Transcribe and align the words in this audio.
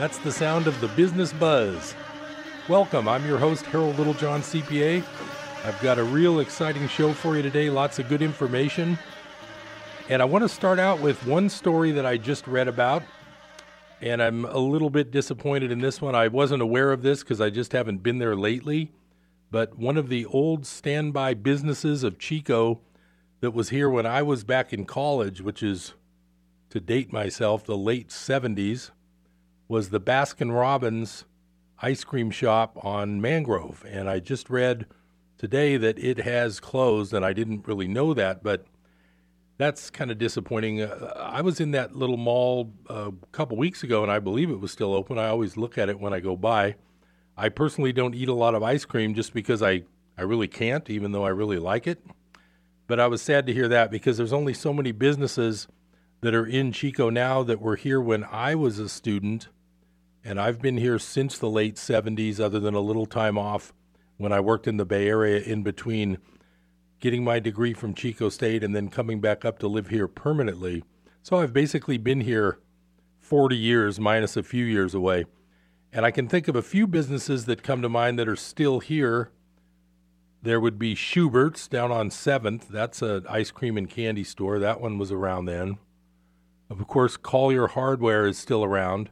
That's 0.00 0.16
the 0.16 0.32
sound 0.32 0.66
of 0.66 0.80
the 0.80 0.88
business 0.88 1.30
buzz. 1.30 1.94
Welcome. 2.70 3.06
I'm 3.06 3.26
your 3.26 3.36
host, 3.36 3.66
Harold 3.66 3.98
Littlejohn, 3.98 4.40
CPA. 4.40 5.04
I've 5.66 5.78
got 5.82 5.98
a 5.98 6.02
real 6.02 6.40
exciting 6.40 6.88
show 6.88 7.12
for 7.12 7.36
you 7.36 7.42
today, 7.42 7.68
lots 7.68 7.98
of 7.98 8.08
good 8.08 8.22
information. 8.22 8.98
And 10.08 10.22
I 10.22 10.24
want 10.24 10.42
to 10.42 10.48
start 10.48 10.78
out 10.78 11.02
with 11.02 11.26
one 11.26 11.50
story 11.50 11.90
that 11.90 12.06
I 12.06 12.16
just 12.16 12.46
read 12.46 12.66
about. 12.66 13.02
And 14.00 14.22
I'm 14.22 14.46
a 14.46 14.56
little 14.56 14.88
bit 14.88 15.10
disappointed 15.10 15.70
in 15.70 15.80
this 15.80 16.00
one. 16.00 16.14
I 16.14 16.28
wasn't 16.28 16.62
aware 16.62 16.92
of 16.92 17.02
this 17.02 17.22
because 17.22 17.42
I 17.42 17.50
just 17.50 17.72
haven't 17.72 18.02
been 18.02 18.20
there 18.20 18.34
lately. 18.34 18.92
But 19.50 19.76
one 19.76 19.98
of 19.98 20.08
the 20.08 20.24
old 20.24 20.64
standby 20.64 21.34
businesses 21.34 22.04
of 22.04 22.18
Chico 22.18 22.80
that 23.40 23.50
was 23.50 23.68
here 23.68 23.90
when 23.90 24.06
I 24.06 24.22
was 24.22 24.44
back 24.44 24.72
in 24.72 24.86
college, 24.86 25.42
which 25.42 25.62
is 25.62 25.92
to 26.70 26.80
date 26.80 27.12
myself, 27.12 27.66
the 27.66 27.76
late 27.76 28.08
70s, 28.08 28.92
was 29.70 29.90
the 29.90 30.00
Baskin 30.00 30.52
Robbins 30.52 31.24
ice 31.80 32.02
cream 32.02 32.28
shop 32.32 32.76
on 32.84 33.20
Mangrove. 33.20 33.84
And 33.88 34.10
I 34.10 34.18
just 34.18 34.50
read 34.50 34.86
today 35.38 35.76
that 35.76 35.96
it 35.96 36.18
has 36.18 36.58
closed, 36.58 37.14
and 37.14 37.24
I 37.24 37.32
didn't 37.32 37.68
really 37.68 37.86
know 37.86 38.12
that, 38.12 38.42
but 38.42 38.66
that's 39.58 39.88
kind 39.88 40.10
of 40.10 40.18
disappointing. 40.18 40.82
Uh, 40.82 41.12
I 41.16 41.42
was 41.42 41.60
in 41.60 41.70
that 41.70 41.94
little 41.94 42.16
mall 42.16 42.72
uh, 42.90 43.12
a 43.12 43.26
couple 43.30 43.56
weeks 43.56 43.84
ago, 43.84 44.02
and 44.02 44.10
I 44.10 44.18
believe 44.18 44.50
it 44.50 44.58
was 44.58 44.72
still 44.72 44.92
open. 44.92 45.18
I 45.18 45.28
always 45.28 45.56
look 45.56 45.78
at 45.78 45.88
it 45.88 46.00
when 46.00 46.12
I 46.12 46.18
go 46.18 46.34
by. 46.34 46.74
I 47.36 47.48
personally 47.48 47.92
don't 47.92 48.16
eat 48.16 48.28
a 48.28 48.34
lot 48.34 48.56
of 48.56 48.64
ice 48.64 48.84
cream 48.84 49.14
just 49.14 49.32
because 49.32 49.62
I, 49.62 49.84
I 50.18 50.22
really 50.22 50.48
can't, 50.48 50.90
even 50.90 51.12
though 51.12 51.24
I 51.24 51.28
really 51.28 51.60
like 51.60 51.86
it. 51.86 52.04
But 52.88 52.98
I 52.98 53.06
was 53.06 53.22
sad 53.22 53.46
to 53.46 53.52
hear 53.52 53.68
that 53.68 53.92
because 53.92 54.16
there's 54.16 54.32
only 54.32 54.52
so 54.52 54.72
many 54.72 54.90
businesses 54.90 55.68
that 56.22 56.34
are 56.34 56.44
in 56.44 56.72
Chico 56.72 57.08
now 57.08 57.44
that 57.44 57.60
were 57.60 57.76
here 57.76 58.00
when 58.00 58.24
I 58.24 58.56
was 58.56 58.80
a 58.80 58.88
student. 58.88 59.46
And 60.24 60.40
I've 60.40 60.60
been 60.60 60.76
here 60.76 60.98
since 60.98 61.38
the 61.38 61.48
late 61.48 61.76
70s, 61.76 62.40
other 62.40 62.60
than 62.60 62.74
a 62.74 62.80
little 62.80 63.06
time 63.06 63.38
off 63.38 63.72
when 64.18 64.32
I 64.32 64.40
worked 64.40 64.66
in 64.66 64.76
the 64.76 64.84
Bay 64.84 65.08
Area 65.08 65.40
in 65.40 65.62
between 65.62 66.18
getting 67.00 67.24
my 67.24 67.40
degree 67.40 67.72
from 67.72 67.94
Chico 67.94 68.28
State 68.28 68.62
and 68.62 68.76
then 68.76 68.90
coming 68.90 69.20
back 69.20 69.44
up 69.44 69.58
to 69.60 69.68
live 69.68 69.88
here 69.88 70.06
permanently. 70.06 70.84
So 71.22 71.38
I've 71.38 71.54
basically 71.54 71.96
been 71.96 72.20
here 72.20 72.58
40 73.18 73.56
years, 73.56 73.98
minus 73.98 74.36
a 74.36 74.42
few 74.42 74.64
years 74.64 74.94
away. 74.94 75.24
And 75.92 76.04
I 76.04 76.10
can 76.10 76.28
think 76.28 76.48
of 76.48 76.56
a 76.56 76.62
few 76.62 76.86
businesses 76.86 77.46
that 77.46 77.62
come 77.62 77.80
to 77.82 77.88
mind 77.88 78.18
that 78.18 78.28
are 78.28 78.36
still 78.36 78.80
here. 78.80 79.30
There 80.42 80.60
would 80.60 80.78
be 80.78 80.94
Schubert's 80.94 81.66
down 81.66 81.90
on 81.90 82.10
7th. 82.10 82.68
That's 82.68 83.02
an 83.02 83.26
ice 83.28 83.50
cream 83.50 83.76
and 83.76 83.88
candy 83.88 84.24
store. 84.24 84.58
That 84.58 84.80
one 84.80 84.98
was 84.98 85.10
around 85.10 85.46
then. 85.46 85.78
Of 86.68 86.86
course, 86.86 87.16
Collier 87.16 87.68
Hardware 87.68 88.26
is 88.26 88.38
still 88.38 88.62
around. 88.62 89.10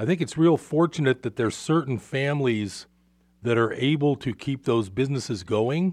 I 0.00 0.06
think 0.06 0.22
it's 0.22 0.38
real 0.38 0.56
fortunate 0.56 1.22
that 1.24 1.36
there's 1.36 1.54
certain 1.54 1.98
families 1.98 2.86
that 3.42 3.58
are 3.58 3.74
able 3.74 4.16
to 4.16 4.34
keep 4.34 4.64
those 4.64 4.88
businesses 4.88 5.42
going. 5.42 5.92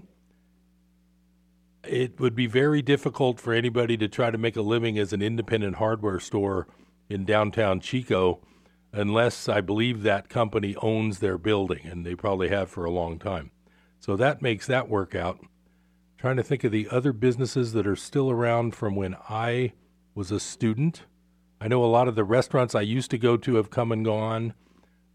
It 1.84 2.18
would 2.18 2.34
be 2.34 2.46
very 2.46 2.80
difficult 2.80 3.38
for 3.38 3.52
anybody 3.52 3.98
to 3.98 4.08
try 4.08 4.30
to 4.30 4.38
make 4.38 4.56
a 4.56 4.62
living 4.62 4.98
as 4.98 5.12
an 5.12 5.20
independent 5.20 5.76
hardware 5.76 6.20
store 6.20 6.68
in 7.10 7.26
downtown 7.26 7.80
Chico 7.80 8.40
unless 8.94 9.46
I 9.46 9.60
believe 9.60 10.02
that 10.04 10.30
company 10.30 10.74
owns 10.76 11.18
their 11.18 11.36
building, 11.36 11.80
and 11.84 12.06
they 12.06 12.14
probably 12.14 12.48
have 12.48 12.70
for 12.70 12.86
a 12.86 12.90
long 12.90 13.18
time. 13.18 13.50
So 14.00 14.16
that 14.16 14.40
makes 14.40 14.66
that 14.68 14.88
work 14.88 15.14
out. 15.14 15.38
Trying 16.16 16.36
to 16.38 16.42
think 16.42 16.64
of 16.64 16.72
the 16.72 16.88
other 16.90 17.12
businesses 17.12 17.74
that 17.74 17.86
are 17.86 17.94
still 17.94 18.30
around 18.30 18.74
from 18.74 18.96
when 18.96 19.16
I 19.28 19.74
was 20.14 20.30
a 20.30 20.40
student. 20.40 21.02
I 21.60 21.66
know 21.66 21.84
a 21.84 21.86
lot 21.86 22.06
of 22.06 22.14
the 22.14 22.24
restaurants 22.24 22.74
I 22.74 22.82
used 22.82 23.10
to 23.10 23.18
go 23.18 23.36
to 23.36 23.56
have 23.56 23.70
come 23.70 23.90
and 23.90 24.04
gone. 24.04 24.54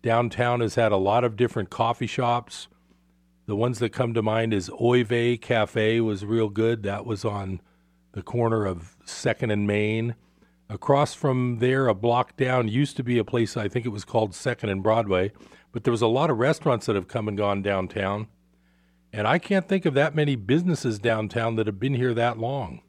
Downtown 0.02 0.60
has 0.60 0.76
had 0.76 0.92
a 0.92 0.98
lot 0.98 1.24
of 1.24 1.38
different 1.38 1.70
coffee 1.70 2.08
shops. 2.08 2.68
The 3.46 3.56
ones 3.56 3.80
that 3.80 3.92
come 3.92 4.14
to 4.14 4.22
mind 4.22 4.54
is 4.54 4.70
Oive 4.70 5.40
Cafe 5.42 6.02
was 6.02 6.26
real 6.26 6.50
good. 6.50 6.84
That 6.84 7.06
was 7.06 7.24
on 7.24 7.62
the 8.12 8.22
corner 8.22 8.66
of 8.66 8.98
Second 9.06 9.52
and 9.52 9.66
Main. 9.66 10.16
Across 10.70 11.14
from 11.14 11.60
there, 11.60 11.88
a 11.88 11.94
block 11.94 12.36
down, 12.36 12.68
used 12.68 12.98
to 12.98 13.04
be 13.04 13.18
a 13.18 13.24
place 13.24 13.56
I 13.56 13.68
think 13.70 13.86
it 13.86 13.90
was 13.90 14.06
called 14.06 14.36
Second 14.36 14.70
and 14.70 14.84
Broadway, 14.84 15.32
but 15.72 15.84
there 15.84 15.92
was 15.92 16.02
a 16.02 16.08
lot 16.08 16.30
of 16.30 16.40
restaurants 16.40 16.86
that 16.86 16.96
have 16.96 17.08
come 17.08 17.28
and 17.28 17.38
gone 17.38 17.62
downtown. 17.62 18.28
And 19.12 19.28
I 19.28 19.40
can't 19.40 19.68
think 19.68 19.86
of 19.86 19.94
that 19.94 20.16
many 20.16 20.36
businesses 20.36 21.00
downtown 21.00 21.56
that 21.56 21.68
have 21.68 21.80
been 21.80 21.94
here 21.94 22.14
that 22.14 22.38
long. 22.38 22.82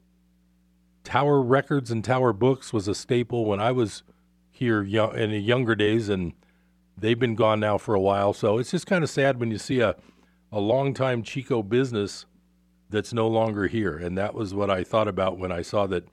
Tower 1.04 1.42
Records 1.42 1.90
and 1.90 2.02
Tower 2.02 2.32
Books 2.32 2.72
was 2.72 2.88
a 2.88 2.94
staple 2.94 3.44
when 3.44 3.60
I 3.60 3.70
was 3.70 4.02
here 4.50 4.82
young, 4.82 5.16
in 5.16 5.30
the 5.30 5.38
younger 5.38 5.74
days, 5.74 6.08
and 6.08 6.32
they've 6.96 7.18
been 7.18 7.34
gone 7.34 7.60
now 7.60 7.78
for 7.78 7.94
a 7.94 8.00
while. 8.00 8.32
So 8.32 8.58
it's 8.58 8.70
just 8.70 8.86
kind 8.86 9.04
of 9.04 9.10
sad 9.10 9.38
when 9.38 9.50
you 9.50 9.58
see 9.58 9.80
a, 9.80 9.94
a 10.50 10.60
longtime 10.60 11.22
Chico 11.22 11.62
business 11.62 12.26
that's 12.88 13.12
no 13.12 13.28
longer 13.28 13.66
here. 13.66 13.96
And 13.96 14.16
that 14.16 14.34
was 14.34 14.54
what 14.54 14.70
I 14.70 14.82
thought 14.82 15.08
about 15.08 15.38
when 15.38 15.52
I 15.52 15.62
saw 15.62 15.86
that 15.88 16.08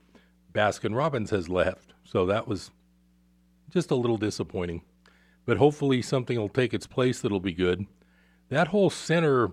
Baskin 0.54 0.96
Robbins 0.96 1.30
has 1.30 1.48
left. 1.48 1.94
So 2.04 2.26
that 2.26 2.48
was 2.48 2.72
just 3.70 3.92
a 3.92 3.96
little 3.96 4.18
disappointing. 4.18 4.82
But 5.46 5.58
hopefully 5.58 6.02
something 6.02 6.38
will 6.38 6.50
take 6.50 6.74
its 6.74 6.88
place 6.88 7.22
that'll 7.22 7.40
be 7.40 7.54
good. 7.54 7.86
That 8.50 8.68
whole 8.68 8.90
center, 8.90 9.52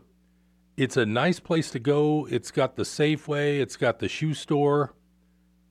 it's 0.77 0.97
a 0.97 1.07
nice 1.07 1.39
place 1.39 1.71
to 1.71 1.79
go. 1.79 2.27
It's 2.31 2.51
got 2.51 2.77
the 2.77 2.83
Safeway, 2.83 3.61
it's 3.61 3.77
got 3.77 4.01
the 4.01 4.09
shoe 4.09 4.35
store, 4.35 4.95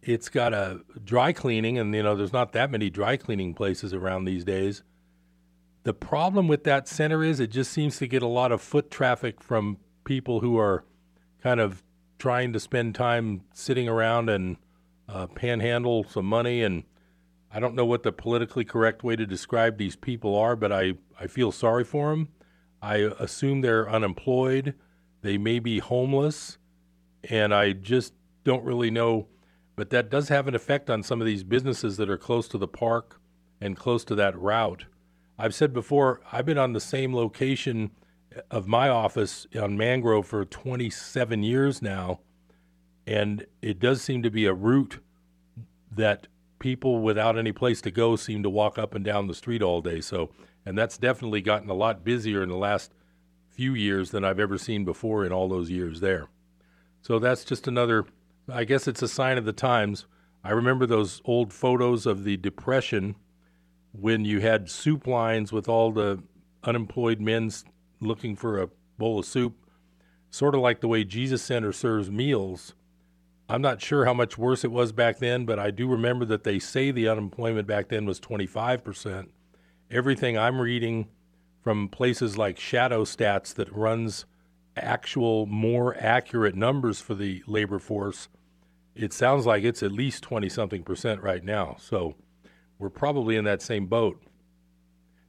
it's 0.01 0.29
got 0.29 0.53
a 0.53 0.81
dry 1.03 1.33
cleaning, 1.33 1.77
and 1.77 1.93
you 1.93 2.03
know, 2.03 2.15
there's 2.15 2.33
not 2.33 2.53
that 2.53 2.71
many 2.71 2.89
dry 2.89 3.17
cleaning 3.17 3.53
places 3.53 3.93
around 3.93 4.25
these 4.25 4.45
days. 4.45 4.83
The 5.83 5.93
problem 5.93 6.47
with 6.47 6.63
that 6.65 6.87
center 6.87 7.23
is 7.23 7.39
it 7.39 7.47
just 7.47 7.71
seems 7.71 7.97
to 7.97 8.07
get 8.07 8.21
a 8.21 8.27
lot 8.27 8.51
of 8.51 8.61
foot 8.61 8.91
traffic 8.91 9.41
from 9.41 9.77
people 10.03 10.41
who 10.41 10.57
are 10.57 10.83
kind 11.41 11.59
of 11.59 11.83
trying 12.19 12.51
to 12.53 12.59
spend 12.59 12.95
time 12.95 13.41
sitting 13.53 13.87
around 13.87 14.29
and 14.29 14.57
uh, 15.07 15.27
panhandle 15.27 16.03
some 16.03 16.25
money. 16.25 16.63
And 16.63 16.83
I 17.51 17.59
don't 17.59 17.75
know 17.75 17.85
what 17.85 18.03
the 18.03 18.11
politically 18.11 18.65
correct 18.65 19.03
way 19.03 19.15
to 19.15 19.25
describe 19.25 19.77
these 19.77 19.95
people 19.95 20.35
are, 20.35 20.55
but 20.55 20.71
I, 20.71 20.95
I 21.19 21.27
feel 21.27 21.51
sorry 21.51 21.83
for 21.83 22.09
them. 22.09 22.29
I 22.81 22.97
assume 23.19 23.61
they're 23.61 23.89
unemployed. 23.89 24.75
They 25.21 25.37
may 25.37 25.59
be 25.59 25.79
homeless. 25.79 26.57
And 27.29 27.53
I 27.53 27.73
just 27.73 28.13
don't 28.43 28.63
really 28.63 28.91
know. 28.91 29.27
But 29.77 29.89
that 29.91 30.09
does 30.09 30.27
have 30.27 30.49
an 30.49 30.55
effect 30.55 30.89
on 30.89 31.03
some 31.03 31.21
of 31.21 31.27
these 31.27 31.45
businesses 31.45 31.95
that 31.95 32.09
are 32.09 32.17
close 32.17 32.49
to 32.49 32.57
the 32.57 32.67
park 32.67 33.21
and 33.61 33.77
close 33.77 34.03
to 34.05 34.15
that 34.15 34.37
route. 34.37 34.85
I've 35.39 35.55
said 35.55 35.71
before, 35.71 36.19
I've 36.33 36.45
been 36.45 36.57
on 36.57 36.73
the 36.73 36.81
same 36.81 37.15
location 37.15 37.91
of 38.51 38.67
my 38.67 38.89
office 38.89 39.47
on 39.57 39.77
Mangrove 39.77 40.27
for 40.27 40.43
27 40.43 41.43
years 41.43 41.81
now 41.81 42.19
and 43.07 43.45
it 43.61 43.79
does 43.79 44.01
seem 44.01 44.21
to 44.21 44.29
be 44.29 44.45
a 44.45 44.53
route 44.53 44.99
that 45.95 46.27
people 46.59 46.99
without 46.99 47.37
any 47.37 47.53
place 47.53 47.79
to 47.81 47.89
go 47.89 48.17
seem 48.17 48.43
to 48.43 48.49
walk 48.49 48.77
up 48.77 48.93
and 48.93 49.05
down 49.05 49.27
the 49.27 49.33
street 49.33 49.63
all 49.63 49.81
day. 49.81 50.01
So, 50.01 50.29
and 50.65 50.77
that's 50.77 50.97
definitely 50.97 51.39
gotten 51.39 51.69
a 51.69 51.73
lot 51.73 52.03
busier 52.03 52.43
in 52.43 52.49
the 52.49 52.57
last 52.57 52.91
few 53.49 53.73
years 53.73 54.11
than 54.11 54.25
I've 54.25 54.41
ever 54.41 54.57
seen 54.57 54.83
before 54.83 55.25
in 55.25 55.31
all 55.31 55.47
those 55.47 55.71
years 55.71 56.01
there. 56.01 56.27
So 57.01 57.17
that's 57.17 57.45
just 57.45 57.65
another, 57.65 58.05
I 58.51 58.63
guess 58.63 58.87
it's 58.87 59.01
a 59.01 59.07
sign 59.07 59.37
of 59.37 59.45
the 59.45 59.53
times. 59.53 60.05
I 60.43 60.51
remember 60.51 60.85
those 60.85 61.21
old 61.25 61.51
photos 61.53 62.05
of 62.05 62.23
the 62.23 62.37
Depression 62.37 63.15
when 63.91 64.25
you 64.25 64.39
had 64.39 64.69
soup 64.69 65.07
lines 65.07 65.51
with 65.51 65.67
all 65.67 65.91
the 65.91 66.23
unemployed 66.63 67.19
men 67.19 67.51
looking 67.99 68.35
for 68.35 68.61
a 68.61 68.69
bowl 68.97 69.19
of 69.19 69.25
soup, 69.25 69.55
sort 70.29 70.55
of 70.55 70.61
like 70.61 70.81
the 70.81 70.87
way 70.87 71.03
Jesus 71.03 71.41
Center 71.41 71.71
serves 71.71 72.09
meals 72.09 72.73
I'm 73.49 73.61
not 73.61 73.81
sure 73.81 74.03
how 74.03 74.13
much 74.13 74.37
worse 74.37 74.65
it 74.65 74.71
was 74.71 74.91
back 74.91 75.19
then, 75.19 75.45
but 75.45 75.57
I 75.57 75.71
do 75.71 75.87
remember 75.87 76.25
that 76.25 76.43
they 76.43 76.59
say 76.59 76.91
the 76.91 77.07
unemployment 77.07 77.65
back 77.65 77.87
then 77.87 78.05
was 78.05 78.19
25%. 78.19 79.29
Everything 79.89 80.37
I'm 80.37 80.59
reading 80.59 81.07
from 81.61 81.87
places 81.87 82.37
like 82.37 82.59
Shadow 82.59 83.05
Stats 83.05 83.53
that 83.53 83.71
runs 83.71 84.25
actual 84.75 85.45
more 85.45 85.95
accurate 85.97 86.55
numbers 86.55 86.99
for 86.99 87.15
the 87.15 87.41
labor 87.47 87.79
force, 87.79 88.27
it 88.97 89.13
sounds 89.13 89.45
like 89.45 89.63
it's 89.63 89.83
at 89.83 89.91
least 89.91 90.23
20 90.23 90.49
something 90.49 90.83
percent 90.83 91.21
right 91.21 91.43
now. 91.43 91.75
So 91.79 92.15
we're 92.79 92.89
probably 92.89 93.35
in 93.35 93.45
that 93.45 93.61
same 93.61 93.87
boat. 93.87 94.21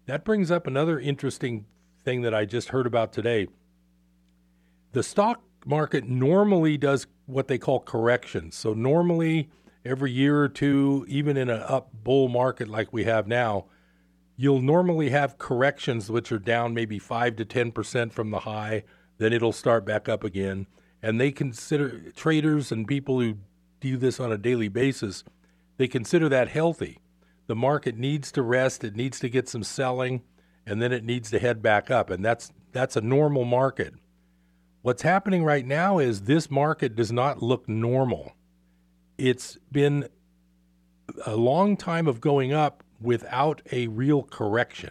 That 0.07 0.25
brings 0.25 0.51
up 0.51 0.67
another 0.67 0.99
interesting 0.99 1.67
thing 2.05 2.23
that 2.23 2.35
I 2.35 2.45
just 2.45 2.71
heard 2.71 2.87
about 2.87 3.13
today. 3.13 3.49
The 4.93 5.03
stock 5.03 5.43
market 5.67 6.09
normally 6.09 6.79
does 6.79 7.07
what 7.27 7.49
they 7.49 7.59
call 7.59 7.81
corrections. 7.81 8.57
So 8.57 8.73
normally 8.73 9.51
every 9.85 10.11
year 10.11 10.43
or 10.43 10.49
two, 10.49 11.05
even 11.09 11.37
in 11.37 11.51
an 11.51 11.61
up 11.61 11.91
bull 11.93 12.29
market 12.29 12.69
like 12.69 12.93
we 12.93 13.05
have 13.05 13.27
now, 13.27 13.67
you'll 14.37 14.63
normally 14.63 15.11
have 15.11 15.37
corrections 15.37 16.11
which 16.11 16.33
are 16.33 16.39
down 16.39 16.73
maybe 16.73 16.99
5 16.99 17.37
to 17.37 17.45
10% 17.45 18.13
from 18.13 18.31
the 18.31 18.41
high, 18.41 18.85
then 19.19 19.33
it'll 19.33 19.53
start 19.53 19.85
back 19.85 20.09
up 20.09 20.25
again. 20.25 20.67
And 21.03 21.21
they 21.21 21.31
consider 21.31 22.11
traders 22.13 22.73
and 22.73 22.87
people 22.87 23.21
who 23.21 23.37
do 23.81 23.97
this 23.97 24.21
on 24.21 24.33
a 24.33 24.39
daily 24.39 24.69
basis, 24.69 25.25
they 25.77 25.89
consider 25.89 26.29
that 26.29 26.49
healthy. 26.49 26.99
the 27.49 27.57
market 27.57 27.97
needs 27.99 28.31
to 28.31 28.43
rest, 28.43 28.85
it 28.85 28.95
needs 28.95 29.19
to 29.19 29.29
get 29.29 29.49
some 29.49 29.65
selling, 29.65 30.23
and 30.65 30.81
then 30.81 30.93
it 30.93 31.03
needs 31.03 31.31
to 31.31 31.39
head 31.41 31.61
back 31.61 31.91
up. 31.91 32.11
And 32.11 32.25
that's 32.25 32.53
that's 32.73 32.95
a 32.95 33.01
normal 33.01 33.45
market. 33.45 33.95
What's 34.83 35.03
happening 35.03 35.43
right 35.43 35.67
now 35.67 35.99
is 35.99 36.23
this 36.23 36.51
market 36.51 36.95
does 36.95 37.11
not 37.11 37.43
look 37.43 37.69
normal. 37.69 38.35
It's 39.17 39.59
been 39.73 40.09
a 41.27 41.35
long 41.35 41.77
time 41.77 42.07
of 42.07 42.21
going 42.21 42.53
up 42.53 42.85
without 43.01 43.63
a 43.73 43.89
real 43.89 44.23
correction. 44.23 44.91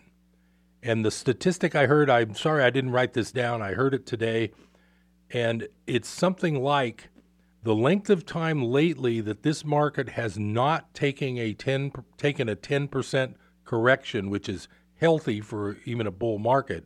And 0.82 1.06
the 1.06 1.12
statistic 1.12 1.76
I 1.76 1.86
heard, 1.86 2.10
I'm 2.10 2.36
sorry 2.36 2.64
I 2.64 2.72
didn't 2.72 2.92
write 2.92 3.14
this 3.14 3.32
down, 3.32 3.62
I 3.62 3.74
heard 3.74 3.94
it 3.94 4.06
today, 4.06 4.52
and 5.30 5.68
it's 5.86 6.10
something 6.10 6.62
like 6.62 7.10
the 7.68 7.76
length 7.76 8.10
of 8.10 8.26
time 8.26 8.64
lately 8.64 9.20
that 9.20 9.44
this 9.44 9.66
market 9.66 10.08
has 10.08 10.40
not 10.40 10.94
taken 10.94 11.38
a 11.38 11.54
10 11.54 11.92
taken 12.18 12.48
a 12.48 12.56
10% 12.56 13.34
correction, 13.66 14.30
which 14.30 14.48
is 14.48 14.70
healthy 14.96 15.42
for 15.42 15.76
even 15.84 16.08
a 16.08 16.12
bull 16.12 16.40
market, 16.40 16.86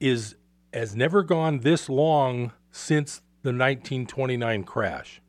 is 0.00 0.34
has 0.72 0.96
never 0.96 1.22
gone 1.22 1.60
this 1.60 1.88
long 1.88 2.52
since 2.72 3.18
the 3.42 3.50
1929 3.50 4.64
crash. 4.64 5.22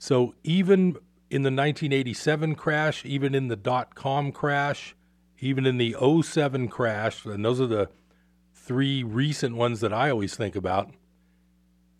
So 0.00 0.34
even 0.42 0.96
in 1.30 1.42
the 1.42 1.52
1987 1.52 2.56
crash, 2.56 3.04
even 3.04 3.32
in 3.32 3.46
the 3.46 3.54
dot 3.54 3.94
com 3.94 4.32
crash, 4.32 4.96
even 5.38 5.66
in 5.66 5.78
the 5.78 5.94
07 6.22 6.66
crash, 6.66 7.24
and 7.24 7.44
those 7.44 7.60
are 7.60 7.68
the 7.68 7.90
three 8.52 9.04
recent 9.04 9.54
ones 9.54 9.78
that 9.82 9.92
I 9.92 10.10
always 10.10 10.34
think 10.34 10.56
about, 10.56 10.90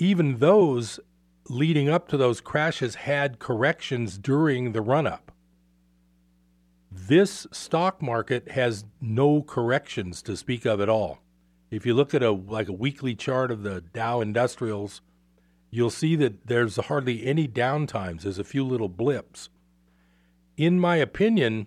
even 0.00 0.38
those 0.38 0.98
leading 1.48 1.88
up 1.88 2.08
to 2.08 2.16
those 2.16 2.40
crashes 2.40 2.94
had 2.94 3.38
corrections 3.38 4.16
during 4.16 4.72
the 4.72 4.80
run 4.80 5.06
up. 5.06 5.30
This 6.90 7.46
stock 7.52 8.00
market 8.00 8.52
has 8.52 8.84
no 9.00 9.42
corrections 9.42 10.22
to 10.22 10.36
speak 10.36 10.64
of 10.64 10.80
at 10.80 10.88
all. 10.88 11.18
If 11.70 11.84
you 11.84 11.94
look 11.94 12.14
at 12.14 12.22
a 12.22 12.30
like 12.30 12.68
a 12.68 12.72
weekly 12.72 13.14
chart 13.14 13.50
of 13.50 13.62
the 13.62 13.80
Dow 13.80 14.20
Industrials, 14.20 15.02
you'll 15.70 15.90
see 15.90 16.16
that 16.16 16.46
there's 16.46 16.76
hardly 16.76 17.26
any 17.26 17.46
downtimes. 17.46 18.22
There's 18.22 18.38
a 18.38 18.44
few 18.44 18.64
little 18.64 18.88
blips. 18.88 19.50
In 20.56 20.80
my 20.80 20.96
opinion, 20.96 21.66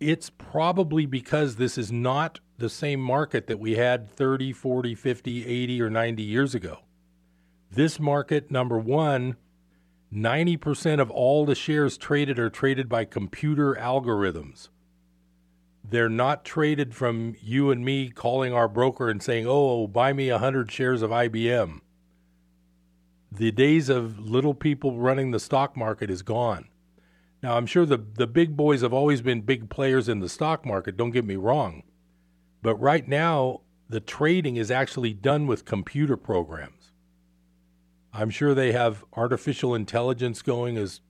it's 0.00 0.30
probably 0.30 1.06
because 1.06 1.56
this 1.56 1.76
is 1.76 1.90
not 1.90 2.40
the 2.56 2.70
same 2.70 3.00
market 3.00 3.48
that 3.48 3.58
we 3.58 3.76
had 3.76 4.08
30, 4.08 4.52
40, 4.52 4.94
50, 4.94 5.46
80, 5.46 5.82
or 5.82 5.90
90 5.90 6.22
years 6.22 6.54
ago. 6.54 6.78
This 7.76 8.00
market, 8.00 8.50
number 8.50 8.78
one, 8.78 9.36
90% 10.10 10.98
of 10.98 11.10
all 11.10 11.44
the 11.44 11.54
shares 11.54 11.98
traded 11.98 12.38
are 12.38 12.48
traded 12.48 12.88
by 12.88 13.04
computer 13.04 13.74
algorithms. 13.78 14.70
They're 15.84 16.08
not 16.08 16.42
traded 16.42 16.94
from 16.94 17.36
you 17.38 17.70
and 17.70 17.84
me 17.84 18.08
calling 18.08 18.54
our 18.54 18.66
broker 18.66 19.10
and 19.10 19.22
saying, 19.22 19.44
oh, 19.46 19.86
buy 19.86 20.14
me 20.14 20.30
100 20.30 20.72
shares 20.72 21.02
of 21.02 21.10
IBM. 21.10 21.80
The 23.30 23.52
days 23.52 23.90
of 23.90 24.18
little 24.18 24.54
people 24.54 24.96
running 24.96 25.32
the 25.32 25.38
stock 25.38 25.76
market 25.76 26.08
is 26.08 26.22
gone. 26.22 26.68
Now, 27.42 27.58
I'm 27.58 27.66
sure 27.66 27.84
the, 27.84 27.98
the 27.98 28.26
big 28.26 28.56
boys 28.56 28.80
have 28.80 28.94
always 28.94 29.20
been 29.20 29.42
big 29.42 29.68
players 29.68 30.08
in 30.08 30.20
the 30.20 30.30
stock 30.30 30.64
market, 30.64 30.96
don't 30.96 31.10
get 31.10 31.26
me 31.26 31.36
wrong. 31.36 31.82
But 32.62 32.76
right 32.76 33.06
now, 33.06 33.60
the 33.86 34.00
trading 34.00 34.56
is 34.56 34.70
actually 34.70 35.12
done 35.12 35.46
with 35.46 35.66
computer 35.66 36.16
programs. 36.16 36.75
I'm 38.16 38.30
sure 38.30 38.54
they 38.54 38.72
have 38.72 39.04
artificial 39.12 39.74
intelligence 39.74 40.40
going 40.40 40.78
as 40.78 41.02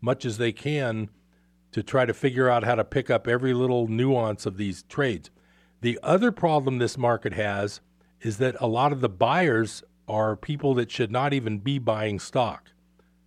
much 0.00 0.24
as 0.24 0.38
they 0.38 0.52
can 0.52 1.10
to 1.72 1.82
try 1.82 2.06
to 2.06 2.14
figure 2.14 2.48
out 2.48 2.62
how 2.62 2.76
to 2.76 2.84
pick 2.84 3.10
up 3.10 3.26
every 3.26 3.52
little 3.52 3.88
nuance 3.88 4.46
of 4.46 4.56
these 4.56 4.84
trades. 4.84 5.30
The 5.80 5.98
other 6.00 6.30
problem 6.30 6.78
this 6.78 6.96
market 6.96 7.32
has 7.32 7.80
is 8.20 8.38
that 8.38 8.54
a 8.60 8.68
lot 8.68 8.92
of 8.92 9.00
the 9.00 9.08
buyers 9.08 9.82
are 10.06 10.36
people 10.36 10.74
that 10.74 10.92
should 10.92 11.10
not 11.10 11.32
even 11.32 11.58
be 11.58 11.80
buying 11.80 12.20
stock. 12.20 12.70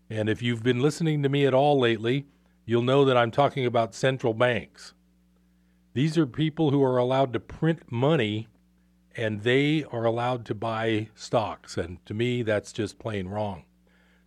And 0.09 0.29
if 0.29 0.41
you've 0.41 0.63
been 0.63 0.79
listening 0.79 1.21
to 1.23 1.29
me 1.29 1.45
at 1.45 1.53
all 1.53 1.77
lately, 1.77 2.27
you'll 2.65 2.81
know 2.81 3.03
that 3.03 3.17
I'm 3.17 3.31
talking 3.31 3.65
about 3.65 3.93
central 3.93 4.33
banks. 4.33 4.93
These 5.93 6.17
are 6.17 6.25
people 6.25 6.71
who 6.71 6.81
are 6.81 6.97
allowed 6.97 7.33
to 7.33 7.41
print 7.41 7.91
money 7.91 8.47
and 9.17 9.41
they 9.41 9.83
are 9.91 10.05
allowed 10.05 10.45
to 10.45 10.53
buy 10.53 11.09
stocks. 11.15 11.75
And 11.75 12.05
to 12.05 12.13
me, 12.13 12.43
that's 12.43 12.71
just 12.71 12.99
plain 12.99 13.27
wrong. 13.27 13.65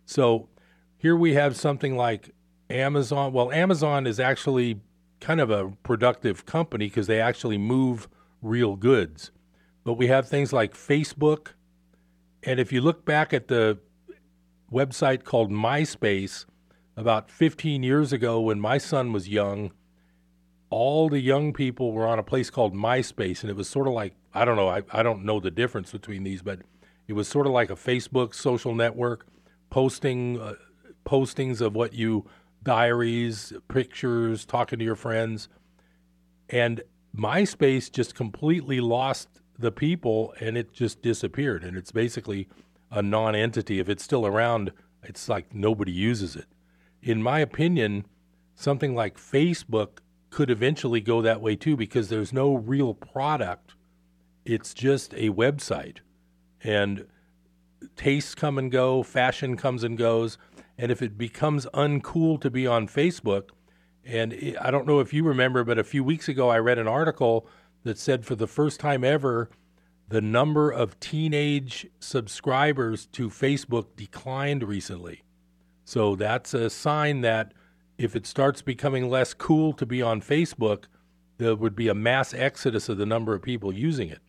So 0.05 0.49
here 0.97 1.15
we 1.15 1.33
have 1.33 1.55
something 1.55 1.95
like 1.95 2.31
Amazon. 2.69 3.31
Well, 3.31 3.51
Amazon 3.53 4.05
is 4.05 4.19
actually 4.19 4.81
kind 5.21 5.39
of 5.39 5.49
a 5.49 5.69
productive 5.83 6.45
company 6.45 6.87
because 6.87 7.07
they 7.07 7.21
actually 7.21 7.57
move 7.57 8.09
real 8.41 8.75
goods. 8.75 9.31
But 9.85 9.93
we 9.93 10.07
have 10.07 10.27
things 10.27 10.51
like 10.51 10.73
Facebook. 10.73 11.53
And 12.43 12.59
if 12.59 12.73
you 12.73 12.81
look 12.81 13.05
back 13.05 13.33
at 13.33 13.47
the 13.47 13.79
website 14.71 15.23
called 15.23 15.51
MySpace 15.51 16.45
about 16.97 17.31
15 17.31 17.81
years 17.81 18.11
ago 18.11 18.41
when 18.41 18.59
my 18.59 18.77
son 18.77 19.13
was 19.13 19.29
young, 19.29 19.71
all 20.69 21.07
the 21.07 21.21
young 21.21 21.53
people 21.53 21.93
were 21.93 22.07
on 22.07 22.19
a 22.19 22.23
place 22.23 22.49
called 22.49 22.73
MySpace. 22.73 23.41
And 23.41 23.49
it 23.49 23.55
was 23.55 23.69
sort 23.69 23.87
of 23.87 23.93
like 23.93 24.15
I 24.33 24.45
don't 24.45 24.55
know. 24.55 24.69
I, 24.69 24.81
I 24.91 25.03
don't 25.03 25.25
know 25.25 25.39
the 25.39 25.51
difference 25.51 25.91
between 25.91 26.23
these, 26.23 26.41
but 26.41 26.59
it 27.07 27.13
was 27.13 27.27
sort 27.27 27.47
of 27.47 27.53
like 27.53 27.69
a 27.69 27.75
Facebook 27.75 28.33
social 28.33 28.73
network, 28.73 29.25
posting 29.69 30.39
uh, 30.39 30.53
postings 31.05 31.61
of 31.61 31.75
what 31.75 31.93
you 31.93 32.25
diaries, 32.63 33.53
pictures, 33.67 34.45
talking 34.45 34.79
to 34.79 34.85
your 34.85 34.95
friends, 34.95 35.49
and 36.49 36.81
MySpace 37.17 37.91
just 37.91 38.15
completely 38.15 38.79
lost 38.79 39.27
the 39.57 39.71
people, 39.71 40.33
and 40.39 40.57
it 40.57 40.71
just 40.73 41.01
disappeared. 41.01 41.63
And 41.63 41.75
it's 41.75 41.91
basically 41.91 42.47
a 42.89 43.01
non-entity. 43.01 43.79
If 43.79 43.89
it's 43.89 44.03
still 44.03 44.25
around, 44.25 44.71
it's 45.03 45.27
like 45.27 45.53
nobody 45.53 45.91
uses 45.91 46.35
it. 46.35 46.45
In 47.01 47.21
my 47.21 47.39
opinion, 47.39 48.05
something 48.55 48.95
like 48.95 49.17
Facebook 49.17 49.99
could 50.29 50.49
eventually 50.49 51.01
go 51.01 51.21
that 51.21 51.41
way 51.41 51.55
too 51.55 51.75
because 51.75 52.09
there's 52.09 52.31
no 52.31 52.55
real 52.55 52.93
product 52.93 53.73
it's 54.45 54.73
just 54.73 55.13
a 55.13 55.29
website. 55.29 55.97
And 56.63 57.07
tastes 57.95 58.35
come 58.35 58.57
and 58.57 58.71
go, 58.71 59.03
fashion 59.03 59.57
comes 59.57 59.83
and 59.83 59.97
goes. 59.97 60.37
And 60.77 60.91
if 60.91 61.01
it 61.01 61.17
becomes 61.17 61.65
uncool 61.73 62.39
to 62.41 62.49
be 62.49 62.65
on 62.65 62.87
Facebook, 62.87 63.49
and 64.03 64.33
it, 64.33 64.57
I 64.59 64.71
don't 64.71 64.87
know 64.87 64.99
if 64.99 65.13
you 65.13 65.23
remember, 65.23 65.63
but 65.63 65.77
a 65.77 65.83
few 65.83 66.03
weeks 66.03 66.27
ago 66.27 66.49
I 66.49 66.59
read 66.59 66.79
an 66.79 66.87
article 66.87 67.47
that 67.83 67.97
said 67.97 68.25
for 68.25 68.35
the 68.35 68.47
first 68.47 68.79
time 68.79 69.03
ever, 69.03 69.49
the 70.07 70.21
number 70.21 70.69
of 70.69 70.99
teenage 70.99 71.87
subscribers 71.99 73.05
to 73.07 73.29
Facebook 73.29 73.95
declined 73.95 74.63
recently. 74.63 75.23
So 75.85 76.15
that's 76.15 76.53
a 76.53 76.69
sign 76.69 77.21
that 77.21 77.53
if 77.97 78.15
it 78.15 78.25
starts 78.25 78.61
becoming 78.61 79.09
less 79.09 79.33
cool 79.33 79.73
to 79.73 79.85
be 79.85 80.01
on 80.01 80.21
Facebook, 80.21 80.85
there 81.37 81.55
would 81.55 81.75
be 81.75 81.87
a 81.87 81.95
mass 81.95 82.33
exodus 82.33 82.89
of 82.89 82.97
the 82.97 83.05
number 83.05 83.33
of 83.33 83.41
people 83.41 83.73
using 83.73 84.09
it. 84.09 84.19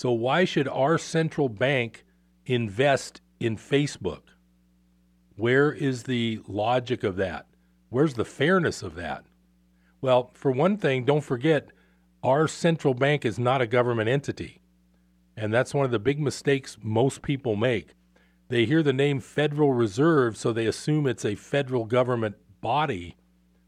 So, 0.00 0.12
why 0.12 0.46
should 0.46 0.66
our 0.66 0.96
central 0.96 1.50
bank 1.50 2.06
invest 2.46 3.20
in 3.38 3.58
Facebook? 3.58 4.22
Where 5.36 5.70
is 5.70 6.04
the 6.04 6.40
logic 6.48 7.04
of 7.04 7.16
that? 7.16 7.44
Where's 7.90 8.14
the 8.14 8.24
fairness 8.24 8.82
of 8.82 8.94
that? 8.94 9.26
Well, 10.00 10.30
for 10.32 10.52
one 10.52 10.78
thing, 10.78 11.04
don't 11.04 11.20
forget 11.20 11.68
our 12.22 12.48
central 12.48 12.94
bank 12.94 13.26
is 13.26 13.38
not 13.38 13.60
a 13.60 13.66
government 13.66 14.08
entity. 14.08 14.62
And 15.36 15.52
that's 15.52 15.74
one 15.74 15.84
of 15.84 15.90
the 15.90 15.98
big 15.98 16.18
mistakes 16.18 16.78
most 16.80 17.20
people 17.20 17.54
make. 17.54 17.88
They 18.48 18.64
hear 18.64 18.82
the 18.82 18.94
name 18.94 19.20
Federal 19.20 19.74
Reserve, 19.74 20.34
so 20.34 20.50
they 20.50 20.64
assume 20.64 21.06
it's 21.06 21.26
a 21.26 21.34
federal 21.34 21.84
government 21.84 22.36
body, 22.62 23.18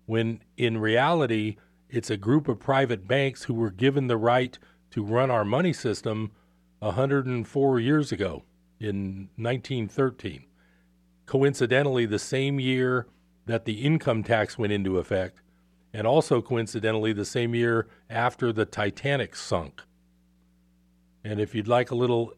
when 0.06 0.40
in 0.56 0.78
reality, 0.78 1.58
it's 1.90 2.08
a 2.08 2.16
group 2.16 2.48
of 2.48 2.58
private 2.58 3.06
banks 3.06 3.42
who 3.42 3.52
were 3.52 3.70
given 3.70 4.06
the 4.06 4.16
right 4.16 4.58
to 4.92 5.04
run 5.04 5.30
our 5.30 5.44
money 5.44 5.72
system 5.72 6.30
104 6.78 7.80
years 7.80 8.12
ago 8.12 8.42
in 8.78 9.28
1913. 9.36 10.44
Coincidentally, 11.26 12.06
the 12.06 12.18
same 12.18 12.60
year 12.60 13.06
that 13.46 13.64
the 13.64 13.80
income 13.82 14.22
tax 14.22 14.58
went 14.58 14.72
into 14.72 14.98
effect, 14.98 15.40
and 15.92 16.06
also 16.06 16.40
coincidentally, 16.40 17.12
the 17.12 17.24
same 17.24 17.54
year 17.54 17.88
after 18.08 18.52
the 18.52 18.64
Titanic 18.64 19.34
sunk. 19.34 19.82
And 21.24 21.40
if 21.40 21.54
you'd 21.54 21.68
like 21.68 21.90
a 21.90 21.94
little, 21.94 22.32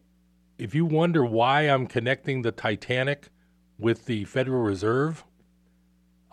if 0.57 0.75
you 0.75 0.85
wonder 0.85 1.25
why 1.25 1.63
I'm 1.63 1.87
connecting 1.87 2.41
the 2.41 2.51
Titanic 2.51 3.29
with 3.77 4.05
the 4.05 4.25
Federal 4.25 4.61
Reserve, 4.61 5.25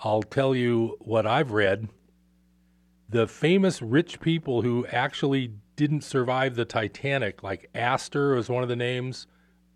I'll 0.05 0.23
tell 0.23 0.55
you 0.55 0.97
what 1.01 1.27
I've 1.27 1.53
read. 1.53 1.89
The 3.09 3.27
famous 3.27 3.81
rich 3.83 4.21
people 4.21 4.63
who 4.63 4.87
actually 4.87 5.53
didn't 5.77 6.03
survive 6.03 6.55
the 6.55 6.65
Titanic, 6.65 7.43
like 7.43 7.71
Astor 7.75 8.35
was 8.35 8.49
one 8.49 8.63
of 8.63 8.69
the 8.69 8.77
names. 8.77 9.27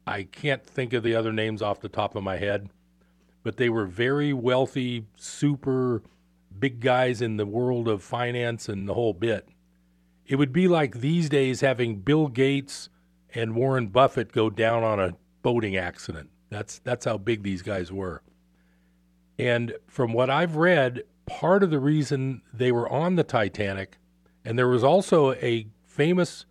I 0.07 0.25
can't 0.25 0.65
think 0.65 0.93
of 0.93 1.03
the 1.03 1.15
other 1.15 1.33
names 1.33 1.63
off 1.63 1.81
the 1.81 1.89
top 1.89 2.15
of 2.15 2.23
my 2.23 2.37
head, 2.37 2.71
but 3.43 3.57
they 3.57 3.69
were 3.69 3.87
very 3.87 4.33
wealthy, 4.33 5.07
super 5.17 6.03
big 6.59 6.81
guys 6.81 7.21
in 7.21 7.37
the 7.37 7.47
world 7.47 7.89
of 7.89 8.03
finance 8.03 8.69
and 8.69 8.89
the 8.89 8.95
whole 8.95 9.13
bit. 9.13 9.49
It 10.27 10.37
would 10.37 10.53
be 10.53 10.69
like 10.69 11.01
these 11.01 11.29
days 11.29 11.61
having 11.61 12.01
Bill 12.01 12.29
Gates 12.29 12.89
and 13.35 13.55
Warren 13.55 13.89
Buffett 13.89 14.33
go 14.33 14.51
down 14.51 14.83
on 14.83 14.99
a 14.99 15.17
boating 15.43 15.77
accident. 15.77 16.31
That's 16.51 16.79
that's 16.81 17.05
how 17.05 17.19
big 17.19 17.43
these 17.43 17.63
guys 17.63 17.93
were. 17.93 18.23
And 19.39 19.75
from 19.87 20.13
what 20.13 20.31
I've 20.31 20.57
read, 20.57 21.03
part 21.27 21.63
of 21.63 21.71
the 21.71 21.79
reason 21.79 22.43
they 22.53 22.73
were 22.73 22.89
on 22.89 23.17
the 23.17 23.25
Titanic, 23.25 23.99
and 24.45 24.59
there 24.59 24.69
was 24.69 24.85
also 24.85 25.33
a 25.33 25.67
famous 25.97 26.45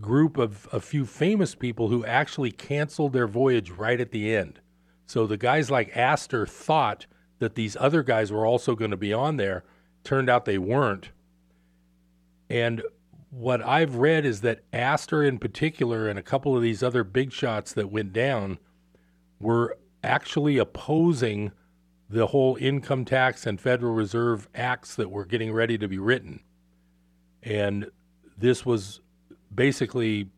group 0.00 0.36
of 0.36 0.68
a 0.72 0.80
few 0.80 1.06
famous 1.06 1.54
people 1.54 1.88
who 1.88 2.04
actually 2.04 2.50
canceled 2.50 3.12
their 3.12 3.28
voyage 3.28 3.70
right 3.70 4.00
at 4.00 4.10
the 4.10 4.34
end. 4.34 4.60
So 5.06 5.26
the 5.26 5.36
guys 5.36 5.70
like 5.70 5.96
Astor 5.96 6.46
thought 6.46 7.06
that 7.38 7.54
these 7.54 7.76
other 7.78 8.02
guys 8.02 8.32
were 8.32 8.44
also 8.44 8.74
going 8.74 8.90
to 8.90 8.96
be 8.96 9.12
on 9.12 9.36
there. 9.36 9.64
Turned 10.02 10.28
out 10.28 10.44
they 10.44 10.58
weren't. 10.58 11.10
And 12.50 12.82
what 13.30 13.62
I've 13.62 13.96
read 13.96 14.24
is 14.24 14.40
that 14.40 14.64
Astor 14.72 15.22
in 15.22 15.38
particular 15.38 16.08
and 16.08 16.18
a 16.18 16.22
couple 16.22 16.56
of 16.56 16.62
these 16.62 16.82
other 16.82 17.04
big 17.04 17.32
shots 17.32 17.72
that 17.74 17.92
went 17.92 18.12
down 18.12 18.58
were 19.38 19.78
actually 20.02 20.58
opposing 20.58 21.52
the 22.10 22.28
whole 22.28 22.56
income 22.56 23.04
tax 23.04 23.46
and 23.46 23.60
Federal 23.60 23.94
Reserve 23.94 24.48
acts 24.54 24.96
that 24.96 25.10
were 25.10 25.24
getting 25.24 25.52
ready 25.52 25.78
to 25.78 25.86
be 25.86 25.98
written. 25.98 26.40
And 27.42 27.90
this 28.38 28.64
was 28.64 29.00
basically 29.54 30.28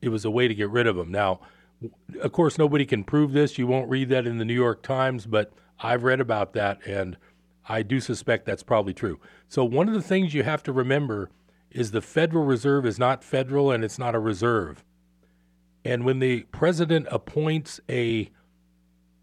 it 0.00 0.08
was 0.08 0.24
a 0.24 0.30
way 0.30 0.48
to 0.48 0.54
get 0.54 0.70
rid 0.70 0.86
of 0.86 0.96
them. 0.96 1.10
Now, 1.10 1.40
of 2.20 2.32
course, 2.32 2.58
nobody 2.58 2.84
can 2.84 3.04
prove 3.04 3.32
this. 3.32 3.58
You 3.58 3.66
won't 3.66 3.88
read 3.88 4.08
that 4.10 4.26
in 4.26 4.38
the 4.38 4.44
New 4.44 4.54
York 4.54 4.82
Times, 4.82 5.26
but 5.26 5.52
I've 5.80 6.04
read 6.04 6.20
about 6.20 6.52
that, 6.54 6.84
and 6.86 7.16
I 7.68 7.82
do 7.82 8.00
suspect 8.00 8.46
that's 8.46 8.62
probably 8.62 8.94
true. 8.94 9.20
So, 9.48 9.64
one 9.64 9.88
of 9.88 9.94
the 9.94 10.02
things 10.02 10.34
you 10.34 10.42
have 10.42 10.62
to 10.64 10.72
remember 10.72 11.30
is 11.70 11.90
the 11.90 12.00
Federal 12.00 12.44
Reserve 12.44 12.84
is 12.86 12.98
not 12.98 13.24
federal 13.24 13.70
and 13.70 13.82
it's 13.84 13.98
not 13.98 14.14
a 14.14 14.18
reserve. 14.18 14.84
And 15.84 16.04
when 16.04 16.18
the 16.18 16.42
president 16.52 17.08
appoints 17.10 17.80
a 17.88 18.30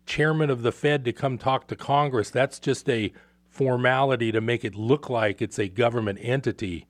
chairman 0.05 0.50
of 0.50 0.63
the 0.63 0.72
Fed 0.72 1.05
to 1.05 1.13
come 1.13 1.38
talk 1.38 1.67
to 1.67 1.75
Congress, 1.75 2.29
that's 2.29 2.60
just 2.60 2.89
a 2.89 3.13
formality 3.48 4.31
to 4.31 4.41
make 4.41 4.65
it 4.65 4.75
look 4.75 5.10
like 5.10 5.41
it's 5.41 5.60
a 5.60 5.69
government 5.69 6.19
entity. 6.22 6.88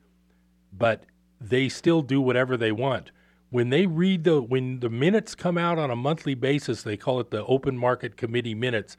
But 0.72 1.04
they 1.40 1.70
still 1.70 2.02
do 2.02 2.22
whatever 2.22 2.58
they 2.58 2.72
want. 2.72 3.12
When 3.50 3.70
they 3.70 3.88
read 3.88 4.24
the 4.26 4.42
when 4.42 4.80
the 4.80 4.90
minutes 4.90 5.34
come 5.34 5.58
out 5.58 5.80
on 5.80 5.90
a 5.90 5.96
monthly 5.96 6.36
basis, 6.36 6.84
they 6.84 6.98
call 6.98 7.20
it 7.20 7.32
the 7.32 7.46
open 7.46 7.78
market 7.78 8.16
committee 8.16 8.54
minutes, 8.54 8.98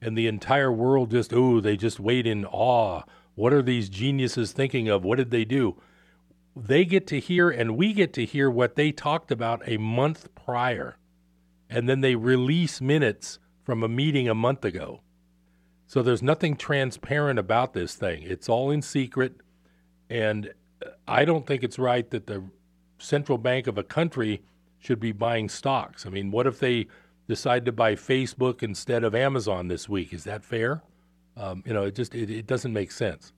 and 0.00 0.16
the 0.16 0.26
entire 0.26 0.72
world 0.72 1.10
just 1.10 1.34
oh, 1.34 1.60
they 1.60 1.76
just 1.76 2.00
wait 2.00 2.26
in 2.26 2.46
awe. 2.46 3.02
What 3.34 3.52
are 3.52 3.62
these 3.62 3.88
geniuses 3.88 4.52
thinking 4.52 4.88
of? 4.88 5.04
What 5.04 5.16
did 5.16 5.30
they 5.30 5.44
do? 5.44 5.80
They 6.56 6.84
get 6.84 7.06
to 7.08 7.20
hear 7.20 7.50
and 7.50 7.76
we 7.76 7.92
get 7.92 8.12
to 8.14 8.24
hear 8.24 8.50
what 8.50 8.76
they 8.76 8.92
talked 8.92 9.30
about 9.30 9.62
a 9.66 9.76
month 9.76 10.34
prior. 10.34 10.96
And 11.68 11.88
then 11.88 12.00
they 12.00 12.16
release 12.16 12.80
minutes 12.80 13.38
from 13.62 13.82
a 13.82 13.88
meeting 13.88 14.28
a 14.28 14.34
month 14.34 14.64
ago. 14.64 15.00
So 15.86 16.02
there's 16.02 16.22
nothing 16.22 16.56
transparent 16.56 17.38
about 17.38 17.72
this 17.72 17.94
thing. 17.94 18.22
It's 18.24 18.48
all 18.48 18.70
in 18.70 18.82
secret 18.82 19.36
and 20.08 20.52
I 21.06 21.24
don't 21.24 21.46
think 21.46 21.62
it's 21.62 21.78
right 21.78 22.08
that 22.10 22.26
the 22.26 22.44
central 22.98 23.38
bank 23.38 23.66
of 23.66 23.78
a 23.78 23.82
country 23.82 24.42
should 24.78 25.00
be 25.00 25.12
buying 25.12 25.48
stocks. 25.48 26.06
I 26.06 26.10
mean, 26.10 26.30
what 26.30 26.46
if 26.46 26.58
they 26.58 26.86
decide 27.28 27.64
to 27.66 27.72
buy 27.72 27.94
Facebook 27.94 28.62
instead 28.62 29.04
of 29.04 29.14
Amazon 29.14 29.68
this 29.68 29.88
week? 29.88 30.12
Is 30.12 30.24
that 30.24 30.44
fair? 30.44 30.82
Um, 31.36 31.62
you 31.66 31.72
know, 31.72 31.84
it 31.84 31.94
just 31.94 32.14
it, 32.14 32.30
it 32.30 32.46
doesn't 32.46 32.72
make 32.72 32.90
sense. 32.90 33.32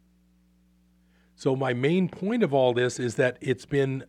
So 1.35 1.57
my 1.57 1.73
main 1.73 2.09
point 2.09 2.43
of 2.43 2.55
all 2.55 2.73
this 2.73 3.01
is 3.01 3.17
that 3.17 3.39
it's 3.41 3.67
been 3.67 4.05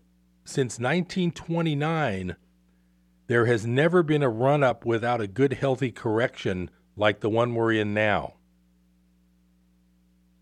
since 0.46 0.80
1929. 0.80 2.36
There 3.28 3.46
has 3.46 3.66
never 3.66 4.04
been 4.04 4.22
a 4.22 4.30
run 4.30 4.63
up 4.63 4.86
without 4.86 5.22
a 5.22 5.28
good, 5.28 5.54
healthy 5.54 5.92
correction 5.92 6.70
like 6.96 7.22
the 7.22 7.30
one 7.30 7.56
we're 7.56 7.74
in 7.74 7.94
now. 7.94 8.36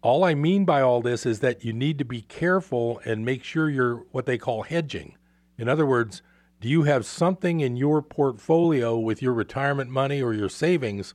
All 0.01 0.23
I 0.23 0.33
mean 0.33 0.65
by 0.65 0.81
all 0.81 0.99
this 1.01 1.27
is 1.27 1.41
that 1.41 1.63
you 1.63 1.73
need 1.73 1.99
to 1.99 2.05
be 2.05 2.21
careful 2.21 2.99
and 3.05 3.23
make 3.23 3.43
sure 3.43 3.69
you're 3.69 3.97
what 4.11 4.25
they 4.25 4.39
call 4.39 4.63
hedging. 4.63 5.15
In 5.59 5.69
other 5.69 5.85
words, 5.85 6.23
do 6.59 6.67
you 6.67 6.83
have 6.83 7.05
something 7.05 7.59
in 7.59 7.77
your 7.77 8.01
portfolio 8.01 8.97
with 8.97 9.21
your 9.21 9.33
retirement 9.33 9.91
money 9.91 10.19
or 10.19 10.33
your 10.33 10.49
savings 10.49 11.13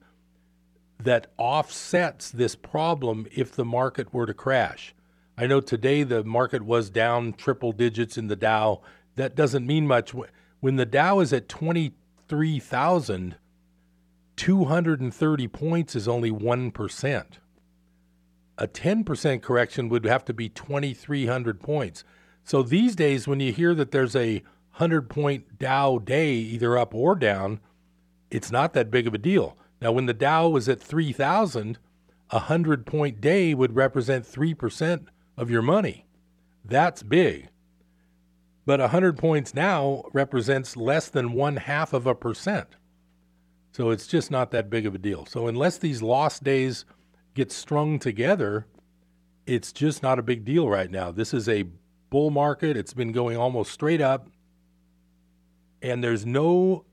that 1.02 1.26
offsets 1.36 2.30
this 2.30 2.54
problem 2.54 3.26
if 3.34 3.50
the 3.50 3.64
market 3.64 4.14
were 4.14 4.26
to 4.26 4.34
crash? 4.34 4.94
I 5.36 5.48
know 5.48 5.60
today 5.60 6.04
the 6.04 6.22
market 6.22 6.62
was 6.62 6.88
down 6.88 7.32
triple 7.32 7.72
digits 7.72 8.16
in 8.16 8.28
the 8.28 8.36
Dow. 8.36 8.82
That 9.16 9.34
doesn't 9.34 9.66
mean 9.66 9.88
much. 9.88 10.14
When 10.60 10.76
the 10.76 10.86
Dow 10.86 11.18
is 11.18 11.32
at 11.32 11.48
23,000, 11.48 13.36
230 14.36 15.48
points 15.48 15.96
is 15.96 16.06
only 16.06 16.30
1% 16.30 17.24
a 18.58 18.66
10% 18.66 19.42
correction 19.42 19.88
would 19.88 20.04
have 20.04 20.24
to 20.24 20.32
be 20.32 20.48
2,300 20.48 21.60
points. 21.60 22.04
So 22.44 22.62
these 22.62 22.96
days, 22.96 23.28
when 23.28 23.40
you 23.40 23.52
hear 23.52 23.74
that 23.74 23.90
there's 23.90 24.16
a 24.16 24.42
100 24.76 25.08
point 25.10 25.58
Dow 25.58 25.98
day, 25.98 26.34
either 26.34 26.76
up 26.78 26.94
or 26.94 27.14
down, 27.14 27.60
it's 28.30 28.50
not 28.50 28.72
that 28.74 28.90
big 28.90 29.06
of 29.06 29.14
a 29.14 29.18
deal. 29.18 29.56
Now, 29.80 29.92
when 29.92 30.06
the 30.06 30.14
Dow 30.14 30.48
was 30.48 30.68
at 30.68 30.80
3,000, 30.80 31.78
a 32.30 32.36
100 32.36 32.86
point 32.86 33.20
day 33.20 33.54
would 33.54 33.76
represent 33.76 34.24
3% 34.24 35.06
of 35.36 35.50
your 35.50 35.62
money. 35.62 36.06
That's 36.64 37.02
big. 37.02 37.48
But 38.64 38.80
100 38.80 39.16
points 39.16 39.54
now 39.54 40.04
represents 40.12 40.76
less 40.76 41.08
than 41.08 41.32
one 41.32 41.56
half 41.56 41.92
of 41.92 42.06
a 42.06 42.14
percent. 42.14 42.68
So 43.72 43.90
it's 43.90 44.06
just 44.06 44.30
not 44.30 44.50
that 44.50 44.70
big 44.70 44.86
of 44.86 44.94
a 44.94 44.98
deal. 44.98 45.26
So, 45.26 45.46
unless 45.46 45.78
these 45.78 46.02
lost 46.02 46.42
days 46.42 46.84
get 47.36 47.52
strung 47.52 48.00
together, 48.00 48.66
it's 49.46 49.70
just 49.72 50.02
not 50.02 50.18
a 50.18 50.22
big 50.22 50.44
deal 50.44 50.68
right 50.68 50.90
now. 50.90 51.12
This 51.12 51.32
is 51.32 51.48
a 51.48 51.66
bull 52.10 52.30
market. 52.30 52.76
It's 52.76 52.94
been 52.94 53.12
going 53.12 53.36
almost 53.36 53.70
straight 53.70 54.00
up, 54.00 54.28
and 55.80 56.02
there's 56.02 56.26
no 56.26 56.84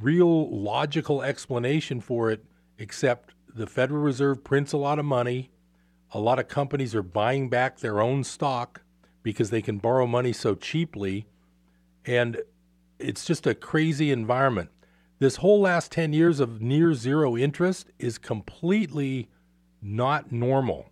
real 0.00 0.50
logical 0.50 1.22
explanation 1.22 2.00
for 2.00 2.30
it 2.30 2.44
except 2.78 3.34
the 3.54 3.66
Federal 3.66 4.00
Reserve 4.00 4.42
prints 4.42 4.72
a 4.72 4.78
lot 4.78 4.98
of 4.98 5.04
money. 5.04 5.50
A 6.12 6.18
lot 6.18 6.38
of 6.38 6.48
companies 6.48 6.94
are 6.94 7.02
buying 7.02 7.48
back 7.48 7.78
their 7.78 8.00
own 8.00 8.24
stock 8.24 8.82
because 9.22 9.50
they 9.50 9.60
can 9.62 9.78
borrow 9.78 10.06
money 10.06 10.32
so 10.32 10.54
cheaply. 10.54 11.26
And 12.06 12.38
it's 12.98 13.24
just 13.24 13.46
a 13.46 13.54
crazy 13.54 14.10
environment. 14.10 14.70
This 15.18 15.36
whole 15.36 15.60
last 15.60 15.92
10 15.92 16.14
years 16.14 16.40
of 16.40 16.62
near 16.62 16.94
zero 16.94 17.36
interest 17.36 17.90
is 17.98 18.16
completely 18.16 19.28
not 19.82 20.32
normal. 20.32 20.90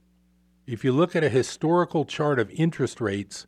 If 0.67 0.85
you 0.85 0.93
look 0.93 1.17
at 1.17 1.25
a 1.25 1.29
historical 1.29 2.05
chart 2.05 2.39
of 2.39 2.51
interest 2.51 3.01
rates, 3.01 3.47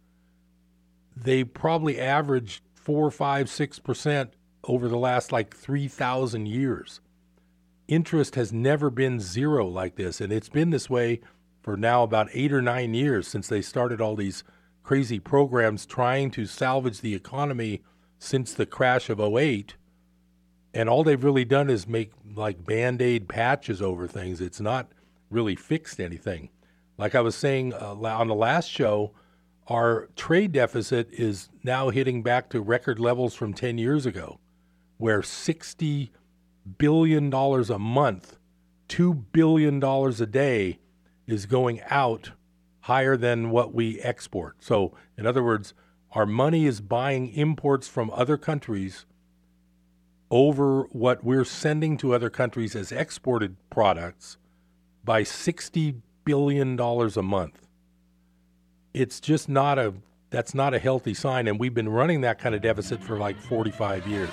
they 1.16 1.44
probably 1.44 2.00
averaged 2.00 2.62
four, 2.75 3.11
five, 3.11 3.49
six 3.49 3.78
percent 3.78 4.35
over 4.64 4.88
the 4.88 4.99
last 4.99 5.32
like 5.32 5.56
3,000 5.56 6.47
years. 6.47 7.00
Interest 7.88 8.35
has 8.35 8.52
never 8.52 8.90
been 8.90 9.18
zero 9.20 9.66
like 9.66 9.97
this, 9.97 10.20
and 10.20 10.32
it's 10.32 10.49
been 10.49 10.70
this 10.70 10.88
way 10.88 11.20
for 11.62 11.76
now 11.76 12.02
about 12.02 12.28
eight 12.32 12.52
or 12.52 12.62
nine 12.62 12.94
years 12.94 13.26
since 13.26 13.49
they 13.49 13.62
started 13.62 14.00
all 14.00 14.16
these 14.16 14.44
crazy 14.82 15.18
programs 15.18 15.87
trying 15.87 16.30
to 16.30 16.47
salvage 16.47 17.00
the 17.00 17.14
economy 17.14 17.82
since 18.18 18.52
the 18.52 18.66
crash 18.66 19.09
of 19.11 19.20
08 19.20 19.75
and 20.73 20.88
all 20.88 21.04
they've 21.04 21.25
really 21.25 21.44
done 21.44 21.68
is 21.68 21.87
make 21.87 22.12
like 22.35 22.64
band-aid 22.64 23.28
patches 23.28 23.82
over 23.82 24.06
things 24.06 24.40
it's 24.40 24.61
not 24.61 24.90
really 25.30 25.56
fixed 25.56 26.00
anything. 26.00 26.50
Like 26.99 27.14
I 27.14 27.20
was 27.20 27.34
saying 27.34 27.72
uh, 27.72 27.94
on 27.94 28.28
the 28.28 28.34
last 28.34 28.70
show, 28.70 29.12
our 29.68 30.08
trade 30.16 30.52
deficit 30.52 31.08
is 31.12 31.49
now 31.62 31.90
hitting 31.90 32.22
back 32.22 32.50
to 32.50 32.60
record 32.60 32.99
levels 32.99 33.34
from 33.34 33.54
10 33.54 33.78
years 33.78 34.04
ago, 34.04 34.40
where 34.99 35.22
$60 35.22 36.10
billion 36.76 37.32
a 37.32 37.78
month, 37.78 38.37
$2 38.88 39.25
billion 39.32 39.82
a 39.82 40.26
day 40.26 40.78
is 41.26 41.46
going 41.46 41.80
out 41.88 42.32
higher 42.80 43.16
than 43.16 43.50
what 43.50 43.72
we 43.72 44.00
export. 44.00 44.56
So, 44.60 44.92
in 45.16 45.26
other 45.26 45.44
words, 45.44 45.75
our 46.12 46.26
money 46.26 46.66
is 46.66 46.80
buying 46.80 47.28
imports 47.28 47.87
from 47.87 48.10
other 48.10 48.37
countries 48.37 49.06
over 50.30 50.82
what 50.90 51.22
we're 51.22 51.44
sending 51.44 51.96
to 51.99 52.14
other 52.14 52.30
countries 52.30 52.75
as 52.75 52.90
exported 52.90 53.56
products 53.70 54.37
by 55.04 55.23
$60 55.23 56.00
billion 56.25 56.78
a 56.78 57.23
month. 57.23 57.66
It's 58.92 59.21
just 59.21 59.49
not 59.49 59.78
a 59.78 59.95
that's 60.30 60.54
not 60.54 60.75
a 60.75 60.78
healthy 60.78 61.12
sign 61.12 61.49
and 61.49 61.59
we've 61.59 61.75
been 61.75 61.88
running 61.88 62.21
that 62.21 62.38
kind 62.38 62.54
of 62.54 62.62
deficit 62.62 63.02
for 63.02 63.19
like 63.19 63.37
45 63.40 64.07
years. 64.07 64.30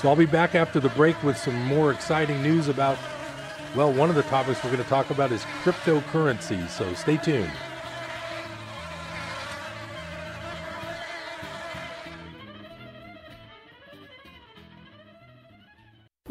So 0.00 0.08
I'll 0.08 0.16
be 0.16 0.26
back 0.26 0.54
after 0.54 0.78
the 0.78 0.90
break 0.90 1.20
with 1.24 1.36
some 1.36 1.60
more 1.64 1.90
exciting 1.90 2.42
news 2.42 2.68
about 2.68 2.96
Well, 3.74 3.92
one 3.92 4.08
of 4.08 4.14
the 4.14 4.22
topics 4.24 4.62
we're 4.62 4.70
going 4.70 4.82
to 4.82 4.88
talk 4.88 5.10
about 5.10 5.32
is 5.32 5.42
cryptocurrency, 5.62 6.68
so 6.68 6.94
stay 6.94 7.16
tuned. 7.16 7.50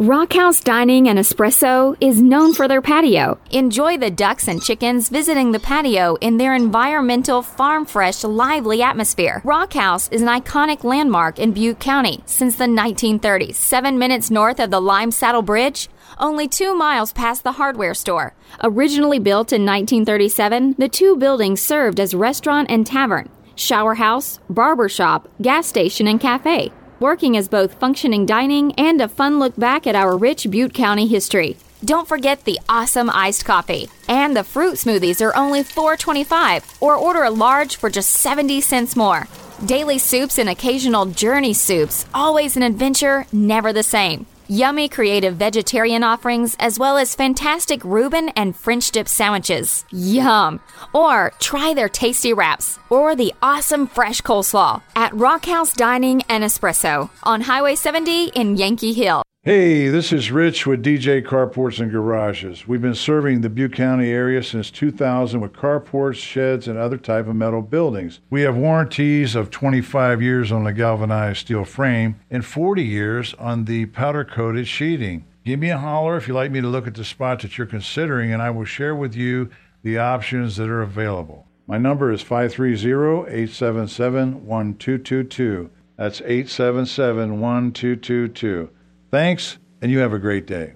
Rockhouse 0.08 0.60
Dining 0.60 1.10
and 1.10 1.18
Espresso 1.18 1.98
is 2.00 2.22
known 2.22 2.54
for 2.54 2.68
their 2.68 2.80
patio. 2.80 3.40
Enjoy 3.50 3.98
the 3.98 4.12
ducks 4.12 4.48
and 4.48 4.62
chickens 4.62 5.10
visiting 5.10 5.52
the 5.52 5.60
patio 5.60 6.14
in 6.22 6.38
their 6.38 6.54
environmental, 6.54 7.42
farm 7.42 7.88
fresh, 7.88 8.24
lively 8.24 8.84
atmosphere. 8.84 9.42
Rockhouse 9.44 10.08
is 10.10 10.22
an 10.22 10.28
iconic 10.28 10.84
landmark 10.84 11.40
in 11.40 11.54
Butte 11.54 11.80
County 11.80 12.22
since 12.28 12.56
the 12.56 12.66
1930s, 12.66 13.56
seven 13.56 13.98
minutes 13.98 14.30
north 14.30 14.60
of 14.60 14.70
the 14.70 14.80
Lime 14.80 15.10
Saddle 15.10 15.42
Bridge. 15.42 15.90
Only 16.20 16.48
two 16.48 16.76
miles 16.76 17.12
past 17.12 17.44
the 17.44 17.54
hardware 17.54 17.96
store. 17.96 18.36
Originally 18.62 19.18
built 19.18 19.52
in 19.52 19.66
1937, 19.66 20.76
the 20.78 20.88
two 20.88 21.18
buildings 21.18 21.62
served 21.62 22.00
as 22.00 22.14
restaurant 22.14 22.70
and 22.70 22.86
tavern, 22.86 23.28
shower 23.56 23.96
house, 23.96 24.40
barber 24.52 24.88
shop, 24.88 25.28
gas 25.42 25.66
station, 25.66 26.08
and 26.08 26.22
cafe 26.22 26.72
working 27.00 27.36
as 27.38 27.48
both 27.48 27.80
functioning 27.80 28.26
dining 28.26 28.72
and 28.74 29.02
a 29.02 29.08
fun 29.08 29.40
look 29.40 29.56
back 29.56 29.88
at 29.88 29.96
our 29.96 30.18
rich 30.18 30.50
Butte 30.50 30.74
County 30.74 31.08
history. 31.08 31.58
Don't 31.84 32.08
forget 32.08 32.46
the 32.46 32.60
awesome 32.68 33.10
iced 33.10 33.46
coffee. 33.46 33.90
And 34.08 34.36
the 34.36 34.44
fruit 34.44 34.76
smoothies 34.76 35.22
are 35.22 35.36
only 35.36 35.64
$4.25 35.64 36.82
or 36.82 36.96
order 36.96 37.24
a 37.24 37.30
large 37.30 37.76
for 37.76 37.90
just 37.90 38.10
70 38.10 38.62
cents 38.62 38.96
more. 38.96 39.28
Daily 39.66 39.98
soups 39.98 40.38
and 40.38 40.50
occasional 40.50 41.06
journey 41.06 41.54
soups, 41.54 42.06
always 42.14 42.58
an 42.58 42.64
adventure, 42.64 43.26
never 43.32 43.72
the 43.72 43.84
same 43.84 44.26
yummy 44.48 44.90
creative 44.90 45.36
vegetarian 45.36 46.04
offerings, 46.04 46.56
as 46.60 46.80
well 46.80 46.98
as 46.98 47.16
fantastic 47.16 47.84
Reuben 47.84 48.30
and 48.30 48.56
French 48.56 48.92
dip 48.92 49.08
sandwiches. 49.08 49.86
Yum! 49.92 50.60
Or 50.94 51.34
try 51.40 51.74
their 51.74 51.90
tasty 51.90 52.34
wraps 52.34 52.80
or 52.90 53.16
the 53.16 53.34
awesome 53.42 53.88
fresh 53.88 54.22
coleslaw 54.22 54.82
at 54.96 55.14
Rockhouse 55.14 55.74
Dining 55.74 56.22
and 56.30 56.44
Espresso 56.44 57.10
on 57.24 57.42
Highway 57.42 57.76
70 57.76 58.28
in 58.36 58.56
Yankee 58.56 58.94
Hill. 58.94 59.24
Hey, 59.46 59.90
this 59.90 60.12
is 60.12 60.32
Rich 60.32 60.66
with 60.66 60.84
DJ 60.84 61.24
Carports 61.24 61.80
and 61.80 61.92
Garages. 61.92 62.68
We've 62.68 62.82
been 62.82 62.96
serving 62.96 63.42
the 63.42 63.50
Butte 63.52 63.74
County 63.74 64.10
area 64.10 64.42
since 64.42 64.72
2000 64.72 65.40
with 65.40 65.54
carports, 65.54 66.16
sheds, 66.16 66.68
and 66.68 66.80
other 66.80 66.98
type 66.98 67.28
of 67.28 67.36
metal 67.36 67.62
buildings. 67.62 68.22
We 68.32 68.42
have 68.42 68.58
warranties 68.58 69.36
of 69.36 69.52
25 69.52 70.20
years 70.20 70.52
on 70.52 70.64
the 70.64 70.74
galvanized 70.74 71.42
steel 71.42 71.64
frame 71.64 72.20
and 72.32 72.44
40 72.44 72.84
years 72.84 73.36
on 73.36 73.66
the 73.66 73.86
powder 73.86 74.26
coated 74.26 74.68
sheeting. 74.68 75.26
Give 75.46 75.60
me 75.60 75.70
a 75.70 75.78
holler 75.78 76.18
if 76.18 76.28
you'd 76.28 76.34
like 76.34 76.50
me 76.50 76.62
to 76.62 76.68
look 76.68 76.88
at 76.88 76.96
the 76.96 77.06
spot 77.06 77.42
that 77.42 77.56
you're 77.56 77.68
considering, 77.68 78.34
and 78.34 78.42
I 78.42 78.50
will 78.50 78.66
share 78.66 78.96
with 78.96 79.16
you 79.16 79.52
the 79.84 80.00
options 80.00 80.56
that 80.56 80.70
are 80.70 80.82
available. 80.82 81.46
My 81.68 81.78
number 81.78 82.12
is 82.12 82.24
530 82.24 83.32
877 83.32 84.48
1222. 84.48 85.70
That's 85.98 86.22
877 86.22 87.40
1222. 87.40 88.70
Thanks, 89.16 89.60
and 89.82 89.90
you 89.90 90.00
have 90.00 90.12
a 90.12 90.20
great 90.20 90.46
day. 90.46 90.74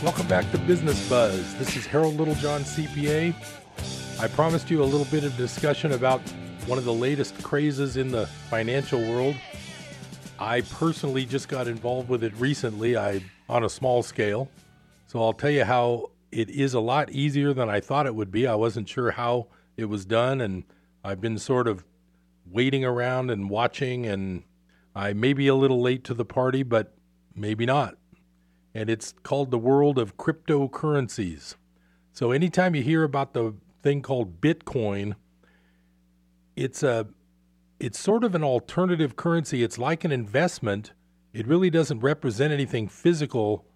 Welcome 0.00 0.28
back 0.28 0.48
to 0.52 0.58
Business 0.58 1.08
Buzz. 1.08 1.56
This 1.56 1.76
is 1.76 1.86
Harold 1.86 2.14
Littlejohn, 2.14 2.62
CPA. 2.62 3.34
I 4.20 4.28
promised 4.28 4.70
you 4.70 4.80
a 4.80 4.84
little 4.84 5.06
bit 5.06 5.24
of 5.24 5.36
discussion 5.36 5.90
about 5.90 6.20
one 6.66 6.78
of 6.78 6.84
the 6.84 6.94
latest 6.94 7.42
crazes 7.42 7.96
in 7.96 8.12
the 8.12 8.28
financial 8.28 9.00
world 9.00 9.34
I 10.38 10.60
personally 10.60 11.24
just 11.24 11.48
got 11.48 11.66
involved 11.66 12.08
with 12.08 12.22
it 12.22 12.32
recently. 12.36 12.96
I 12.96 13.22
on 13.48 13.64
a 13.64 13.68
small 13.68 14.02
scale. 14.02 14.48
So 15.06 15.22
I'll 15.22 15.32
tell 15.32 15.50
you 15.50 15.64
how 15.64 16.10
it 16.30 16.50
is 16.50 16.74
a 16.74 16.80
lot 16.80 17.10
easier 17.10 17.52
than 17.52 17.68
I 17.68 17.80
thought 17.80 18.06
it 18.06 18.14
would 18.14 18.30
be. 18.30 18.46
I 18.46 18.54
wasn't 18.54 18.88
sure 18.88 19.10
how 19.12 19.48
it 19.76 19.86
was 19.86 20.04
done 20.04 20.40
and 20.40 20.64
I've 21.02 21.20
been 21.20 21.38
sort 21.38 21.66
of 21.66 21.84
waiting 22.46 22.84
around 22.84 23.30
and 23.30 23.48
watching 23.48 24.06
and 24.06 24.42
I 24.94 25.12
may 25.12 25.32
be 25.32 25.48
a 25.48 25.54
little 25.54 25.80
late 25.80 26.04
to 26.04 26.14
the 26.14 26.24
party, 26.24 26.62
but 26.62 26.94
maybe 27.34 27.64
not. 27.64 27.96
And 28.74 28.90
it's 28.90 29.14
called 29.22 29.50
the 29.50 29.58
world 29.58 29.98
of 29.98 30.16
cryptocurrencies. 30.16 31.54
So 32.12 32.32
anytime 32.32 32.74
you 32.74 32.82
hear 32.82 33.04
about 33.04 33.32
the 33.32 33.54
thing 33.82 34.02
called 34.02 34.40
Bitcoin, 34.40 35.14
it's 36.56 36.82
a 36.82 37.06
it's 37.80 37.98
sort 37.98 38.24
of 38.24 38.34
an 38.34 38.42
alternative 38.42 39.16
currency. 39.16 39.62
It's 39.62 39.78
like 39.78 40.04
an 40.04 40.12
investment. 40.12 40.92
It 41.32 41.46
really 41.46 41.70
doesn't 41.70 42.00
represent 42.00 42.52
anything 42.52 42.88
physical, 42.88 43.66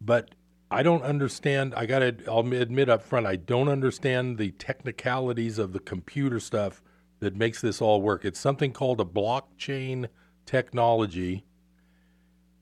but 0.00 0.34
I 0.70 0.82
don't 0.82 1.02
understand. 1.02 1.74
I 1.74 1.86
got 1.86 2.00
to 2.00 2.16
I'll 2.28 2.52
admit 2.52 2.90
up 2.90 3.02
front, 3.02 3.26
I 3.26 3.36
don't 3.36 3.68
understand 3.68 4.36
the 4.36 4.50
technicalities 4.52 5.58
of 5.58 5.72
the 5.72 5.80
computer 5.80 6.40
stuff 6.40 6.82
that 7.20 7.36
makes 7.36 7.60
this 7.60 7.80
all 7.80 8.02
work. 8.02 8.24
It's 8.24 8.38
something 8.38 8.72
called 8.72 9.00
a 9.00 9.04
blockchain 9.04 10.08
technology. 10.44 11.46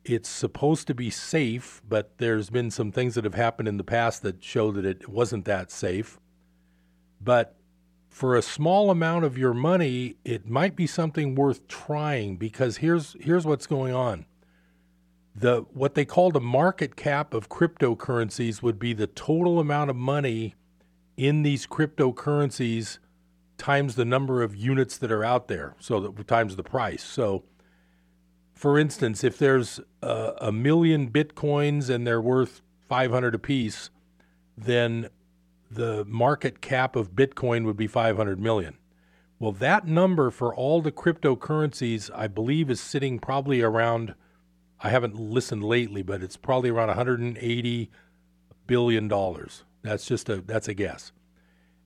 It's 0.04 0.28
supposed 0.28 0.86
to 0.86 0.94
be 0.94 1.10
safe, 1.10 1.82
but 1.86 2.18
there's 2.18 2.48
been 2.48 2.70
some 2.70 2.92
things 2.92 3.16
that 3.16 3.24
have 3.24 3.34
happened 3.34 3.66
in 3.66 3.76
the 3.76 3.84
past 3.84 4.22
that 4.22 4.42
show 4.42 4.70
that 4.70 4.84
it 4.84 5.08
wasn't 5.08 5.44
that 5.46 5.72
safe. 5.72 6.20
But 7.20 7.55
for 8.16 8.34
a 8.34 8.40
small 8.40 8.90
amount 8.90 9.26
of 9.26 9.36
your 9.36 9.52
money, 9.52 10.16
it 10.24 10.48
might 10.48 10.74
be 10.74 10.86
something 10.86 11.34
worth 11.34 11.68
trying 11.68 12.38
because 12.38 12.78
here's 12.78 13.14
here's 13.20 13.44
what's 13.44 13.66
going 13.66 13.92
on. 13.92 14.24
The 15.34 15.66
what 15.74 15.94
they 15.94 16.06
call 16.06 16.30
the 16.30 16.40
market 16.40 16.96
cap 16.96 17.34
of 17.34 17.50
cryptocurrencies 17.50 18.62
would 18.62 18.78
be 18.78 18.94
the 18.94 19.06
total 19.06 19.60
amount 19.60 19.90
of 19.90 19.96
money 19.96 20.54
in 21.18 21.42
these 21.42 21.66
cryptocurrencies 21.66 23.00
times 23.58 23.96
the 23.96 24.06
number 24.06 24.42
of 24.42 24.56
units 24.56 24.96
that 24.96 25.12
are 25.12 25.22
out 25.22 25.48
there, 25.48 25.74
so 25.78 26.00
that 26.00 26.26
times 26.26 26.56
the 26.56 26.62
price. 26.62 27.04
So 27.04 27.44
for 28.54 28.78
instance, 28.78 29.24
if 29.24 29.36
there's 29.36 29.78
a, 30.00 30.32
a 30.40 30.52
million 30.52 31.10
bitcoins 31.10 31.90
and 31.90 32.06
they're 32.06 32.22
worth 32.22 32.62
500 32.88 33.34
apiece, 33.34 33.90
then 34.56 35.10
the 35.70 36.04
market 36.06 36.60
cap 36.60 36.96
of 36.96 37.12
Bitcoin 37.12 37.64
would 37.64 37.76
be 37.76 37.86
500 37.86 38.40
million. 38.40 38.76
Well, 39.38 39.52
that 39.52 39.86
number 39.86 40.30
for 40.30 40.54
all 40.54 40.80
the 40.80 40.92
cryptocurrencies, 40.92 42.10
I 42.14 42.26
believe, 42.26 42.70
is 42.70 42.80
sitting 42.80 43.18
probably 43.18 43.60
around. 43.60 44.14
I 44.80 44.88
haven't 44.88 45.18
listened 45.18 45.62
lately, 45.62 46.02
but 46.02 46.22
it's 46.22 46.36
probably 46.36 46.70
around 46.70 46.88
180 46.88 47.90
billion 48.66 49.08
dollars. 49.08 49.64
That's 49.82 50.06
just 50.06 50.28
a 50.28 50.36
that's 50.36 50.68
a 50.68 50.74
guess. 50.74 51.12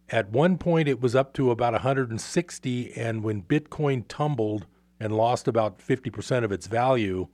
At 0.08 0.30
one 0.30 0.58
point, 0.58 0.88
it 0.88 1.00
was 1.00 1.14
up 1.14 1.32
to 1.34 1.50
about 1.50 1.72
160, 1.72 2.92
and 2.94 3.22
when 3.22 3.42
Bitcoin 3.42 4.04
tumbled 4.08 4.66
and 4.98 5.16
lost 5.16 5.46
about 5.46 5.78
50% 5.78 6.42
of 6.42 6.50
its 6.50 6.66
value, 6.66 7.28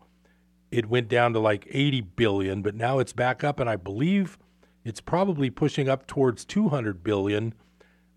it 0.70 0.90
went 0.90 1.08
down 1.08 1.32
to 1.32 1.38
like 1.38 1.66
80 1.70 2.02
billion. 2.02 2.60
But 2.62 2.74
now 2.74 2.98
it's 2.98 3.14
back 3.14 3.42
up, 3.42 3.60
and 3.60 3.68
I 3.68 3.76
believe 3.76 4.36
it's 4.86 5.00
probably 5.00 5.50
pushing 5.50 5.88
up 5.88 6.06
towards 6.06 6.44
200 6.44 7.02
billion 7.02 7.54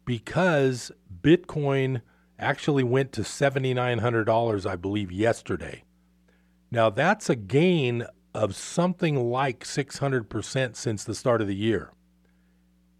because 0.06 0.92
Bitcoin 1.20 2.04
actually 2.38 2.84
went 2.84 3.12
to 3.14 3.22
$7900 3.22 4.70
I 4.70 4.76
believe 4.76 5.12
yesterday. 5.12 5.84
Now 6.70 6.92
that's 6.92 7.28
a 7.28 7.36
gain 7.36 8.06
of 8.36 8.56
something 8.56 9.32
like 9.32 9.64
600% 9.64 10.76
since 10.76 11.04
the 11.04 11.16
start 11.16 11.42
of 11.42 11.48
the 11.48 11.56
year. 11.56 11.92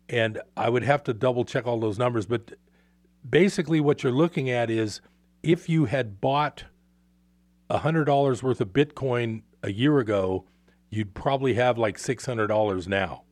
And 0.10 0.42
I 0.58 0.70
would 0.70 0.84
have 0.84 1.04
to 1.04 1.14
double 1.14 1.46
check 1.46 1.68
all 1.68 1.80
those 1.80 2.00
numbers, 2.00 2.26
but 2.26 2.54
basically 3.30 3.80
what 3.80 4.02
you're 4.02 4.12
looking 4.12 4.50
at 4.50 4.72
is 4.72 5.00
if 5.44 5.70
you 5.70 5.86
had 5.86 6.20
bought 6.20 6.64
$100 7.70 8.42
worth 8.42 8.62
of 8.62 8.70
Bitcoin 8.70 9.44
a 9.62 9.72
year 9.72 10.00
ago, 10.00 10.46
you'd 10.90 11.14
probably 11.14 11.54
have 11.54 11.78
like 11.78 11.98
$600 11.98 12.88
now. 12.88 13.26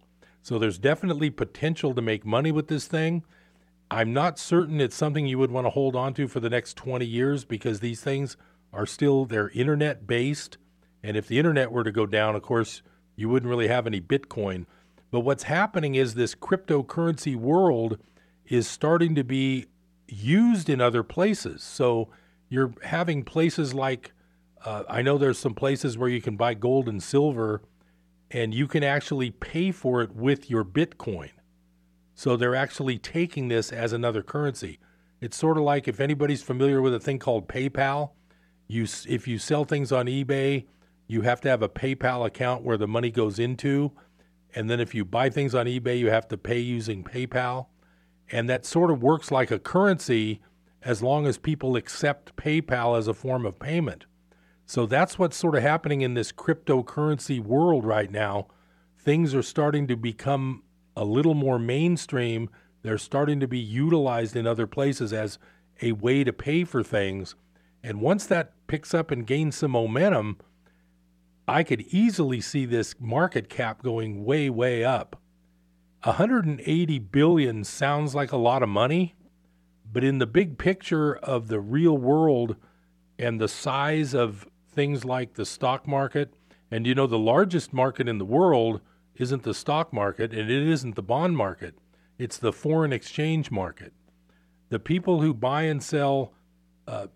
So 0.48 0.58
there's 0.58 0.78
definitely 0.78 1.30
potential 1.30 1.94
to 1.94 2.02
make 2.02 2.26
money 2.26 2.54
with 2.54 2.70
this 2.70 2.88
thing. 2.88 3.26
I'm 3.92 4.14
not 4.14 4.40
certain 4.40 4.80
it's 4.80 4.96
something 4.96 5.28
you 5.28 5.38
would 5.40 5.52
want 5.52 5.66
to 5.66 5.72
hold 5.72 5.94
on 5.94 6.14
to 6.14 6.30
for 6.30 6.40
the 6.40 6.50
next 6.50 6.78
20 6.78 7.06
years 7.06 7.44
because 7.44 7.82
these 7.82 8.00
things 8.00 8.38
are 8.72 8.86
still 8.86 9.26
they're 9.26 9.50
internet 9.50 10.08
based 10.08 10.58
and 11.04 11.18
if 11.18 11.28
the 11.28 11.38
internet 11.38 11.70
were 11.70 11.84
to 11.84 11.92
go 11.92 12.06
down 12.06 12.34
of 12.34 12.44
course 12.44 12.82
you 13.18 13.28
wouldn't 13.28 13.50
really 13.50 13.68
have 13.68 13.86
any 13.86 14.00
bitcoin. 14.00 14.66
But 15.12 15.20
what's 15.20 15.44
happening 15.44 15.96
is 15.96 16.16
this 16.16 16.34
cryptocurrency 16.34 17.36
world 17.36 17.98
is 18.46 18.70
starting 18.70 19.16
to 19.16 19.26
be 19.26 19.66
used 20.08 20.70
in 20.70 20.80
other 20.80 21.04
places. 21.04 21.62
So 21.62 22.08
you're 22.48 22.74
having 22.84 23.26
places 23.26 23.74
like 23.74 24.14
uh, 24.64 24.84
i 24.88 25.02
know 25.02 25.18
there's 25.18 25.38
some 25.38 25.54
places 25.54 25.98
where 25.98 26.08
you 26.08 26.22
can 26.22 26.38
buy 26.38 26.54
gold 26.54 26.88
and 26.88 27.04
silver 27.04 27.64
and 28.32 28.54
you 28.54 28.68
can 28.68 28.84
actually 28.84 29.32
pay 29.32 29.72
for 29.72 30.02
it 30.02 30.16
with 30.16 30.50
your 30.50 30.66
Bitcoin. 30.66 31.32
So 32.14 32.36
they're 32.36 32.56
actually 32.56 32.98
taking 32.98 33.48
this 33.48 33.72
as 33.72 33.94
another 33.94 34.24
currency. 34.24 34.80
It's 35.22 35.38
sort 35.38 35.58
of 35.58 35.64
like 35.64 35.88
if 35.88 36.00
anybody's 36.00 36.44
familiar 36.44 36.82
with 36.82 36.94
a 36.94 37.00
thing 37.00 37.20
called 37.20 37.48
PayPal, 37.48 38.12
you 38.68 38.86
if 39.08 39.28
you 39.28 39.38
sell 39.38 39.64
things 39.64 39.92
on 39.92 40.08
eBay, 40.08 40.66
you 41.08 41.22
have 41.22 41.42
to 41.42 41.50
have 41.50 41.62
a 41.62 41.70
PayPal 41.70 42.26
account 42.26 42.64
where 42.64 42.78
the 42.78 42.88
money 42.88 43.12
goes 43.12 43.40
into, 43.40 43.92
and 44.54 44.70
then 44.70 44.80
if 44.80 44.94
you 44.94 45.06
buy 45.06 45.30
things 45.30 45.56
on 45.56 45.66
eBay, 45.66 45.98
you 46.00 46.10
have 46.10 46.28
to 46.30 46.38
pay 46.38 46.60
using 46.60 47.04
PayPal. 47.04 47.68
And 48.32 48.50
that 48.50 48.66
sort 48.66 48.92
of 48.92 49.02
works 49.02 49.32
like 49.32 49.52
a 49.52 49.60
currency 49.60 50.42
as 50.82 51.02
long 51.02 51.26
as 51.26 51.38
people 51.38 51.76
accept 51.76 52.36
PayPal 52.36 52.98
as 52.98 53.08
a 53.08 53.14
form 53.14 53.46
of 53.46 53.60
payment. 53.60 54.06
So 54.68 54.86
that's 54.86 55.18
what's 55.18 55.38
sort 55.38 55.56
of 55.56 55.64
happening 55.64 56.02
in 56.02 56.14
this 56.14 56.34
cryptocurrency 56.34 57.40
world 57.40 57.86
right 57.86 58.12
now. 58.12 58.48
Things 59.00 59.34
are 59.34 59.42
starting 59.42 59.88
to 59.88 59.96
become 59.96 60.62
a 60.94 61.06
little 61.06 61.36
more 61.36 61.58
mainstream. 61.58 62.50
They're 62.82 62.98
starting 62.98 63.40
to 63.40 63.48
be 63.48 63.60
utilized 63.60 64.36
in 64.36 64.46
other 64.46 64.68
places 64.68 65.14
as 65.14 65.40
a 65.82 65.94
way 65.94 66.26
to 66.26 66.34
pay 66.34 66.66
for 66.66 66.84
things. 66.84 67.36
And 67.82 68.02
once 68.02 68.26
that 68.26 68.56
picks 68.68 68.94
up 68.94 69.10
and 69.10 69.26
gains 69.26 69.56
some 69.56 69.72
momentum, 69.72 70.38
I 71.48 71.64
could 71.64 71.84
easily 71.84 72.42
see 72.42 72.66
this 72.66 72.94
market 73.00 73.48
cap 73.48 73.82
going 73.82 74.26
way, 74.26 74.50
way 74.50 74.84
up. 74.84 75.22
180 76.04 77.00
billion 77.00 77.64
sounds 77.64 78.14
like 78.14 78.34
a 78.34 78.38
lot 78.38 78.64
of 78.64 78.68
money, 78.68 79.16
but 79.90 80.04
in 80.04 80.18
the 80.18 80.28
big 80.28 80.58
picture 80.58 81.16
of 81.16 81.48
the 81.48 81.62
real 81.62 81.98
world 81.98 82.58
and 83.18 83.40
the 83.40 83.48
size 83.48 84.14
of 84.14 84.46
things 84.78 85.04
like 85.04 85.34
the 85.34 85.46
stock 85.46 85.88
market, 85.88 86.36
and 86.70 86.86
you 86.86 86.94
know, 86.94 87.08
the 87.08 87.18
largest 87.18 87.74
market 87.74 88.08
in 88.08 88.20
the 88.20 88.26
world 88.26 88.80
isn't 89.16 89.42
the 89.42 89.56
stock 89.56 89.92
market 89.92 90.32
and 90.32 90.52
it 90.52 90.68
isn't 90.70 90.96
the 90.96 91.02
bond 91.02 91.36
market, 91.36 91.74
it's 92.20 92.38
the 92.38 92.54
foreign 92.54 92.94
exchange 92.94 93.50
market. 93.50 93.92
The 94.70 94.78
people 94.78 95.20
who 95.20 95.34
buy 95.34 95.64
and 95.64 95.82
sell 95.82 96.32
uh, 96.88 97.08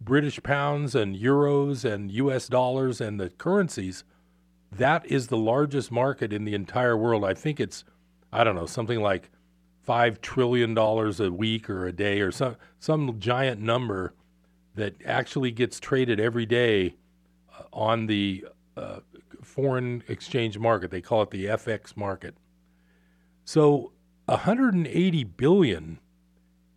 British 0.00 0.40
pounds 0.44 0.94
and 0.94 1.16
euros 1.16 1.84
and 1.84 2.12
US 2.12 2.46
dollars 2.46 3.00
and 3.00 3.18
the 3.18 3.30
currencies, 3.30 4.04
that 4.70 5.04
is 5.04 5.26
the 5.26 5.36
largest 5.36 5.90
market 5.90 6.32
in 6.32 6.44
the 6.44 6.54
entire 6.54 6.96
world. 6.96 7.24
I 7.24 7.34
think 7.34 7.58
it's, 7.58 7.82
I 8.32 8.44
don't 8.44 8.54
know, 8.54 8.66
something 8.66 9.00
like 9.00 9.28
$5 9.88 10.20
trillion 10.20 10.78
a 10.78 11.32
week 11.32 11.68
or 11.68 11.88
a 11.88 11.92
day 11.92 12.20
or 12.20 12.30
some, 12.30 12.54
some 12.78 13.18
giant 13.18 13.60
number 13.60 14.14
that 14.76 14.94
actually 15.04 15.50
gets 15.50 15.80
traded 15.80 16.20
every 16.20 16.46
day 16.46 16.94
on 17.78 18.06
the 18.06 18.44
uh, 18.76 18.98
foreign 19.40 20.02
exchange 20.08 20.58
market. 20.58 20.90
They 20.90 21.00
call 21.00 21.22
it 21.22 21.30
the 21.30 21.46
FX 21.46 21.96
market. 21.96 22.34
So 23.44 23.92
180 24.26 25.24
billion 25.24 26.00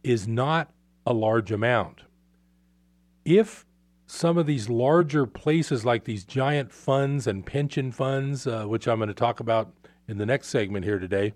is 0.04 0.28
not 0.28 0.72
a 1.06 1.12
large 1.12 1.52
amount. 1.52 2.02
If 3.26 3.66
some 4.06 4.38
of 4.38 4.46
these 4.46 4.70
larger 4.70 5.26
places, 5.26 5.84
like 5.84 6.04
these 6.04 6.24
giant 6.24 6.72
funds 6.72 7.26
and 7.26 7.46
pension 7.46 7.92
funds, 7.92 8.46
uh, 8.46 8.66
which 8.66 8.88
I'm 8.88 9.00
going 9.00 9.08
to 9.08 9.16
talk 9.16 9.40
about 9.40 9.74
in 10.08 10.20
the 10.20 10.26
next 10.26 10.50
segment 10.50 10.86
here 10.86 11.00
today, 11.00 11.34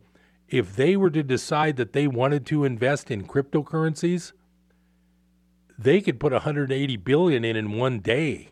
if 0.47 0.75
they 0.75 0.95
were 0.95 1.09
to 1.09 1.23
decide 1.23 1.75
that 1.77 1.93
they 1.93 2.07
wanted 2.07 2.45
to 2.47 2.65
invest 2.65 3.09
in 3.09 3.27
cryptocurrencies, 3.27 4.31
they 5.77 6.01
could 6.01 6.19
put 6.19 6.33
180 6.33 6.97
billion 6.97 7.43
in 7.43 7.55
in 7.55 7.71
one 7.71 7.99
day 7.99 8.51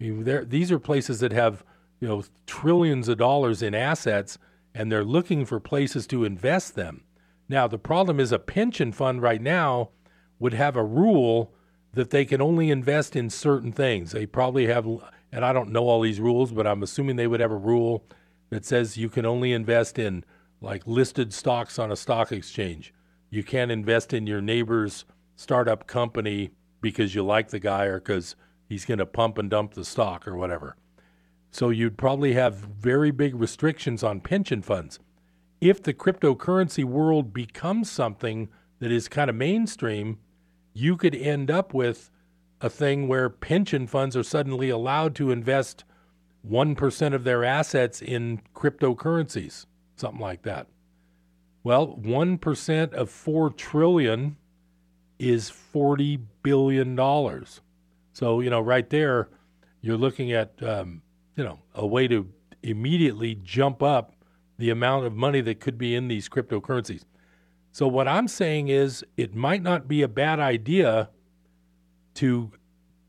mean, 0.00 0.48
these 0.48 0.72
are 0.72 0.78
places 0.78 1.20
that 1.20 1.32
have 1.32 1.64
you 2.00 2.08
know 2.08 2.24
trillions 2.46 3.08
of 3.08 3.18
dollars 3.18 3.62
in 3.62 3.74
assets, 3.74 4.38
and 4.74 4.90
they're 4.90 5.04
looking 5.04 5.44
for 5.44 5.60
places 5.60 6.06
to 6.08 6.24
invest 6.24 6.74
them. 6.74 7.04
Now, 7.48 7.66
the 7.66 7.78
problem 7.78 8.20
is 8.20 8.32
a 8.32 8.38
pension 8.38 8.92
fund 8.92 9.22
right 9.22 9.42
now 9.42 9.90
would 10.38 10.54
have 10.54 10.76
a 10.76 10.84
rule 10.84 11.52
that 11.92 12.10
they 12.10 12.24
can 12.24 12.40
only 12.40 12.70
invest 12.70 13.16
in 13.16 13.28
certain 13.28 13.72
things. 13.72 14.12
They 14.12 14.26
probably 14.26 14.66
have, 14.66 14.86
and 15.32 15.44
I 15.44 15.52
don't 15.52 15.72
know 15.72 15.88
all 15.88 16.00
these 16.00 16.20
rules, 16.20 16.52
but 16.52 16.66
I'm 16.66 16.82
assuming 16.82 17.16
they 17.16 17.26
would 17.26 17.40
have 17.40 17.50
a 17.50 17.56
rule 17.56 18.04
that 18.50 18.64
says 18.64 18.96
you 18.96 19.08
can 19.08 19.26
only 19.26 19.52
invest 19.52 19.98
in 19.98 20.24
like 20.60 20.86
listed 20.86 21.32
stocks 21.32 21.78
on 21.78 21.90
a 21.90 21.96
stock 21.96 22.32
exchange. 22.32 22.94
You 23.30 23.42
can't 23.42 23.70
invest 23.70 24.12
in 24.12 24.26
your 24.26 24.40
neighbor's 24.40 25.04
startup 25.36 25.86
company 25.86 26.50
because 26.80 27.14
you 27.14 27.24
like 27.24 27.48
the 27.48 27.60
guy 27.60 27.84
or 27.84 27.98
because 27.98 28.36
he's 28.70 28.86
going 28.86 28.98
to 28.98 29.04
pump 29.04 29.36
and 29.36 29.50
dump 29.50 29.74
the 29.74 29.84
stock 29.84 30.26
or 30.26 30.36
whatever. 30.36 30.76
So 31.50 31.68
you'd 31.68 31.98
probably 31.98 32.32
have 32.34 32.54
very 32.54 33.10
big 33.10 33.34
restrictions 33.34 34.02
on 34.02 34.20
pension 34.20 34.62
funds. 34.62 35.00
If 35.60 35.82
the 35.82 35.92
cryptocurrency 35.92 36.84
world 36.84 37.34
becomes 37.34 37.90
something 37.90 38.48
that 38.78 38.92
is 38.92 39.08
kind 39.08 39.28
of 39.28 39.36
mainstream, 39.36 40.18
you 40.72 40.96
could 40.96 41.16
end 41.16 41.50
up 41.50 41.74
with 41.74 42.10
a 42.60 42.70
thing 42.70 43.08
where 43.08 43.28
pension 43.28 43.86
funds 43.88 44.16
are 44.16 44.22
suddenly 44.22 44.70
allowed 44.70 45.16
to 45.16 45.32
invest 45.32 45.84
1% 46.48 47.14
of 47.14 47.24
their 47.24 47.44
assets 47.44 48.00
in 48.00 48.40
cryptocurrencies, 48.54 49.66
something 49.96 50.20
like 50.20 50.42
that. 50.42 50.68
Well, 51.64 51.98
1% 52.00 52.92
of 52.94 53.10
4 53.10 53.50
trillion 53.50 54.36
is 55.18 55.50
40 55.50 56.20
billion 56.42 56.94
dollars. 56.94 57.60
So, 58.12 58.40
you 58.40 58.50
know, 58.50 58.60
right 58.60 58.88
there, 58.90 59.28
you're 59.80 59.96
looking 59.96 60.32
at, 60.32 60.62
um, 60.62 61.02
you 61.36 61.44
know, 61.44 61.58
a 61.74 61.86
way 61.86 62.08
to 62.08 62.28
immediately 62.62 63.36
jump 63.36 63.82
up 63.82 64.14
the 64.58 64.70
amount 64.70 65.06
of 65.06 65.14
money 65.14 65.40
that 65.40 65.60
could 65.60 65.78
be 65.78 65.94
in 65.94 66.08
these 66.08 66.28
cryptocurrencies. 66.28 67.04
So, 67.72 67.86
what 67.86 68.08
I'm 68.08 68.28
saying 68.28 68.68
is, 68.68 69.04
it 69.16 69.34
might 69.34 69.62
not 69.62 69.88
be 69.88 70.02
a 70.02 70.08
bad 70.08 70.40
idea 70.40 71.08
to 72.14 72.52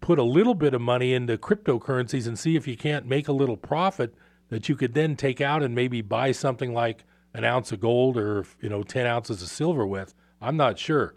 put 0.01 0.19
a 0.19 0.23
little 0.23 0.55
bit 0.55 0.73
of 0.73 0.81
money 0.81 1.13
into 1.13 1.37
cryptocurrencies 1.37 2.27
and 2.27 2.37
see 2.37 2.55
if 2.55 2.67
you 2.67 2.77
can't 2.77 3.05
make 3.05 3.27
a 3.27 3.31
little 3.31 3.57
profit 3.57 4.13
that 4.49 4.67
you 4.67 4.75
could 4.75 4.93
then 4.93 5.15
take 5.15 5.41
out 5.41 5.63
and 5.63 5.73
maybe 5.73 6.01
buy 6.01 6.31
something 6.31 6.73
like 6.73 7.05
an 7.33 7.45
ounce 7.45 7.71
of 7.71 7.79
gold 7.79 8.17
or 8.17 8.45
you 8.59 8.69
know 8.69 8.83
10 8.83 9.05
ounces 9.05 9.41
of 9.41 9.47
silver 9.47 9.85
with. 9.85 10.13
I'm 10.41 10.57
not 10.57 10.77
sure, 10.77 11.15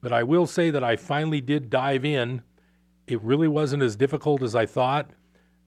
but 0.00 0.12
I 0.12 0.22
will 0.22 0.46
say 0.46 0.70
that 0.70 0.84
I 0.84 0.96
finally 0.96 1.40
did 1.40 1.70
dive 1.70 2.04
in 2.04 2.42
it 3.06 3.22
really 3.22 3.48
wasn't 3.48 3.82
as 3.82 3.96
difficult 3.96 4.42
as 4.42 4.54
I 4.54 4.66
thought. 4.66 5.10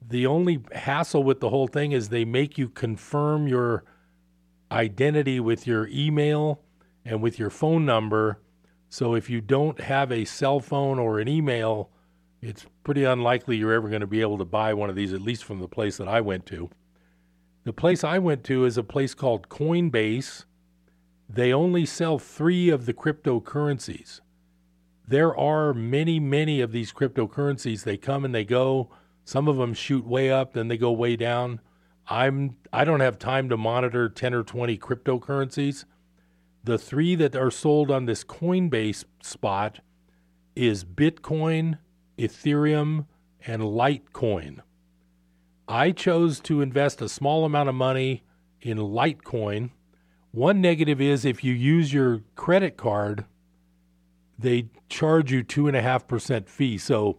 The 0.06 0.26
only 0.26 0.62
hassle 0.74 1.24
with 1.24 1.40
the 1.40 1.50
whole 1.50 1.68
thing 1.68 1.92
is 1.92 2.10
they 2.10 2.26
make 2.26 2.58
you 2.58 2.70
confirm 2.70 3.48
your 3.48 3.84
identity 4.72 5.40
with 5.40 5.66
your 5.66 5.88
email 5.88 6.62
and 7.06 7.22
with 7.22 7.40
your 7.40 7.50
phone 7.50 7.86
number. 7.86 8.42
So 8.90 9.14
if 9.14 9.30
you 9.30 9.42
don't 9.42 9.80
have 9.82 10.12
a 10.12 10.26
cell 10.26 10.60
phone 10.60 11.00
or 11.00 11.20
an 11.20 11.28
email, 11.28 11.90
it's 12.42 12.66
pretty 12.84 13.04
unlikely 13.04 13.58
you're 13.58 13.74
ever 13.74 13.90
going 13.90 14.02
to 14.02 14.08
be 14.08 14.22
able 14.22 14.38
to 14.38 14.46
buy 14.46 14.74
one 14.74 14.90
of 14.90 14.96
these, 14.96 15.14
at 15.14 15.22
least 15.22 15.44
from 15.44 15.60
the 15.60 15.68
place 15.68 15.98
that 15.98 16.08
I 16.08 16.22
went 16.22 16.46
to. 16.48 16.70
The 17.66 17.74
place 17.74 18.04
I 18.04 18.20
went 18.20 18.44
to 18.46 18.66
is 18.66 18.78
a 18.78 18.84
place 18.84 19.14
called 19.14 19.50
Coinbase. 19.50 20.46
They 21.28 21.54
only 21.54 21.86
sell 21.86 22.18
three 22.18 22.70
of 22.70 22.86
the 22.86 22.94
cryptocurrencies 22.94 24.22
there 25.10 25.36
are 25.36 25.74
many, 25.74 26.20
many 26.20 26.62
of 26.62 26.72
these 26.72 26.94
cryptocurrencies. 26.94 27.84
They 27.84 27.98
come 27.98 28.24
and 28.24 28.34
they 28.34 28.46
go. 28.46 28.92
Some 29.26 29.48
of 29.48 29.58
them 29.58 29.74
shoot 29.74 30.06
way 30.06 30.32
up, 30.32 30.54
then 30.54 30.68
they 30.68 30.78
go 30.78 30.92
way 30.92 31.16
down. 31.16 31.62
I'm 32.08 32.58
I 32.72 32.86
don't 32.86 33.00
have 33.00 33.18
time 33.18 33.50
to 33.50 33.58
monitor 33.58 34.08
10 34.08 34.36
or 34.36 34.44
20 34.44 34.78
cryptocurrencies. 34.78 35.86
The 36.64 36.78
three 36.78 37.16
that 37.16 37.36
are 37.36 37.50
sold 37.50 37.90
on 37.90 38.06
this 38.06 38.24
Coinbase 38.24 39.04
spot 39.24 39.80
is 40.56 40.86
Bitcoin, 40.86 41.80
Ethereum, 42.18 43.08
and 43.48 43.64
Litecoin. 43.64 44.60
I 45.68 45.92
chose 45.92 46.40
to 46.42 46.62
invest 46.62 47.02
a 47.02 47.10
small 47.10 47.46
amount 47.46 47.70
of 47.70 47.76
money 47.76 48.24
in 48.62 48.78
Litecoin. 48.78 49.72
One 50.32 50.62
negative 50.62 51.02
is 51.02 51.26
if 51.26 51.44
you 51.44 51.54
use 51.54 51.94
your 51.94 52.22
credit 52.36 52.78
card, 52.78 53.26
they 54.40 54.70
charge 54.88 55.32
you 55.34 55.44
two 55.44 55.68
and 55.68 55.76
a 55.76 55.82
half 55.82 56.08
percent 56.08 56.48
fee. 56.48 56.78
So 56.78 57.18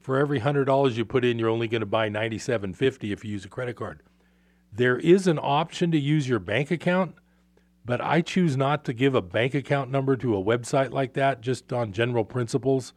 for 0.00 0.18
every 0.18 0.38
hundred 0.38 0.64
dollars 0.64 0.96
you 0.96 1.04
put 1.04 1.24
in, 1.24 1.38
you're 1.38 1.50
only 1.50 1.68
going 1.68 1.80
to 1.80 1.86
buy 1.86 2.08
ninety 2.08 2.38
seven 2.38 2.72
fifty 2.72 3.12
if 3.12 3.24
you 3.24 3.32
use 3.32 3.44
a 3.44 3.48
credit 3.48 3.76
card. 3.76 4.02
There 4.72 4.96
is 4.96 5.26
an 5.26 5.38
option 5.40 5.90
to 5.92 5.98
use 5.98 6.28
your 6.28 6.38
bank 6.38 6.70
account, 6.70 7.14
but 7.84 8.00
I 8.00 8.22
choose 8.22 8.56
not 8.56 8.84
to 8.86 8.92
give 8.92 9.14
a 9.14 9.22
bank 9.22 9.54
account 9.54 9.90
number 9.90 10.16
to 10.16 10.36
a 10.36 10.42
website 10.42 10.90
like 10.90 11.12
that 11.12 11.42
just 11.42 11.72
on 11.72 11.92
general 11.92 12.24
principles. 12.24 12.94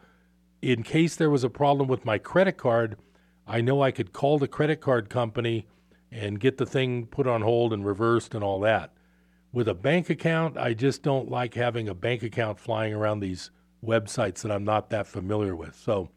In 0.62 0.82
case 0.82 1.16
there 1.16 1.30
was 1.30 1.44
a 1.44 1.50
problem 1.50 1.88
with 1.88 2.06
my 2.06 2.18
credit 2.18 2.58
card, 2.58 2.98
I 3.46 3.62
know 3.62 3.84
I 3.84 3.92
could 3.92 4.14
call 4.14 4.40
the 4.40 4.48
credit 4.48 4.82
card 4.82 5.10
company 5.10 5.68
and 6.12 6.40
get 6.40 6.58
the 6.58 6.66
thing 6.66 7.06
put 7.06 7.28
on 7.28 7.42
hold 7.42 7.74
and 7.74 7.86
reversed 7.86 8.34
and 8.34 8.44
all 8.44 8.60
that. 8.62 8.94
With 9.52 9.68
a 9.68 9.74
bank 9.74 10.10
account, 10.10 10.58
I 10.58 10.74
just 10.74 11.04
don't 11.04 11.30
like 11.30 11.54
having 11.54 11.88
a 11.88 11.94
bank 11.94 12.24
account 12.24 12.60
flying 12.60 12.94
around 12.94 13.20
these 13.20 13.52
websites 13.88 14.42
that 14.42 14.52
I'm 14.52 14.66
not 14.66 14.90
that 14.90 15.08
familiar 15.08 15.56
with. 15.56 15.76
So 15.76 16.10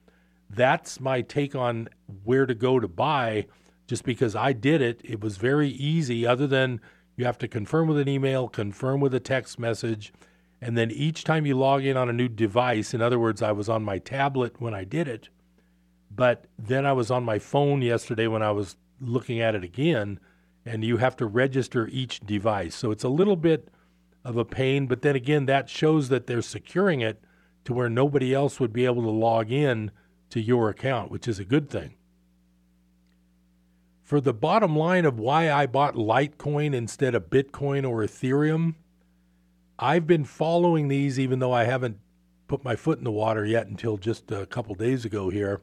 that's 0.51 1.01
my 1.01 1.23
take 1.23 1.55
on 1.55 1.89
where 2.25 2.45
to 2.45 2.55
go 2.55 2.81
to 2.81 2.89
buy 2.89 3.47
just 3.87 4.05
because 4.05 4.37
I 4.37 4.53
did 4.53 4.83
it. 4.83 5.01
It 5.05 5.21
was 5.21 5.37
very 5.37 5.69
easy, 5.69 6.27
other 6.27 6.47
than 6.47 6.81
you 7.17 7.25
have 7.25 7.39
to 7.39 7.49
confirm 7.49 7.89
with 7.89 7.99
an 7.99 8.09
email, 8.09 8.49
confirm 8.49 9.01
with 9.01 9.15
a 9.15 9.21
text 9.21 9.59
message, 9.59 10.13
and 10.61 10.77
then 10.77 10.91
each 10.91 11.25
time 11.25 11.47
you 11.47 11.57
log 11.57 11.85
in 11.85 11.97
on 11.97 12.09
a 12.09 12.13
new 12.13 12.29
device, 12.29 12.93
in 12.93 13.01
other 13.01 13.19
words, 13.19 13.43
I 13.43 13.53
was 13.53 13.69
on 13.69 13.83
my 13.83 13.99
tablet 13.99 14.61
when 14.61 14.75
I 14.75 14.85
did 14.85 15.09
it, 15.09 15.29
but 16.11 16.47
then 16.59 16.85
I 16.85 16.93
was 16.93 17.11
on 17.11 17.25
my 17.25 17.39
phone 17.39 17.83
yesterday 17.83 18.27
when 18.27 18.43
I 18.43 18.51
was 18.51 18.77
looking 19.01 19.41
at 19.41 19.55
it 19.55 19.65
again, 19.65 20.21
and 20.67 20.85
you 20.85 20.99
have 20.99 21.17
to 21.17 21.27
register 21.27 21.89
each 21.89 22.21
device. 22.21 22.75
So 22.75 22.91
it's 22.91 23.05
a 23.05 23.09
little 23.09 23.37
bit 23.37 23.69
of 24.25 24.37
a 24.37 24.45
pain, 24.45 24.87
but 24.87 25.03
then 25.03 25.17
again, 25.17 25.47
that 25.47 25.71
shows 25.71 26.11
that 26.11 26.27
they're 26.27 26.43
securing 26.43 27.01
it 27.01 27.23
to 27.65 27.73
where 27.73 27.89
nobody 27.89 28.35
else 28.35 28.59
would 28.61 28.73
be 28.73 28.85
able 28.85 29.03
to 29.03 29.11
log 29.11 29.51
in 29.51 29.91
to 30.31 30.41
your 30.41 30.69
account, 30.69 31.11
which 31.11 31.27
is 31.29 31.39
a 31.39 31.45
good 31.45 31.69
thing 31.69 31.95
for 34.11 34.21
the 34.21 34.35
bottom 34.35 34.75
line 34.75 35.05
of 35.05 35.21
why 35.21 35.53
I 35.53 35.67
bought 35.67 35.95
Litecoin 35.95 36.75
instead 36.75 37.15
of 37.15 37.31
Bitcoin 37.31 37.89
or 37.89 38.03
Ethereum, 38.03 38.75
I've 39.79 40.05
been 40.05 40.25
following 40.25 40.89
these 40.89 41.17
even 41.17 41.39
though 41.39 41.53
I 41.53 41.63
haven't 41.63 41.99
put 42.49 42.65
my 42.65 42.75
foot 42.75 42.99
in 42.99 43.05
the 43.05 43.13
water 43.13 43.47
yet 43.47 43.69
until 43.69 43.99
just 43.99 44.33
a 44.33 44.47
couple 44.47 44.75
days 44.75 45.05
ago 45.05 45.31
here. 45.31 45.61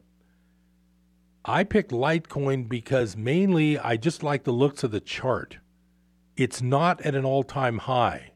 I 1.44 1.62
picked 1.62 1.90
Litecoin 1.90 2.70
because 2.70 3.18
mainly 3.18 3.78
I 3.78 3.98
just 3.98 4.22
like 4.22 4.44
the 4.44 4.52
looks 4.52 4.82
of 4.82 4.92
the 4.92 5.00
chart. 5.00 5.58
It's 6.34 6.62
not 6.62 7.02
at 7.02 7.14
an 7.14 7.26
all 7.26 7.42
time 7.42 7.76
high. 7.76 8.32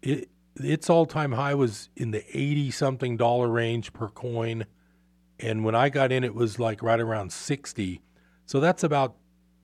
It, 0.00 0.30
its 0.56 0.88
all 0.88 1.06
time 1.06 1.32
high 1.32 1.54
was 1.54 1.88
in 1.96 2.10
the 2.10 2.24
80 2.36 2.70
something 2.70 3.16
dollar 3.16 3.48
range 3.48 3.92
per 3.92 4.08
coin. 4.08 4.66
And 5.40 5.64
when 5.64 5.74
I 5.74 5.88
got 5.88 6.12
in, 6.12 6.24
it 6.24 6.34
was 6.34 6.58
like 6.58 6.82
right 6.82 7.00
around 7.00 7.32
60. 7.32 8.00
So 8.46 8.60
that's 8.60 8.84
about 8.84 9.16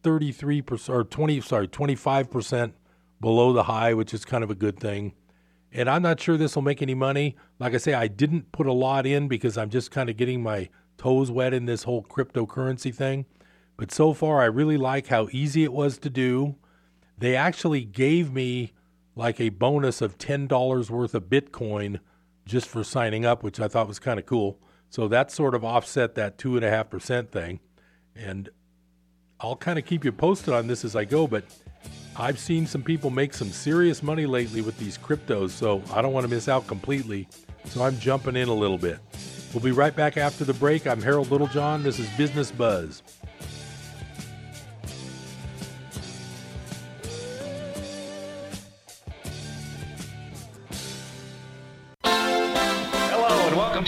33% 0.03 0.88
or 0.88 1.05
20 1.05 1.40
sorry 1.40 1.68
25% 1.68 2.72
below 3.20 3.53
the 3.53 3.64
high 3.64 3.92
which 3.94 4.14
is 4.14 4.24
kind 4.24 4.42
of 4.42 4.50
a 4.50 4.55
good 4.55 4.81
thing 4.81 5.12
and 5.72 5.90
i'm 5.90 6.03
not 6.03 6.18
sure 6.18 6.37
this 6.37 6.55
will 6.55 6.62
make 6.62 6.81
any 6.81 6.94
money 6.94 7.37
like 7.59 7.74
i 7.74 7.76
say 7.76 7.92
i 7.92 8.09
didn't 8.09 8.50
put 8.50 8.66
a 8.66 8.72
lot 8.72 9.07
in 9.07 9.29
because 9.29 9.59
i'm 9.59 9.68
just 9.68 9.90
kind 9.90 10.09
of 10.09 10.16
getting 10.16 10.42
my 10.42 10.68
toes 10.96 11.31
wet 11.31 11.53
in 11.53 11.66
this 11.66 11.83
whole 11.83 12.03
cryptocurrency 12.03 12.94
thing 12.94 13.26
but 13.76 13.92
so 13.92 14.14
far 14.14 14.40
i 14.40 14.46
really 14.46 14.79
like 14.79 15.09
how 15.09 15.29
easy 15.33 15.64
it 15.64 15.72
was 15.72 15.98
to 15.98 16.09
do 16.09 16.55
they 17.18 17.37
actually 17.37 17.85
gave 17.85 18.33
me 18.33 18.72
like 19.16 19.40
a 19.40 19.49
bonus 19.49 20.01
of 20.01 20.18
$10 20.18 20.90
worth 20.90 21.14
of 21.14 21.25
bitcoin 21.25 22.01
just 22.46 22.68
for 22.68 22.83
signing 22.83 23.25
up 23.25 23.42
which 23.42 23.61
i 23.61 23.68
thought 23.68 23.87
was 23.87 23.99
kind 23.99 24.18
of 24.18 24.27
cool 24.27 24.59
so 24.88 25.07
that 25.09 25.31
sort 25.31 25.55
of 25.55 25.64
offset 25.64 26.14
that 26.14 26.38
2.5% 26.38 27.29
thing 27.29 27.61
and 28.16 28.51
I'll 29.42 29.57
kind 29.57 29.79
of 29.79 29.87
keep 29.87 30.05
you 30.05 30.12
posted 30.12 30.53
on 30.53 30.66
this 30.66 30.85
as 30.85 30.94
I 30.94 31.05
go, 31.07 31.27
but 31.27 31.44
I've 32.14 32.38
seen 32.38 32.66
some 32.66 32.83
people 32.83 33.09
make 33.09 33.33
some 33.33 33.49
serious 33.49 34.03
money 34.03 34.27
lately 34.27 34.61
with 34.61 34.79
these 34.79 34.99
cryptos, 34.99 35.51
so 35.51 35.83
I 35.94 36.03
don't 36.03 36.12
want 36.12 36.25
to 36.25 36.31
miss 36.31 36.46
out 36.46 36.66
completely. 36.66 37.27
So 37.64 37.83
I'm 37.83 37.99
jumping 37.99 38.37
in 38.37 38.49
a 38.49 38.55
little 38.55 38.77
bit. 38.77 38.99
We'll 39.55 39.64
be 39.64 39.73
right 39.73 39.96
back 39.96 40.18
after 40.18 40.44
the 40.44 40.53
break. 40.55 40.87
I'm 40.87 41.01
Harold 41.01 41.31
Littlejohn. 41.31 41.83
This 41.83 41.99
is 41.99 42.09
Business 42.11 42.51
Buzz. 42.51 43.03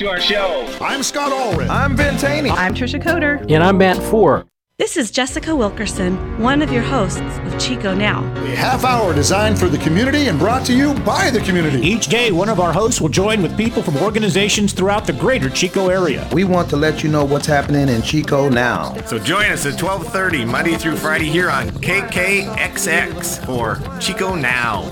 To 0.03 0.09
our 0.09 0.21
show. 0.21 0.67
I'm 0.81 1.03
Scott 1.03 1.33
Allred. 1.33 1.69
I'm 1.69 1.95
Ben 1.95 2.19
Taney. 2.19 2.51
I'm 2.51 2.75
Trisha 2.75 3.01
Coder. 3.01 3.41
And 3.49 3.63
I'm 3.63 3.79
Matt 3.79 4.03
Four. 4.03 4.47
This 4.79 4.97
is 4.97 5.13
Jessica 5.13 5.55
Wilkerson, 5.55 6.41
one 6.41 6.61
of 6.61 6.73
your 6.73 6.83
hosts 6.83 7.21
of 7.21 7.61
Chico 7.61 7.95
Now. 7.95 8.25
A 8.43 8.57
half 8.57 8.85
hour 8.85 9.15
designed 9.15 9.61
for 9.61 9.69
the 9.69 9.79
community 9.79 10.27
and 10.27 10.41
brought 10.41 10.67
to 10.67 10.75
you 10.75 10.95
by 10.95 11.31
the 11.31 11.39
community. 11.41 11.81
Each 11.87 12.09
day, 12.09 12.33
one 12.33 12.49
of 12.49 12.59
our 12.59 12.73
hosts 12.73 13.01
will 13.01 13.11
join 13.11 13.43
with 13.43 13.57
people 13.57 13.81
from 13.81 13.97
organizations 13.99 14.73
throughout 14.73 15.07
the 15.07 15.13
greater 15.13 15.49
Chico 15.49 15.89
area. 15.89 16.29
We 16.33 16.43
want 16.43 16.69
to 16.71 16.77
let 16.77 17.05
you 17.05 17.09
know 17.09 17.25
what's 17.25 17.47
happening 17.47 17.89
in 17.89 18.03
Chico 18.03 18.49
now. 18.49 18.97
So 19.07 19.21
join 19.21 19.53
us 19.53 19.67
at 19.67 19.79
12:30 19.79 20.45
Monday 20.45 20.75
through 20.75 20.97
Friday 20.97 21.27
here 21.27 21.49
on 21.49 21.71
KKXX 21.71 23.45
for 23.47 23.79
Chico 24.01 24.35
Now. 24.35 24.83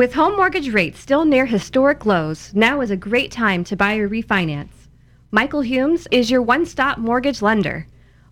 With 0.00 0.14
home 0.14 0.36
mortgage 0.36 0.72
rates 0.72 0.98
still 0.98 1.26
near 1.26 1.44
historic 1.44 2.06
lows, 2.06 2.54
now 2.54 2.80
is 2.80 2.90
a 2.90 2.96
great 2.96 3.30
time 3.30 3.64
to 3.64 3.76
buy 3.76 3.96
or 3.96 4.08
refinance. 4.08 4.88
Michael 5.30 5.60
Humes 5.60 6.08
is 6.10 6.30
your 6.30 6.40
one 6.40 6.64
stop 6.64 6.96
mortgage 6.96 7.42
lender. 7.42 7.86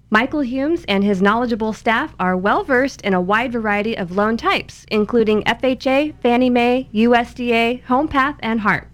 Michael 0.09 0.40
Humes 0.40 0.87
and 0.88 1.04
his 1.04 1.20
knowledgeable 1.20 1.74
staff 1.74 2.14
are 2.18 2.38
well 2.38 2.64
versed 2.64 3.02
in 3.02 3.12
a 3.12 3.20
wide 3.20 3.52
variety 3.52 3.94
of 3.98 4.16
loan 4.16 4.38
types, 4.38 4.87
including 4.90 5.42
FHA, 5.42 6.14
Fannie 6.22 6.48
Mae, 6.48 6.88
USDA, 6.94 7.85
HomePath, 7.85 8.37
and 8.40 8.61
HARP. 8.61 8.87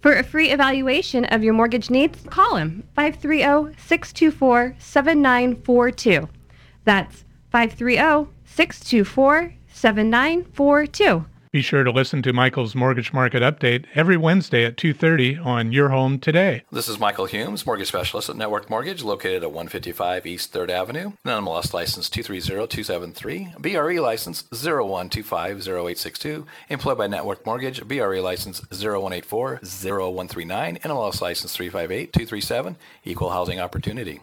For 0.00 0.12
a 0.12 0.22
free 0.22 0.50
evaluation 0.50 1.24
of 1.24 1.42
your 1.42 1.54
mortgage 1.54 1.90
needs, 1.90 2.22
call 2.30 2.54
him 2.54 2.84
530 2.94 3.74
624 3.76 4.76
7942. 4.78 6.28
That's 6.84 7.24
530 7.50 8.30
624 8.44 9.54
7942. 9.66 11.24
Be 11.52 11.60
sure 11.60 11.84
to 11.84 11.90
listen 11.90 12.22
to 12.22 12.32
Michael's 12.32 12.74
Mortgage 12.74 13.12
Market 13.12 13.42
Update 13.42 13.84
every 13.94 14.16
Wednesday 14.16 14.64
at 14.64 14.78
2:30 14.78 15.36
on 15.36 15.70
Your 15.70 15.90
Home 15.90 16.18
Today. 16.18 16.62
This 16.72 16.88
is 16.88 16.98
Michael 16.98 17.26
Humes, 17.26 17.66
mortgage 17.66 17.88
specialist 17.88 18.30
at 18.30 18.36
Network 18.36 18.70
Mortgage, 18.70 19.02
located 19.02 19.42
at 19.42 19.52
155 19.52 20.24
East 20.24 20.50
3rd 20.50 20.70
Avenue. 20.70 21.12
NMLS 21.26 21.74
license 21.74 22.08
230273, 22.08 23.48
BRE 23.60 24.00
license 24.00 24.44
01250862, 24.50 26.46
employed 26.70 26.96
by 26.96 27.06
Network 27.06 27.44
Mortgage, 27.44 27.86
BRE 27.86 28.22
license 28.22 28.62
01840139, 28.70 30.78
NMLS 30.82 31.20
license 31.20 31.54
358237, 31.54 32.76
equal 33.04 33.28
housing 33.28 33.60
opportunity. 33.60 34.22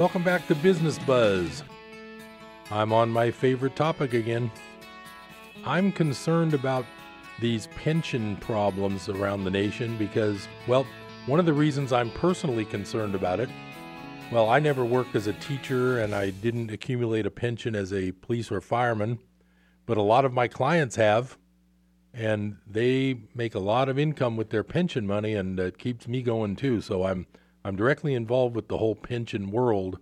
Welcome 0.00 0.22
back 0.22 0.46
to 0.46 0.54
Business 0.54 0.98
Buzz. 1.00 1.62
I'm 2.70 2.90
on 2.90 3.10
my 3.10 3.30
favorite 3.30 3.76
topic 3.76 4.14
again. 4.14 4.50
I'm 5.66 5.92
concerned 5.92 6.54
about 6.54 6.86
these 7.38 7.66
pension 7.76 8.36
problems 8.36 9.10
around 9.10 9.44
the 9.44 9.50
nation 9.50 9.98
because, 9.98 10.48
well, 10.66 10.86
one 11.26 11.38
of 11.38 11.44
the 11.44 11.52
reasons 11.52 11.92
I'm 11.92 12.10
personally 12.12 12.64
concerned 12.64 13.14
about 13.14 13.40
it, 13.40 13.50
well, 14.32 14.48
I 14.48 14.58
never 14.58 14.86
worked 14.86 15.16
as 15.16 15.26
a 15.26 15.34
teacher 15.34 15.98
and 15.98 16.14
I 16.14 16.30
didn't 16.30 16.70
accumulate 16.70 17.26
a 17.26 17.30
pension 17.30 17.76
as 17.76 17.92
a 17.92 18.12
police 18.12 18.50
or 18.50 18.62
fireman, 18.62 19.18
but 19.84 19.98
a 19.98 20.02
lot 20.02 20.24
of 20.24 20.32
my 20.32 20.48
clients 20.48 20.96
have, 20.96 21.36
and 22.14 22.56
they 22.66 23.20
make 23.34 23.54
a 23.54 23.60
lot 23.60 23.90
of 23.90 23.98
income 23.98 24.38
with 24.38 24.48
their 24.48 24.64
pension 24.64 25.06
money, 25.06 25.34
and 25.34 25.60
it 25.60 25.76
keeps 25.76 26.08
me 26.08 26.22
going 26.22 26.56
too. 26.56 26.80
So 26.80 27.04
I'm 27.04 27.26
I'm 27.64 27.76
directly 27.76 28.14
involved 28.14 28.56
with 28.56 28.68
the 28.68 28.78
whole 28.78 28.94
pension 28.94 29.50
world. 29.50 29.98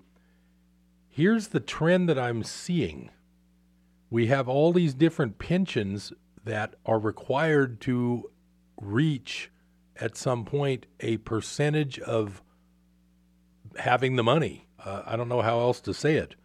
Here's 1.09 1.49
the 1.49 1.61
trend 1.61 2.09
that 2.09 2.19
I'm 2.19 2.43
seeing. 2.45 3.11
We 4.11 4.29
have 4.29 4.49
all 4.49 4.73
these 4.73 4.95
different 4.95 5.39
pensions 5.39 6.13
that 6.45 6.75
are 6.87 6.99
required 6.99 7.81
to 7.83 8.31
reach 8.81 9.51
at 9.97 10.17
some 10.17 10.45
point 10.45 10.87
a 11.01 11.17
percentage 11.19 11.99
of 11.99 12.43
having 13.77 14.17
the 14.17 14.23
money. 14.23 14.69
Uh, 14.83 15.03
I 15.05 15.17
don't 15.17 15.29
know 15.29 15.43
how 15.43 15.59
else 15.61 15.81
to 15.83 15.93
say 15.93 16.17
it. 16.17 16.37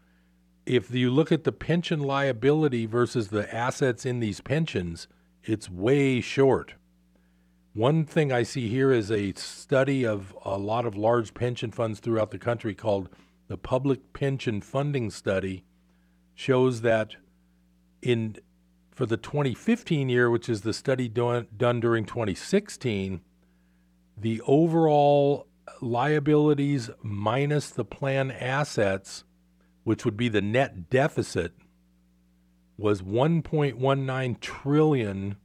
If 0.66 0.92
you 0.92 1.12
look 1.12 1.32
at 1.32 1.44
the 1.44 1.52
pension 1.52 2.00
liability 2.00 2.86
versus 2.86 3.28
the 3.28 3.54
assets 3.54 4.06
in 4.06 4.20
these 4.20 4.42
pensions, 4.42 5.08
it's 5.44 5.70
way 5.70 6.22
short. 6.22 6.76
One 7.74 8.06
thing 8.06 8.32
I 8.32 8.44
see 8.44 8.70
here 8.70 8.92
is 8.92 9.10
a 9.10 9.34
study 9.34 10.06
of 10.06 10.38
a 10.46 10.60
lot 10.60 10.86
of 10.86 10.96
large 10.96 11.34
pension 11.34 11.72
funds 11.72 12.00
throughout 12.00 12.30
the 12.30 12.38
country 12.38 12.76
called 12.76 13.10
the 13.48 13.58
public 13.58 14.14
pension 14.14 14.62
funding 14.62 15.10
study 15.10 15.64
shows 16.36 16.82
that 16.82 17.16
in 18.02 18.38
for 18.92 19.08
the 19.08 19.18
2015 19.18 20.08
year, 20.08 20.30
which 20.30 20.48
is 20.48 20.62
the 20.62 20.74
study 20.74 21.08
done, 21.08 21.48
done 21.58 21.80
during 21.80 22.06
2016, 22.06 23.22
the 24.16 24.40
overall 24.46 25.48
liabilities 25.82 26.92
minus 27.02 27.72
the 27.72 27.86
plan 27.86 28.30
assets, 28.30 29.24
which 29.84 30.06
would 30.06 30.16
be 30.16 30.30
the 30.30 30.42
net 30.42 30.92
deficit, 30.92 31.54
was 32.78 33.02
1.19 33.02 34.40
trillion. 34.40 35.38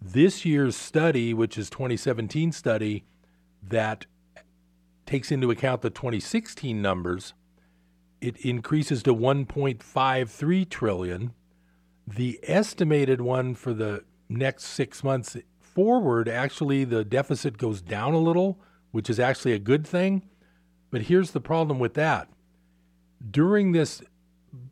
This 0.00 0.44
year's 0.44 0.76
study, 0.76 1.34
which 1.34 1.56
is 1.58 1.70
2017 1.70 2.52
study, 2.52 3.04
that 3.62 4.06
takes 5.06 5.30
into 5.30 5.50
account 5.50 5.82
the 5.82 5.90
2016 5.90 6.80
numbers, 6.80 7.34
it 8.20 8.36
increases 8.38 9.02
to 9.04 9.14
1.53 9.14 10.68
trillion. 10.68 11.32
The 12.06 12.40
estimated 12.42 13.20
one 13.20 13.54
for 13.54 13.72
the 13.72 14.04
next 14.28 14.64
six 14.64 15.02
months 15.02 15.36
forward, 15.58 16.28
actually, 16.28 16.84
the 16.84 17.04
deficit 17.04 17.58
goes 17.58 17.82
down 17.82 18.14
a 18.14 18.18
little, 18.18 18.58
which 18.92 19.10
is 19.10 19.20
actually 19.20 19.52
a 19.52 19.58
good 19.58 19.86
thing. 19.86 20.22
But 20.90 21.02
here's 21.02 21.32
the 21.32 21.40
problem 21.40 21.78
with 21.78 21.94
that. 21.94 22.28
During 23.30 23.72
this 23.72 24.02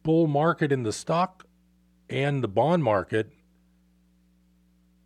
bull 0.02 0.26
market 0.26 0.72
in 0.72 0.82
the 0.82 0.92
stock 0.92 1.44
and 2.08 2.42
the 2.42 2.48
bond 2.48 2.84
market, 2.84 3.32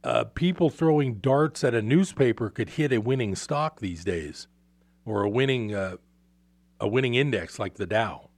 uh, 0.05 0.25
people 0.25 0.71
throwing 0.71 1.15
darts 1.15 1.65
at 1.65 1.75
a 1.75 1.83
newspaper 1.83 2.51
could 2.51 2.71
hit 2.71 2.93
a 2.93 3.01
winning 3.01 3.35
stock 3.35 3.81
these 3.81 4.05
days, 4.05 4.47
or 5.05 5.23
a 5.23 5.29
winning 5.29 5.75
uh, 5.75 5.97
a 6.81 6.89
winning 6.89 7.15
index 7.15 7.59
like 7.59 7.75
the 7.75 7.87
Dow. 7.87 8.31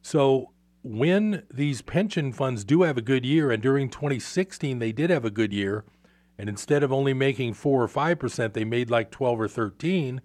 So 0.00 0.52
when 0.82 1.42
these 1.52 1.82
pension 1.82 2.32
funds 2.32 2.64
do 2.64 2.82
have 2.82 2.96
a 2.96 3.02
good 3.02 3.26
year, 3.26 3.50
and 3.50 3.62
during 3.62 3.90
2016 3.90 4.78
they 4.78 4.92
did 4.92 5.10
have 5.10 5.24
a 5.24 5.30
good 5.30 5.52
year, 5.52 5.84
and 6.38 6.48
instead 6.48 6.82
of 6.82 6.92
only 6.92 7.12
making 7.12 7.54
four 7.54 7.82
or 7.82 7.88
five 7.88 8.18
percent, 8.18 8.54
they 8.54 8.64
made 8.64 8.90
like 8.90 9.10
12 9.10 9.40
or 9.40 9.48
13. 9.48 10.20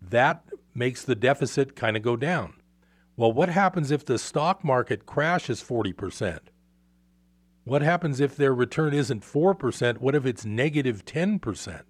That 0.00 0.44
makes 0.74 1.04
the 1.04 1.14
deficit 1.14 1.76
kind 1.76 1.96
of 1.96 2.02
go 2.02 2.16
down. 2.16 2.54
Well, 3.16 3.32
what 3.32 3.50
happens 3.50 3.90
if 3.90 4.04
the 4.04 4.18
stock 4.18 4.64
market 4.64 5.06
crashes 5.06 5.60
40 5.60 5.92
percent? 5.92 6.50
What 7.64 7.82
happens 7.82 8.20
if 8.20 8.36
their 8.36 8.54
return 8.54 8.92
isn't 8.92 9.22
4%? 9.22 9.98
What 9.98 10.14
if 10.14 10.26
it's 10.26 10.44
negative 10.44 11.04
10%? 11.04 11.82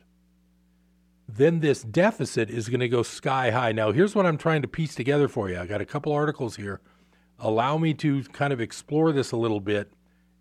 Then 1.27 1.61
this 1.61 1.83
deficit 1.83 2.51
is 2.51 2.69
going 2.69 2.81
to 2.81 2.89
go 2.89 3.03
sky 3.03 3.51
high. 3.51 3.73
Now, 3.73 3.91
here's 3.91 4.15
what 4.15 4.27
I'm 4.27 4.37
trying 4.37 4.63
to 4.63 4.69
piece 4.69 4.95
together 4.95 5.29
for 5.29 5.49
you. 5.49 5.59
I 5.59 5.67
got 5.67 5.81
a 5.81 5.87
couple 5.87 6.13
articles 6.13 6.57
here. 6.57 6.81
Allow 7.39 7.79
me 7.79 7.95
to 7.95 8.23
kind 8.25 8.53
of 8.53 8.61
explore 8.61 9.13
this 9.13 9.33
a 9.33 9.37
little 9.37 9.61
bit, 9.61 9.93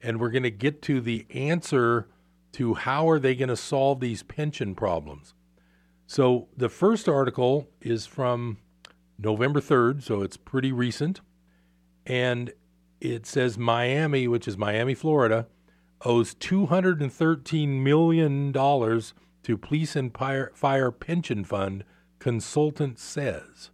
and 0.01 0.19
we're 0.19 0.31
going 0.31 0.43
to 0.43 0.51
get 0.51 0.81
to 0.83 0.99
the 0.99 1.25
answer 1.29 2.09
to 2.53 2.73
how 2.73 3.09
are 3.09 3.19
they 3.19 3.35
going 3.35 3.49
to 3.49 3.55
solve 3.55 4.01
these 4.01 4.23
pension 4.23 4.75
problems. 4.75 5.33
So, 6.07 6.49
the 6.57 6.67
first 6.67 7.07
article 7.07 7.69
is 7.79 8.05
from 8.05 8.57
November 9.17 9.61
3rd, 9.61 10.03
so 10.03 10.21
it's 10.21 10.35
pretty 10.35 10.73
recent. 10.73 11.21
And 12.05 12.51
it 13.01 13.25
says 13.25 13.57
Miami, 13.57 14.27
which 14.27 14.47
is 14.47 14.57
Miami, 14.57 14.93
Florida, 14.93 15.47
owes 16.05 16.35
$213 16.35 17.67
million 17.67 18.53
to 18.53 19.57
Police 19.57 19.95
and 19.95 20.15
Fire 20.15 20.91
Pension 20.91 21.43
Fund, 21.43 21.83
consultant 22.19 22.99
says. 22.99 23.71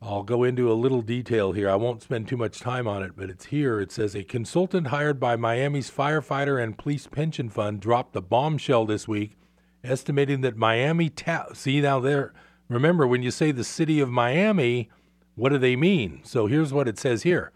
I'll 0.00 0.22
go 0.22 0.44
into 0.44 0.70
a 0.70 0.74
little 0.74 1.02
detail 1.02 1.52
here. 1.52 1.68
I 1.68 1.74
won't 1.74 2.02
spend 2.02 2.28
too 2.28 2.36
much 2.36 2.60
time 2.60 2.86
on 2.86 3.02
it, 3.02 3.12
but 3.16 3.30
it's 3.30 3.46
here. 3.46 3.80
It 3.80 3.90
says 3.90 4.14
a 4.14 4.24
consultant 4.24 4.88
hired 4.88 5.18
by 5.18 5.36
Miami's 5.36 5.90
firefighter 5.90 6.62
and 6.62 6.78
police 6.78 7.06
pension 7.06 7.48
fund 7.48 7.80
dropped 7.80 8.12
the 8.12 8.22
bombshell 8.22 8.86
this 8.86 9.08
week, 9.08 9.36
estimating 9.82 10.42
that 10.42 10.56
Miami 10.56 11.08
ta- 11.10 11.52
see 11.54 11.80
now 11.80 11.98
there. 11.98 12.32
Remember 12.68 13.06
when 13.06 13.22
you 13.22 13.30
say 13.30 13.52
the 13.52 13.64
city 13.64 14.00
of 14.00 14.10
Miami, 14.10 14.90
what 15.36 15.50
do 15.50 15.58
they 15.58 15.76
mean? 15.76 16.20
So 16.24 16.46
here's 16.46 16.72
what 16.72 16.88
it 16.88 16.98
says 16.98 17.22
here 17.22 17.52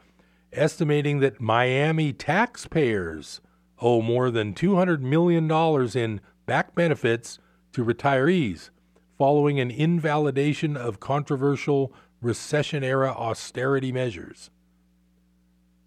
estimating 0.53 1.21
that 1.21 1.40
Miami 1.40 2.12
taxpayers 2.12 3.40
owe 3.81 4.03
more 4.03 4.31
than 4.31 4.53
$200 4.53 5.01
million 5.01 5.51
in 5.97 6.21
back 6.47 6.75
benefits 6.75 7.38
to 7.73 7.85
retirees 7.85 8.71
following 9.16 9.61
an 9.61 9.71
invalidation 9.71 10.77
of 10.77 10.99
controversial 10.99 11.93
recession 12.21 12.83
era 12.83 13.11
austerity 13.11 13.93
measures. 13.93 14.51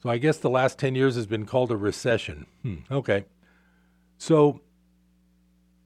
So 0.02 0.10
I 0.10 0.18
guess 0.18 0.38
the 0.38 0.50
last 0.50 0.80
10 0.80 0.96
years 0.96 1.16
has 1.16 1.26
been 1.26 1.46
called 1.46 1.72
a 1.72 1.78
recession. 1.78 2.46
Hmm, 2.62 2.76
okay. 2.92 3.26
So 4.18 4.62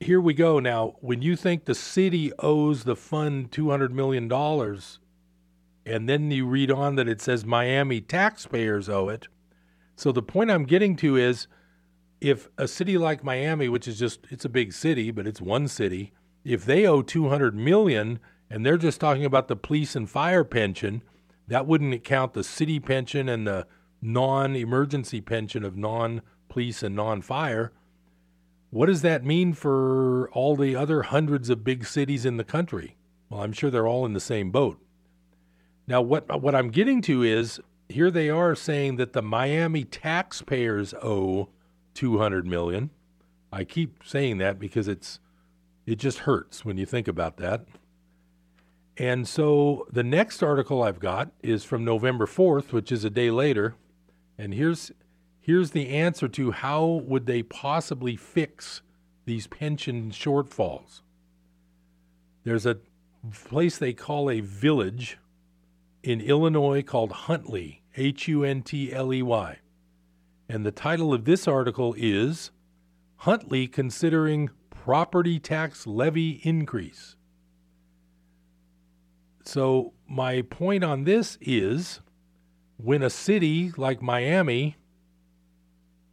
here 0.00 0.20
we 0.20 0.34
go. 0.34 0.58
Now, 0.60 0.94
when 1.00 1.22
you 1.22 1.36
think 1.36 1.64
the 1.64 1.74
city 1.74 2.32
owes 2.38 2.84
the 2.84 2.96
fund 2.96 3.50
$200 3.50 3.90
million, 3.90 4.28
and 5.88 6.08
then 6.08 6.30
you 6.30 6.46
read 6.46 6.70
on 6.70 6.96
that 6.96 7.08
it 7.08 7.20
says 7.20 7.44
Miami 7.44 8.00
taxpayers 8.00 8.88
owe 8.88 9.08
it. 9.08 9.28
So 9.96 10.12
the 10.12 10.22
point 10.22 10.50
I'm 10.50 10.64
getting 10.64 10.96
to 10.96 11.16
is 11.16 11.48
if 12.20 12.48
a 12.58 12.68
city 12.68 12.98
like 12.98 13.24
Miami, 13.24 13.68
which 13.68 13.88
is 13.88 13.98
just 13.98 14.20
it's 14.30 14.44
a 14.44 14.50
big 14.50 14.72
city, 14.72 15.10
but 15.10 15.26
it's 15.26 15.40
one 15.40 15.68
city, 15.68 16.12
if 16.44 16.64
they 16.64 16.86
owe 16.86 17.02
200 17.02 17.54
million 17.54 18.18
and 18.50 18.64
they're 18.64 18.78
just 18.78 19.00
talking 19.00 19.24
about 19.24 19.48
the 19.48 19.56
police 19.56 19.94
and 19.94 20.08
fire 20.08 20.44
pension, 20.44 21.02
that 21.46 21.66
wouldn't 21.66 22.04
count 22.04 22.34
the 22.34 22.44
city 22.44 22.80
pension 22.80 23.28
and 23.28 23.46
the 23.46 23.66
non-emergency 24.00 25.20
pension 25.20 25.64
of 25.64 25.76
non-police 25.76 26.82
and 26.82 26.94
non-fire. 26.94 27.72
What 28.70 28.86
does 28.86 29.02
that 29.02 29.24
mean 29.24 29.54
for 29.54 30.30
all 30.32 30.56
the 30.56 30.76
other 30.76 31.02
hundreds 31.02 31.50
of 31.50 31.64
big 31.64 31.86
cities 31.86 32.26
in 32.26 32.36
the 32.36 32.44
country? 32.44 32.96
Well, 33.28 33.42
I'm 33.42 33.52
sure 33.52 33.70
they're 33.70 33.86
all 33.86 34.06
in 34.06 34.12
the 34.12 34.20
same 34.20 34.50
boat. 34.50 34.80
Now, 35.88 36.02
what 36.02 36.42
what 36.42 36.54
I'm 36.54 36.68
getting 36.68 37.00
to 37.02 37.22
is 37.22 37.60
here 37.88 38.10
they 38.10 38.28
are 38.28 38.54
saying 38.54 38.96
that 38.96 39.14
the 39.14 39.22
Miami 39.22 39.84
taxpayers 39.84 40.92
owe 41.02 41.48
200 41.94 42.46
million. 42.46 42.90
I 43.50 43.64
keep 43.64 44.02
saying 44.04 44.36
that 44.38 44.58
because 44.58 44.86
it's 44.86 45.18
it 45.86 45.96
just 45.96 46.20
hurts 46.20 46.62
when 46.62 46.76
you 46.76 46.84
think 46.84 47.08
about 47.08 47.38
that. 47.38 47.64
And 48.98 49.26
so 49.26 49.86
the 49.90 50.04
next 50.04 50.42
article 50.42 50.82
I've 50.82 51.00
got 51.00 51.30
is 51.42 51.64
from 51.64 51.84
November 51.84 52.26
4th, 52.26 52.72
which 52.72 52.92
is 52.92 53.04
a 53.04 53.10
day 53.10 53.30
later, 53.30 53.74
and 54.36 54.52
here's 54.52 54.92
here's 55.40 55.70
the 55.70 55.88
answer 55.88 56.28
to 56.28 56.50
how 56.50 56.84
would 56.84 57.24
they 57.24 57.42
possibly 57.42 58.14
fix 58.14 58.82
these 59.24 59.46
pension 59.46 60.10
shortfalls. 60.10 61.00
There's 62.44 62.66
a 62.66 62.76
place 63.46 63.78
they 63.78 63.94
call 63.94 64.28
a 64.28 64.40
village 64.40 65.16
in 66.08 66.22
Illinois 66.22 66.80
called 66.82 67.12
Huntley, 67.12 67.82
H 67.94 68.28
U 68.28 68.42
N 68.42 68.62
T 68.62 68.90
L 68.90 69.12
E 69.12 69.20
Y. 69.20 69.58
And 70.48 70.64
the 70.64 70.72
title 70.72 71.12
of 71.12 71.26
this 71.26 71.46
article 71.46 71.94
is 71.98 72.50
Huntley 73.16 73.66
Considering 73.66 74.48
Property 74.70 75.38
Tax 75.38 75.86
Levy 75.86 76.40
Increase. 76.42 77.14
So, 79.44 79.92
my 80.08 80.40
point 80.40 80.82
on 80.82 81.04
this 81.04 81.36
is 81.42 82.00
when 82.78 83.02
a 83.02 83.10
city 83.10 83.70
like 83.76 84.00
Miami 84.00 84.76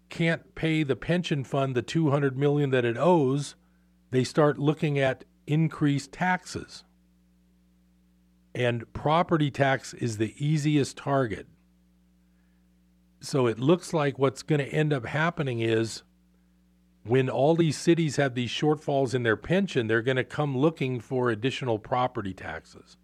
can't 0.10 0.56
pay 0.56 0.84
the 0.84 0.98
pension 0.98 1.46
fund 1.46 1.74
the 1.74 1.82
200 1.82 2.38
million 2.38 2.70
that 2.72 2.84
it 2.84 2.98
owes, 2.98 3.56
they 4.12 4.26
start 4.26 4.58
looking 4.58 5.00
at 5.00 5.24
increased 5.48 6.12
taxes 6.12 6.84
and 8.56 8.92
property 8.94 9.52
tax 9.52 9.94
is 9.94 10.18
the 10.18 10.34
easiest 10.44 10.96
target. 10.98 11.48
So 13.20 13.48
it 13.48 13.60
looks 13.60 13.94
like 13.94 14.18
what's 14.18 14.44
going 14.44 14.60
to 14.60 14.68
end 14.68 14.94
up 14.94 15.06
happening 15.06 15.60
is 15.60 16.04
when 17.04 17.30
all 17.30 17.56
these 17.56 17.78
cities 17.78 18.16
have 18.16 18.34
these 18.34 18.50
shortfalls 18.50 19.14
in 19.14 19.24
their 19.24 19.36
pension, 19.36 19.88
they're 19.88 20.02
going 20.02 20.18
to 20.18 20.24
come 20.24 20.58
looking 20.58 21.00
for 21.00 21.30
additional 21.30 21.78
property 21.78 22.34
taxes. 22.34 22.98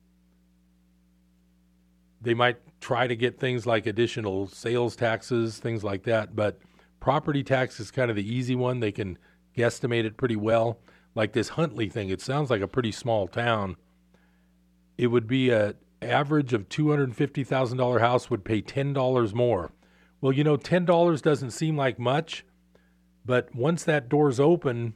They 2.22 2.34
might 2.34 2.58
try 2.80 3.08
to 3.08 3.16
get 3.16 3.40
things 3.40 3.66
like 3.66 3.86
additional 3.86 4.48
sales 4.48 4.96
taxes, 4.96 5.58
things 5.58 5.84
like 5.84 6.04
that, 6.04 6.36
but 6.36 6.60
property 7.00 7.44
tax 7.44 7.80
is 7.80 7.92
kind 7.92 8.10
of 8.10 8.16
the 8.16 8.34
easy 8.34 8.56
one. 8.56 8.80
They 8.80 8.92
can 8.92 9.18
guesstimate 9.58 10.06
it 10.06 10.18
pretty 10.18 10.36
well. 10.36 10.80
Like 11.14 11.34
this 11.34 11.50
Huntley 11.50 11.90
thing, 11.90 12.10
it 12.10 12.22
sounds 12.22 12.50
like 12.50 12.62
a 12.62 12.68
pretty 12.68 12.92
small 12.92 13.28
town 13.28 13.76
it 15.02 15.08
would 15.08 15.26
be 15.26 15.50
a 15.50 15.74
average 16.04 16.54
of 16.54 16.70
$250,000 16.70 18.00
house 18.00 18.30
would 18.30 18.46
pay 18.46 18.62
$10 18.62 19.34
more. 19.34 19.72
Well, 20.22 20.32
you 20.32 20.44
know, 20.44 20.58
$10 20.58 21.22
doesn't 21.24 21.52
seem 21.52 21.76
like 21.76 21.98
much, 21.98 22.46
but 23.26 23.54
once 23.56 23.84
that 23.84 24.10
door's 24.10 24.40
open, 24.40 24.94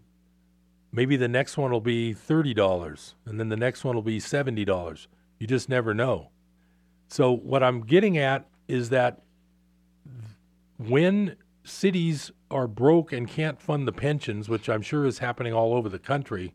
maybe 0.92 1.18
the 1.18 1.28
next 1.28 1.58
one 1.58 1.72
will 1.72 1.82
be 1.82 2.14
$30 2.14 3.14
and 3.26 3.40
then 3.40 3.50
the 3.50 3.58
next 3.58 3.84
one 3.84 3.96
will 3.96 4.04
be 4.04 4.20
$70. 4.20 5.08
You 5.40 5.48
just 5.48 5.70
never 5.70 5.96
know. 5.96 6.30
So, 7.08 7.32
what 7.32 7.64
I'm 7.64 7.82
getting 7.82 8.16
at 8.16 8.46
is 8.68 8.90
that 8.90 9.24
when 10.78 11.36
cities 11.64 12.32
are 12.52 12.68
broke 12.68 13.12
and 13.12 13.28
can't 13.28 13.60
fund 13.60 13.88
the 13.88 13.92
pensions, 13.92 14.50
which 14.50 14.70
I'm 14.70 14.84
sure 14.84 15.08
is 15.08 15.18
happening 15.18 15.54
all 15.54 15.74
over 15.74 15.90
the 15.90 16.00
country, 16.00 16.54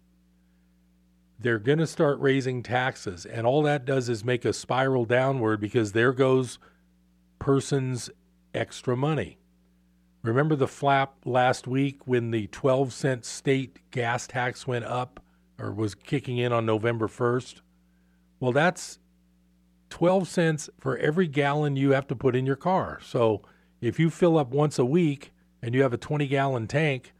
they're 1.41 1.59
going 1.59 1.78
to 1.78 1.86
start 1.86 2.20
raising 2.20 2.62
taxes. 2.62 3.24
And 3.24 3.47
all 3.47 3.62
that 3.62 3.86
does 3.86 4.09
is 4.09 4.24
make 4.24 4.45
a 4.45 4.53
spiral 4.53 5.07
downward 5.07 5.61
because 5.61 5.93
there 5.93 6.12
goes 6.12 6.59
person's 7.38 8.11
extra 8.53 8.97
money. 8.97 9.38
Remember 10.22 10.55
the 10.55 10.68
flap 10.68 11.14
last 11.24 11.66
week 11.66 12.07
when 12.07 12.30
the 12.30 12.47
12 12.49 12.93
cent 12.93 13.24
state 13.24 13.78
gas 13.91 14.26
tax 14.26 14.66
went 14.66 14.84
up 14.84 15.24
or 15.59 15.72
was 15.72 15.95
kicking 15.95 16.36
in 16.36 16.53
on 16.53 16.66
November 16.66 17.09
1st? 17.09 17.62
Well, 18.38 18.53
that's 18.53 18.99
12 19.88 20.28
cents 20.28 20.68
for 20.78 20.99
every 20.99 21.26
gallon 21.26 21.74
you 21.74 21.93
have 21.93 22.07
to 22.09 22.16
put 22.16 22.36
in 22.36 22.45
your 22.45 22.57
car. 22.57 23.01
So 23.03 23.41
if 23.80 23.99
you 23.99 24.11
fill 24.11 24.36
up 24.36 24.51
once 24.51 24.78
a 24.78 24.84
week 24.84 25.32
and 25.62 25.74
you 25.74 25.80
have 25.82 25.95
a 25.95 25.99
20 25.99 26.26
gallon 26.26 26.66
tank, 26.66 27.14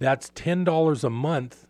that's 0.00 0.30
$10 0.30 1.04
a 1.04 1.10
month 1.10 1.68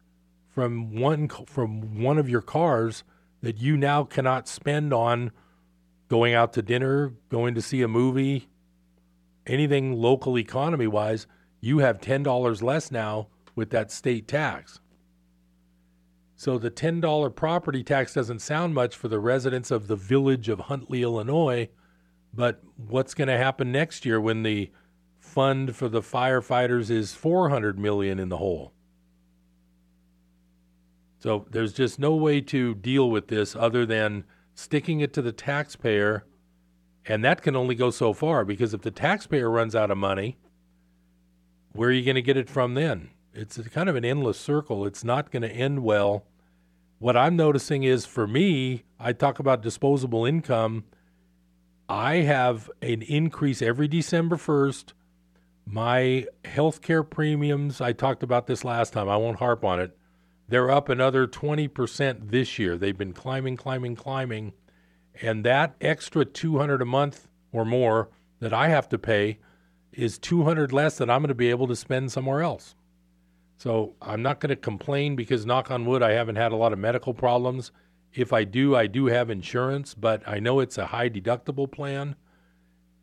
from 0.52 0.94
one 0.94 1.28
from 1.46 2.02
one 2.02 2.18
of 2.18 2.28
your 2.28 2.42
cars 2.42 3.04
that 3.40 3.58
you 3.58 3.76
now 3.76 4.04
cannot 4.04 4.46
spend 4.46 4.92
on 4.92 5.32
going 6.08 6.34
out 6.34 6.52
to 6.52 6.62
dinner, 6.62 7.12
going 7.30 7.54
to 7.54 7.62
see 7.62 7.82
a 7.82 7.88
movie, 7.88 8.48
anything 9.46 9.94
local 9.94 10.38
economy 10.38 10.86
wise, 10.86 11.26
you 11.60 11.78
have 11.78 12.00
$10 12.00 12.62
less 12.62 12.90
now 12.90 13.28
with 13.54 13.70
that 13.70 13.90
state 13.90 14.28
tax. 14.28 14.78
So 16.36 16.58
the 16.58 16.70
$10 16.70 17.34
property 17.34 17.82
tax 17.82 18.14
doesn't 18.14 18.40
sound 18.40 18.74
much 18.74 18.96
for 18.96 19.08
the 19.08 19.20
residents 19.20 19.70
of 19.70 19.86
the 19.86 19.96
village 19.96 20.48
of 20.48 20.60
Huntley, 20.60 21.02
Illinois, 21.02 21.68
but 22.34 22.62
what's 22.76 23.14
going 23.14 23.28
to 23.28 23.38
happen 23.38 23.72
next 23.72 24.04
year 24.04 24.20
when 24.20 24.42
the 24.42 24.70
fund 25.18 25.76
for 25.76 25.88
the 25.88 26.02
firefighters 26.02 26.90
is 26.90 27.14
400 27.14 27.78
million 27.78 28.18
in 28.18 28.28
the 28.28 28.38
hole? 28.38 28.72
So 31.22 31.46
there's 31.50 31.72
just 31.72 31.98
no 31.98 32.16
way 32.16 32.40
to 32.40 32.74
deal 32.74 33.08
with 33.08 33.28
this 33.28 33.54
other 33.54 33.86
than 33.86 34.24
sticking 34.54 35.00
it 35.00 35.12
to 35.12 35.22
the 35.22 35.32
taxpayer 35.32 36.24
and 37.06 37.24
that 37.24 37.42
can 37.42 37.56
only 37.56 37.74
go 37.74 37.90
so 37.90 38.12
far 38.12 38.44
because 38.44 38.74
if 38.74 38.82
the 38.82 38.90
taxpayer 38.90 39.50
runs 39.50 39.74
out 39.74 39.90
of 39.90 39.98
money, 39.98 40.36
where 41.72 41.88
are 41.88 41.92
you 41.92 42.04
going 42.04 42.16
to 42.16 42.22
get 42.22 42.36
it 42.36 42.48
from 42.48 42.74
then? 42.74 43.10
It's 43.34 43.58
kind 43.68 43.88
of 43.88 43.96
an 43.96 44.04
endless 44.04 44.38
circle. 44.38 44.86
It's 44.86 45.02
not 45.02 45.30
going 45.30 45.42
to 45.42 45.50
end 45.50 45.82
well. 45.82 46.24
What 46.98 47.16
I'm 47.16 47.34
noticing 47.34 47.82
is 47.82 48.06
for 48.06 48.26
me, 48.26 48.84
I 49.00 49.12
talk 49.12 49.38
about 49.38 49.62
disposable 49.62 50.24
income. 50.24 50.84
I 51.88 52.16
have 52.16 52.70
an 52.80 53.02
increase 53.02 53.62
every 53.62 53.88
December 53.88 54.36
1st. 54.36 54.92
My 55.66 56.26
health 56.44 56.82
care 56.82 57.02
premiums, 57.02 57.80
I 57.80 57.92
talked 57.92 58.22
about 58.22 58.46
this 58.46 58.64
last 58.64 58.92
time. 58.92 59.08
I 59.08 59.16
won't 59.16 59.38
harp 59.38 59.64
on 59.64 59.80
it. 59.80 59.96
They're 60.48 60.70
up 60.70 60.88
another 60.88 61.26
20% 61.26 62.30
this 62.30 62.58
year. 62.58 62.76
They've 62.76 62.96
been 62.96 63.12
climbing, 63.12 63.56
climbing, 63.56 63.96
climbing 63.96 64.52
and 65.20 65.44
that 65.44 65.74
extra 65.80 66.24
200 66.24 66.80
a 66.80 66.86
month 66.86 67.28
or 67.52 67.64
more 67.64 68.08
that 68.40 68.54
I 68.54 68.68
have 68.68 68.88
to 68.90 68.98
pay 68.98 69.38
is 69.92 70.18
200 70.18 70.72
less 70.72 70.96
that 70.98 71.10
I'm 71.10 71.20
going 71.20 71.28
to 71.28 71.34
be 71.34 71.50
able 71.50 71.66
to 71.68 71.76
spend 71.76 72.10
somewhere 72.10 72.42
else. 72.42 72.74
So 73.58 73.94
I'm 74.00 74.22
not 74.22 74.40
going 74.40 74.50
to 74.50 74.56
complain 74.56 75.14
because 75.14 75.44
knock 75.44 75.70
on 75.70 75.84
wood 75.84 76.02
I 76.02 76.12
haven't 76.12 76.36
had 76.36 76.52
a 76.52 76.56
lot 76.56 76.72
of 76.72 76.78
medical 76.78 77.12
problems. 77.14 77.70
If 78.14 78.32
I 78.32 78.44
do, 78.44 78.74
I 78.74 78.86
do 78.86 79.06
have 79.06 79.30
insurance, 79.30 79.94
but 79.94 80.26
I 80.26 80.40
know 80.40 80.60
it's 80.60 80.78
a 80.78 80.86
high 80.86 81.08
deductible 81.08 81.70
plan. 81.70 82.16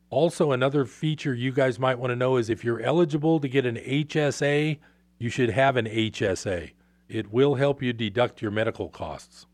Also, 0.09 0.51
another 0.51 0.85
feature 0.85 1.33
you 1.33 1.51
guys 1.51 1.79
might 1.79 1.99
want 1.99 2.11
to 2.11 2.15
know 2.15 2.37
is 2.37 2.49
if 2.49 2.63
you're 2.63 2.81
eligible 2.81 3.39
to 3.39 3.47
get 3.47 3.65
an 3.65 3.75
HSA, 3.75 4.79
you 5.19 5.29
should 5.29 5.51
have 5.51 5.77
an 5.77 5.85
HSA. 5.85 6.71
It 7.09 7.33
will 7.33 7.55
help 7.55 7.81
you 7.81 7.91
deduct 7.91 8.41
your 8.41 8.51
medical 8.51 8.87
costs. 8.87 9.45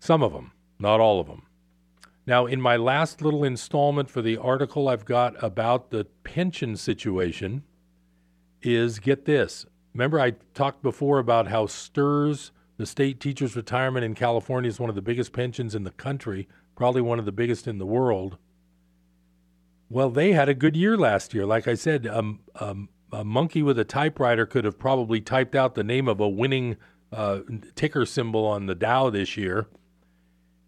Some 0.00 0.22
of 0.22 0.32
them 0.32 0.52
not 0.78 1.00
all 1.00 1.20
of 1.20 1.26
them. 1.26 1.46
Now, 2.26 2.46
in 2.46 2.60
my 2.60 2.76
last 2.76 3.22
little 3.22 3.44
installment 3.44 4.10
for 4.10 4.20
the 4.20 4.36
article 4.36 4.88
I've 4.88 5.04
got 5.04 5.42
about 5.42 5.90
the 5.90 6.06
pension 6.24 6.76
situation, 6.76 7.62
is 8.62 8.98
get 8.98 9.26
this. 9.26 9.64
Remember, 9.94 10.18
I 10.18 10.32
talked 10.54 10.82
before 10.82 11.18
about 11.18 11.48
how 11.48 11.66
STRS, 11.66 12.50
the 12.78 12.86
state 12.86 13.20
teachers' 13.20 13.54
retirement 13.54 14.04
in 14.04 14.14
California, 14.14 14.68
is 14.68 14.80
one 14.80 14.88
of 14.88 14.96
the 14.96 15.02
biggest 15.02 15.32
pensions 15.32 15.74
in 15.74 15.84
the 15.84 15.92
country, 15.92 16.48
probably 16.74 17.00
one 17.00 17.18
of 17.18 17.26
the 17.26 17.32
biggest 17.32 17.68
in 17.68 17.78
the 17.78 17.86
world. 17.86 18.38
Well, 19.88 20.10
they 20.10 20.32
had 20.32 20.48
a 20.48 20.54
good 20.54 20.74
year 20.74 20.96
last 20.96 21.32
year. 21.32 21.46
Like 21.46 21.68
I 21.68 21.74
said, 21.74 22.08
um, 22.08 22.40
um, 22.56 22.88
a 23.12 23.24
monkey 23.24 23.62
with 23.62 23.78
a 23.78 23.84
typewriter 23.84 24.46
could 24.46 24.64
have 24.64 24.78
probably 24.78 25.20
typed 25.20 25.54
out 25.54 25.74
the 25.74 25.84
name 25.84 26.08
of 26.08 26.20
a 26.20 26.28
winning 26.28 26.76
uh, 27.12 27.40
ticker 27.74 28.04
symbol 28.04 28.44
on 28.44 28.66
the 28.66 28.74
Dow 28.74 29.10
this 29.10 29.36
year. 29.36 29.66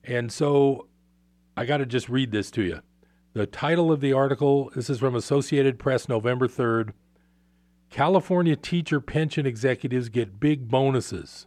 And 0.04 0.32
so 0.32 0.86
I 1.56 1.64
got 1.64 1.78
to 1.78 1.86
just 1.86 2.08
read 2.08 2.30
this 2.30 2.50
to 2.52 2.62
you. 2.62 2.80
The 3.34 3.46
title 3.46 3.92
of 3.92 4.00
the 4.00 4.12
article 4.12 4.70
this 4.74 4.88
is 4.88 4.98
from 4.98 5.14
Associated 5.14 5.78
Press, 5.78 6.08
November 6.08 6.48
3rd. 6.48 6.92
California 7.90 8.56
teacher 8.56 9.00
pension 9.00 9.46
executives 9.46 10.08
get 10.08 10.40
big 10.40 10.68
bonuses. 10.68 11.46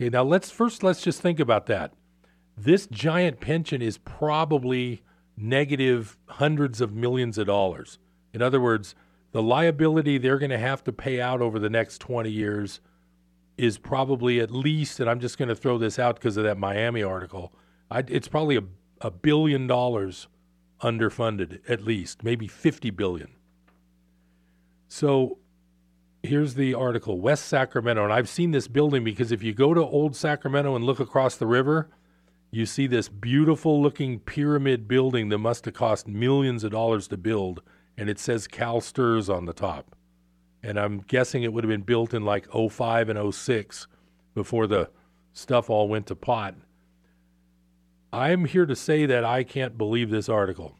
Okay, 0.00 0.08
now 0.08 0.22
let's 0.22 0.50
first 0.50 0.82
let's 0.82 1.02
just 1.02 1.20
think 1.20 1.40
about 1.40 1.66
that. 1.66 1.92
This 2.56 2.86
giant 2.86 3.40
pension 3.40 3.82
is 3.82 3.98
probably 3.98 5.02
negative 5.36 6.16
hundreds 6.26 6.80
of 6.80 6.92
millions 6.92 7.38
of 7.38 7.46
dollars. 7.46 7.98
In 8.32 8.42
other 8.42 8.60
words, 8.60 8.94
the 9.32 9.42
liability 9.42 10.18
they're 10.18 10.38
going 10.38 10.50
to 10.50 10.58
have 10.58 10.84
to 10.84 10.92
pay 10.92 11.20
out 11.20 11.40
over 11.40 11.58
the 11.58 11.70
next 11.70 11.98
20 11.98 12.30
years 12.30 12.80
is 13.58 13.78
probably 13.78 14.40
at 14.40 14.50
least, 14.50 15.00
and 15.00 15.08
I'm 15.08 15.20
just 15.20 15.38
going 15.38 15.48
to 15.48 15.54
throw 15.54 15.78
this 15.78 15.98
out 15.98 16.16
because 16.16 16.36
of 16.36 16.44
that 16.44 16.58
Miami 16.58 17.02
article. 17.02 17.52
I, 17.90 18.04
it's 18.08 18.28
probably 18.28 18.56
a, 18.56 18.64
a 19.00 19.10
billion 19.10 19.66
dollars 19.66 20.28
underfunded 20.80 21.60
at 21.68 21.82
least, 21.82 22.22
maybe 22.24 22.46
50 22.46 22.90
billion. 22.90 23.28
So 24.88 25.38
here's 26.22 26.54
the 26.54 26.74
article 26.74 27.20
West 27.20 27.46
Sacramento. 27.46 28.04
And 28.04 28.12
I've 28.12 28.28
seen 28.28 28.50
this 28.50 28.68
building 28.68 29.04
because 29.04 29.32
if 29.32 29.42
you 29.42 29.52
go 29.52 29.74
to 29.74 29.80
Old 29.80 30.16
Sacramento 30.16 30.74
and 30.76 30.84
look 30.84 31.00
across 31.00 31.36
the 31.36 31.46
river, 31.46 31.88
you 32.50 32.66
see 32.66 32.86
this 32.86 33.08
beautiful 33.08 33.82
looking 33.82 34.18
pyramid 34.18 34.86
building 34.86 35.30
that 35.30 35.38
must 35.38 35.64
have 35.64 35.74
cost 35.74 36.06
millions 36.06 36.64
of 36.64 36.72
dollars 36.72 37.08
to 37.08 37.16
build. 37.16 37.62
And 37.96 38.08
it 38.08 38.18
says 38.18 38.48
CalSTRS 38.48 39.32
on 39.32 39.44
the 39.44 39.52
top 39.52 39.94
and 40.62 40.78
I'm 40.78 41.00
guessing 41.00 41.42
it 41.42 41.52
would 41.52 41.64
have 41.64 41.70
been 41.70 41.82
built 41.82 42.14
in 42.14 42.24
like 42.24 42.46
05 42.52 43.08
and 43.08 43.34
06 43.34 43.86
before 44.34 44.66
the 44.66 44.90
stuff 45.32 45.68
all 45.68 45.88
went 45.88 46.06
to 46.06 46.14
pot. 46.14 46.54
I'm 48.12 48.44
here 48.44 48.66
to 48.66 48.76
say 48.76 49.06
that 49.06 49.24
I 49.24 49.42
can't 49.42 49.78
believe 49.78 50.10
this 50.10 50.28
article. 50.28 50.76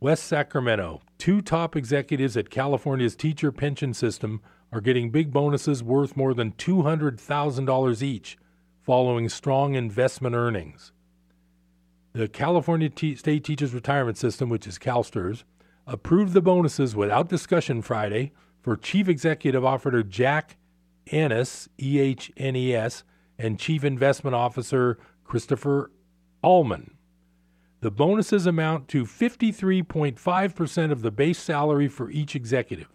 West 0.00 0.24
Sacramento, 0.24 1.02
two 1.18 1.40
top 1.40 1.76
executives 1.76 2.36
at 2.36 2.50
California's 2.50 3.16
teacher 3.16 3.52
pension 3.52 3.94
system 3.94 4.40
are 4.72 4.80
getting 4.80 5.10
big 5.10 5.32
bonuses 5.32 5.82
worth 5.82 6.16
more 6.16 6.34
than 6.34 6.52
$200,000 6.52 8.02
each 8.02 8.36
following 8.82 9.28
strong 9.28 9.74
investment 9.74 10.34
earnings. 10.34 10.92
The 12.12 12.28
California 12.28 12.90
State 13.16 13.44
Teachers 13.44 13.74
Retirement 13.74 14.16
System, 14.16 14.48
which 14.48 14.66
is 14.66 14.78
CalSTRS, 14.78 15.44
approved 15.86 16.32
the 16.32 16.42
bonuses 16.42 16.96
without 16.96 17.28
discussion 17.28 17.82
Friday 17.82 18.32
for 18.60 18.76
Chief 18.76 19.08
Executive 19.08 19.64
Officer 19.64 20.02
Jack 20.02 20.56
Ehnes, 21.06 21.68
E 21.80 22.00
H 22.00 22.32
N 22.36 22.56
E 22.56 22.74
S, 22.74 23.04
and 23.38 23.58
Chief 23.58 23.84
Investment 23.84 24.34
Officer 24.34 24.98
Christopher 25.24 25.90
Ullman. 26.42 26.90
The 27.80 27.90
bonuses 27.90 28.46
amount 28.46 28.88
to 28.88 29.04
53.5% 29.04 30.90
of 30.90 31.02
the 31.02 31.10
base 31.10 31.38
salary 31.38 31.88
for 31.88 32.10
each 32.10 32.34
executive. 32.34 32.88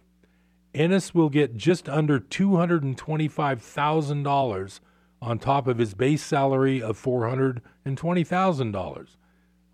Ehnes 0.74 1.14
will 1.14 1.30
get 1.30 1.56
just 1.56 1.88
under 1.88 2.20
$225,000 2.20 4.80
on 5.22 5.38
top 5.38 5.68
of 5.68 5.78
his 5.78 5.94
base 5.94 6.24
salary 6.24 6.82
of 6.82 7.00
$420,000. 7.02 9.08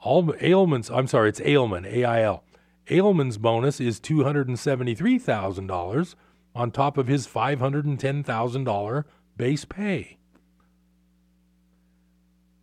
Ailman's, 0.04 0.92
I'm 0.92 1.08
sorry, 1.08 1.30
it's 1.30 1.40
Ailman, 1.40 1.86
A 1.86 2.04
I 2.04 2.24
L. 2.24 2.44
Ailman's 2.90 3.38
bonus 3.38 3.82
is 3.82 4.00
$273,000 4.00 6.16
on 6.56 6.72
top 6.72 6.98
of 6.98 7.08
his 7.08 7.28
$510,000 7.28 9.04
base 9.36 9.66
pay. 9.66 10.18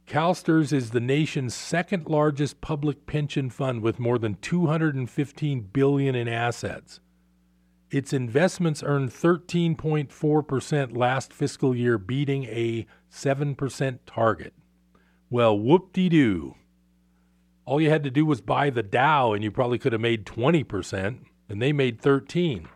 CalSTRS 0.06 0.72
is 0.72 0.90
the 0.90 1.00
nation's 1.00 1.54
second 1.54 2.08
largest 2.08 2.60
public 2.60 3.06
pension 3.06 3.50
fund 3.50 3.82
with 3.82 3.98
more 3.98 4.18
than 4.18 4.34
215 4.36 5.60
billion 5.72 6.14
in 6.14 6.28
assets. 6.28 7.00
its 7.90 8.12
investments 8.12 8.82
earned 8.84 9.10
13.4% 9.10 10.96
last 10.96 11.32
fiscal 11.32 11.74
year, 11.76 11.96
beating 11.96 12.44
a 12.44 12.86
7% 13.10 13.98
target. 14.04 14.52
Well, 15.30 15.58
whoop 15.58 15.92
de 15.92 16.08
doo. 16.08 16.54
All 17.66 17.80
you 17.80 17.90
had 17.90 18.04
to 18.04 18.10
do 18.10 18.26
was 18.26 18.40
buy 18.40 18.70
the 18.70 18.82
Dow, 18.82 19.32
and 19.32 19.42
you 19.42 19.50
probably 19.50 19.78
could 19.78 19.92
have 19.92 20.00
made 20.00 20.26
20%, 20.26 21.18
and 21.48 21.62
they 21.62 21.72
made 21.72 22.00
13. 22.00 22.68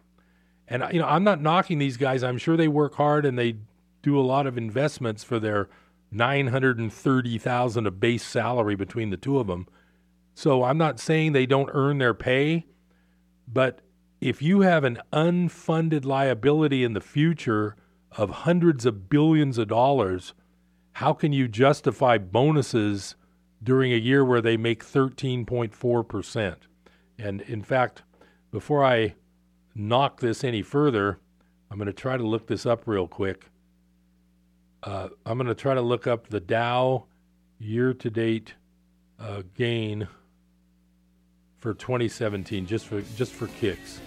And 0.69 0.85
you 0.93 1.01
know, 1.01 1.07
I'm 1.07 1.25
not 1.25 1.41
knocking 1.41 1.79
these 1.79 1.97
guys. 1.97 2.23
I'm 2.23 2.39
sure 2.39 2.57
they 2.57 2.69
work 2.69 2.95
hard 2.95 3.25
and 3.25 3.39
they 3.39 3.57
do 4.03 4.19
a 4.19 4.23
lot 4.23 4.47
of 4.47 4.59
investments 4.59 5.25
for 5.25 5.41
their 5.41 5.69
930,000 6.11 7.87
of 7.87 8.01
base 8.01 8.25
salary 8.25 8.75
between 8.75 9.11
the 9.11 9.17
two 9.17 9.39
of 9.39 9.47
them. 9.47 9.67
So 10.35 10.63
I'm 10.63 10.79
not 10.79 11.01
saying 11.01 11.33
they 11.33 11.47
don't 11.47 11.71
earn 11.73 11.99
their 11.99 12.15
pay, 12.15 12.67
but 13.47 13.81
if 14.21 14.41
you 14.43 14.61
have 14.61 14.85
an 14.85 15.01
unfunded 15.13 16.05
liability 16.05 16.85
in 16.85 16.93
the 16.93 17.01
future 17.01 17.77
of 18.13 18.31
hundreds 18.31 18.87
of 18.87 19.09
billions 19.09 19.59
of 19.59 19.69
dollars, 19.69 20.35
how 20.93 21.13
can 21.13 21.33
you 21.33 21.49
justify 21.49 22.19
bonuses 22.19 23.17
during 23.63 23.93
a 23.93 23.97
year 23.97 24.25
where 24.25 24.41
they 24.41 24.57
make 24.57 24.85
13.4%? 24.85 26.57
And 27.19 27.41
in 27.43 27.63
fact, 27.63 28.03
before 28.51 28.85
I 28.85 29.15
knock 29.75 30.21
this 30.21 30.45
any 30.45 30.63
further, 30.63 31.19
I'm 31.71 31.79
going 31.79 31.87
to 31.87 31.93
try 31.93 32.17
to 32.17 32.27
look 32.27 32.47
this 32.47 32.67
up 32.67 32.83
real 32.87 33.07
quick. 33.07 33.47
Uh, 34.83 35.09
I'm 35.27 35.37
going 35.39 35.49
to 35.49 35.55
try 35.55 35.75
to 35.75 35.83
look 35.83 36.07
up 36.07 36.29
the 36.29 36.41
Dow 36.41 37.05
year 37.59 37.93
to 37.93 38.11
date 38.11 38.55
uh, 39.19 39.43
gain 39.55 40.07
for 41.59 41.75
2017 41.75 42.67
just 42.67 42.87
for 42.87 43.03
just 43.17 43.33
for 43.33 43.49
kicks. 43.49 44.01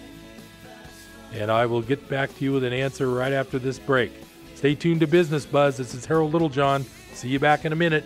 And 1.34 1.52
I 1.52 1.66
will 1.66 1.82
get 1.82 2.08
back 2.10 2.36
to 2.38 2.44
you 2.44 2.54
with 2.54 2.64
an 2.64 2.74
answer 2.74 3.10
right 3.10 3.34
after 3.34 3.60
this 3.60 3.80
break. 3.80 4.12
Stay 4.56 4.76
tuned 4.76 5.02
to 5.02 5.08
Business 5.08 5.46
Buzz. 5.46 5.78
This 5.78 5.94
is 5.94 6.06
Harold 6.06 6.34
Littlejohn. 6.34 6.86
See 7.14 7.30
you 7.30 7.40
back 7.40 7.66
in 7.66 7.74
a 7.74 7.76
minute. 7.76 8.06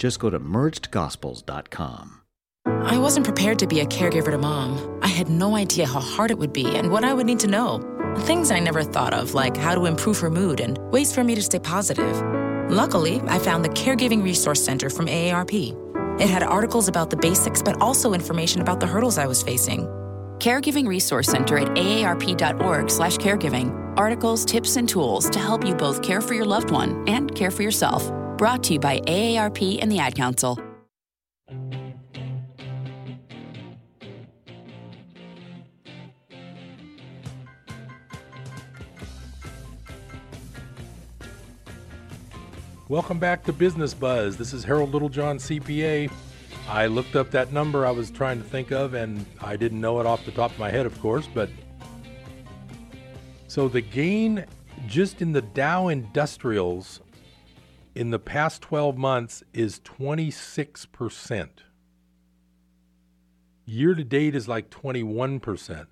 Just 0.00 0.18
go 0.18 0.30
to 0.30 0.40
mergedgospels.com. 0.40 2.22
I 2.66 2.96
wasn't 2.96 3.26
prepared 3.26 3.58
to 3.58 3.66
be 3.66 3.80
a 3.80 3.86
caregiver 3.86 4.30
to 4.30 4.38
mom. 4.38 4.98
I 5.02 5.08
had 5.08 5.28
no 5.28 5.56
idea 5.56 5.86
how 5.86 6.00
hard 6.00 6.30
it 6.30 6.38
would 6.38 6.54
be 6.54 6.74
and 6.74 6.90
what 6.90 7.04
I 7.04 7.12
would 7.12 7.26
need 7.26 7.40
to 7.40 7.46
know. 7.46 7.82
Things 8.20 8.50
I 8.50 8.60
never 8.60 8.82
thought 8.82 9.12
of, 9.12 9.34
like 9.34 9.58
how 9.58 9.74
to 9.74 9.84
improve 9.84 10.18
her 10.20 10.30
mood 10.30 10.60
and 10.60 10.78
ways 10.90 11.14
for 11.14 11.22
me 11.22 11.34
to 11.34 11.42
stay 11.42 11.58
positive. 11.58 12.18
Luckily, 12.70 13.20
I 13.26 13.38
found 13.38 13.62
the 13.62 13.68
Caregiving 13.68 14.22
Resource 14.22 14.64
Center 14.64 14.88
from 14.88 15.04
AARP. 15.04 15.76
It 16.18 16.30
had 16.30 16.44
articles 16.44 16.88
about 16.88 17.10
the 17.10 17.18
basics, 17.18 17.62
but 17.62 17.78
also 17.82 18.14
information 18.14 18.62
about 18.62 18.80
the 18.80 18.86
hurdles 18.86 19.18
I 19.18 19.26
was 19.26 19.42
facing. 19.42 19.86
Caregiving 20.38 20.88
Resource 20.88 21.28
Center 21.28 21.58
at 21.58 21.68
aarp.org/caregiving. 21.76 23.98
Articles, 23.98 24.46
tips, 24.46 24.76
and 24.76 24.88
tools 24.88 25.28
to 25.28 25.38
help 25.38 25.66
you 25.66 25.74
both 25.74 26.00
care 26.00 26.22
for 26.22 26.32
your 26.32 26.46
loved 26.46 26.70
one 26.70 27.06
and 27.06 27.34
care 27.34 27.50
for 27.50 27.62
yourself. 27.62 28.10
Brought 28.40 28.62
to 28.64 28.72
you 28.72 28.80
by 28.80 29.00
AARP 29.00 29.80
and 29.82 29.92
the 29.92 29.98
Ad 29.98 30.14
Council. 30.14 30.58
Welcome 42.88 43.18
back 43.18 43.44
to 43.44 43.52
Business 43.52 43.92
Buzz. 43.92 44.38
This 44.38 44.54
is 44.54 44.64
Harold 44.64 44.94
Littlejohn, 44.94 45.36
CPA. 45.36 46.10
I 46.66 46.86
looked 46.86 47.16
up 47.16 47.30
that 47.32 47.52
number 47.52 47.84
I 47.84 47.90
was 47.90 48.10
trying 48.10 48.38
to 48.42 48.48
think 48.48 48.70
of, 48.70 48.94
and 48.94 49.26
I 49.42 49.56
didn't 49.56 49.82
know 49.82 50.00
it 50.00 50.06
off 50.06 50.24
the 50.24 50.32
top 50.32 50.50
of 50.52 50.58
my 50.58 50.70
head, 50.70 50.86
of 50.86 50.98
course. 51.02 51.28
But 51.34 51.50
so 53.48 53.68
the 53.68 53.82
gain 53.82 54.46
just 54.86 55.20
in 55.20 55.32
the 55.32 55.42
Dow 55.42 55.88
Industrials 55.88 57.00
in 57.94 58.10
the 58.10 58.18
past 58.18 58.62
12 58.62 58.96
months 58.96 59.42
is 59.52 59.80
26%. 59.80 61.48
Year 63.64 63.94
to 63.94 64.04
date 64.04 64.34
is 64.34 64.48
like 64.48 64.70
21%. 64.70 65.86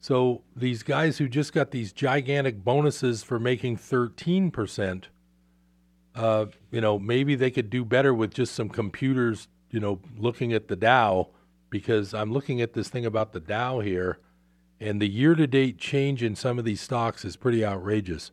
So 0.00 0.42
these 0.54 0.82
guys 0.82 1.18
who 1.18 1.28
just 1.28 1.52
got 1.52 1.70
these 1.70 1.92
gigantic 1.92 2.62
bonuses 2.62 3.22
for 3.22 3.38
making 3.38 3.78
13%, 3.78 5.04
uh, 6.14 6.46
you 6.70 6.80
know, 6.80 6.98
maybe 6.98 7.34
they 7.34 7.50
could 7.50 7.70
do 7.70 7.84
better 7.84 8.12
with 8.12 8.34
just 8.34 8.54
some 8.54 8.68
computers, 8.68 9.48
you 9.70 9.80
know, 9.80 10.00
looking 10.18 10.52
at 10.52 10.68
the 10.68 10.76
Dow, 10.76 11.30
because 11.70 12.12
I'm 12.12 12.32
looking 12.32 12.60
at 12.60 12.74
this 12.74 12.88
thing 12.88 13.06
about 13.06 13.32
the 13.32 13.40
Dow 13.40 13.80
here, 13.80 14.18
and 14.78 15.00
the 15.00 15.08
year 15.08 15.34
to 15.34 15.46
date 15.46 15.78
change 15.78 16.22
in 16.22 16.36
some 16.36 16.58
of 16.58 16.64
these 16.64 16.80
stocks 16.80 17.24
is 17.24 17.36
pretty 17.36 17.64
outrageous. 17.64 18.30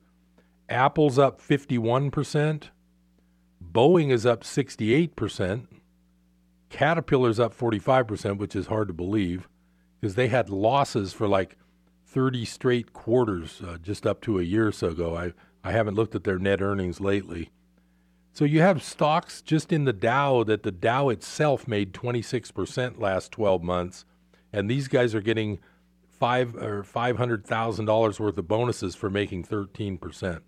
Apple's 0.67 1.17
up 1.17 1.41
51%, 1.41 2.69
Boeing 3.71 4.11
is 4.11 4.25
up 4.25 4.43
68%, 4.43 5.67
Caterpillar's 6.69 7.39
up 7.39 7.57
45%, 7.57 8.37
which 8.37 8.55
is 8.55 8.67
hard 8.67 8.87
to 8.87 8.93
believe 8.93 9.47
because 9.99 10.15
they 10.15 10.27
had 10.27 10.49
losses 10.49 11.13
for 11.13 11.27
like 11.27 11.57
30 12.05 12.43
straight 12.45 12.91
quarters 12.93 13.61
uh, 13.65 13.77
just 13.81 14.05
up 14.05 14.21
to 14.21 14.39
a 14.39 14.43
year 14.43 14.67
or 14.67 14.71
so 14.71 14.89
ago. 14.89 15.15
I, 15.15 15.33
I 15.63 15.71
haven't 15.71 15.95
looked 15.95 16.15
at 16.15 16.23
their 16.23 16.39
net 16.39 16.61
earnings 16.61 16.99
lately. 16.99 17.51
So 18.33 18.45
you 18.45 18.61
have 18.61 18.81
stocks 18.81 19.41
just 19.41 19.71
in 19.71 19.85
the 19.85 19.93
Dow 19.93 20.43
that 20.45 20.63
the 20.63 20.71
Dow 20.71 21.09
itself 21.09 21.67
made 21.67 21.93
26% 21.93 22.99
last 22.99 23.31
12 23.31 23.61
months, 23.61 24.05
and 24.51 24.69
these 24.69 24.87
guys 24.87 25.13
are 25.13 25.21
getting 25.21 25.59
five 26.09 26.55
or 26.55 26.83
five 26.83 27.17
hundred 27.17 27.45
thousand 27.45 27.85
dollars 27.85 28.19
worth 28.19 28.37
of 28.37 28.47
bonuses 28.47 28.95
for 28.95 29.09
making 29.09 29.43
13%. 29.43 30.41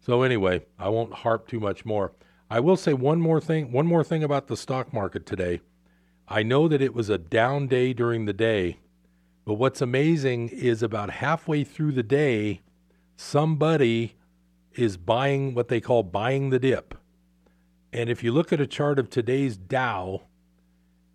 So 0.00 0.22
anyway, 0.22 0.66
I 0.78 0.88
won't 0.88 1.14
harp 1.14 1.48
too 1.48 1.60
much 1.60 1.84
more. 1.84 2.12
I 2.48 2.60
will 2.60 2.76
say 2.76 2.92
one 2.92 3.20
more 3.20 3.40
thing. 3.40 3.72
One 3.72 3.86
more 3.86 4.04
thing 4.04 4.22
about 4.22 4.46
the 4.46 4.56
stock 4.56 4.92
market 4.92 5.26
today. 5.26 5.60
I 6.28 6.44
know 6.44 6.68
that 6.68 6.82
it 6.82 6.94
was 6.94 7.08
a 7.08 7.18
down 7.18 7.66
day 7.66 7.92
during 7.92 8.24
the 8.24 8.32
day, 8.32 8.78
but 9.44 9.54
what's 9.54 9.80
amazing 9.80 10.50
is 10.50 10.82
about 10.82 11.10
halfway 11.10 11.64
through 11.64 11.92
the 11.92 12.02
day, 12.02 12.60
somebody 13.16 14.16
is 14.74 14.96
buying 14.96 15.54
what 15.54 15.68
they 15.68 15.80
call 15.80 16.02
buying 16.02 16.50
the 16.50 16.58
dip. 16.58 16.94
And 17.92 18.10
if 18.10 18.22
you 18.22 18.32
look 18.32 18.52
at 18.52 18.60
a 18.60 18.66
chart 18.66 18.98
of 18.98 19.08
today's 19.08 19.56
Dow, 19.56 20.22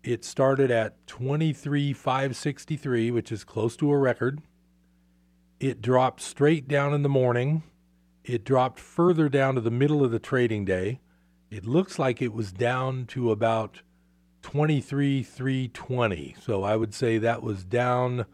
it 0.02 0.24
started 0.24 0.70
at 0.70 1.06
23,563, 1.06 3.10
which 3.10 3.30
is 3.30 3.44
close 3.44 3.76
to 3.76 3.92
a 3.92 3.98
record. 3.98 4.42
It 5.60 5.80
dropped 5.80 6.20
straight 6.20 6.66
down 6.66 6.92
in 6.92 7.02
the 7.02 7.08
morning. 7.08 7.62
It 8.24 8.44
dropped 8.44 8.80
further 8.80 9.28
down 9.28 9.54
to 9.54 9.60
the 9.60 9.70
middle 9.70 10.04
of 10.04 10.10
the 10.10 10.18
trading 10.18 10.64
day. 10.64 11.00
It 11.52 11.66
looks 11.66 11.98
like 11.98 12.22
it 12.22 12.32
was 12.32 12.50
down 12.50 13.04
to 13.08 13.30
about 13.30 13.82
23,320. 14.40 16.34
So 16.40 16.62
I 16.62 16.76
would 16.76 16.94
say 16.94 17.18
that 17.18 17.42
was 17.42 17.62
down 17.62 18.24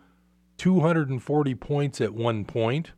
240 0.58 1.54
points 1.56 2.00
at 2.00 2.14
one 2.14 2.44
point. 2.44 2.92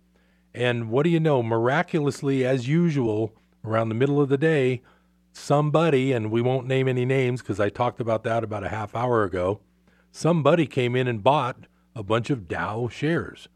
And 0.53 0.91
what 0.91 1.05
do 1.05 1.09
you 1.09 1.21
know? 1.21 1.43
Miraculously, 1.43 2.45
as 2.45 2.69
usual, 2.69 3.33
around 3.65 3.89
the 3.89 3.95
middle 3.95 4.21
of 4.21 4.29
the 4.29 4.37
day, 4.37 4.83
somebody, 5.33 6.13
and 6.13 6.31
we 6.31 6.43
won't 6.43 6.67
name 6.67 6.87
any 6.87 7.07
names 7.07 7.41
because 7.41 7.59
I 7.59 7.71
talked 7.71 7.99
about 7.99 8.23
that 8.25 8.45
about 8.45 8.63
a 8.63 8.69
half 8.69 8.95
hour 8.95 9.25
ago, 9.25 9.61
somebody 10.13 10.67
came 10.67 10.95
in 10.95 11.09
and 11.09 11.23
bought 11.23 11.67
a 11.95 12.03
bunch 12.03 12.29
of 12.29 12.47
Dow 12.47 12.89
shares. 12.89 13.49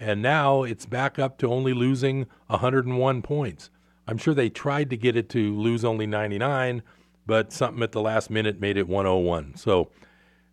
And 0.00 0.20
now 0.20 0.64
it's 0.64 0.84
back 0.84 1.16
up 1.16 1.38
to 1.38 1.46
only 1.46 1.74
losing 1.74 2.26
101 2.48 3.22
points. 3.22 3.70
I'm 4.08 4.16
sure 4.16 4.32
they 4.32 4.48
tried 4.48 4.88
to 4.88 4.96
get 4.96 5.16
it 5.16 5.28
to 5.30 5.54
lose 5.54 5.84
only 5.84 6.06
99, 6.06 6.82
but 7.26 7.52
something 7.52 7.82
at 7.82 7.92
the 7.92 8.00
last 8.00 8.30
minute 8.30 8.58
made 8.58 8.78
it 8.78 8.88
101. 8.88 9.56
So 9.56 9.90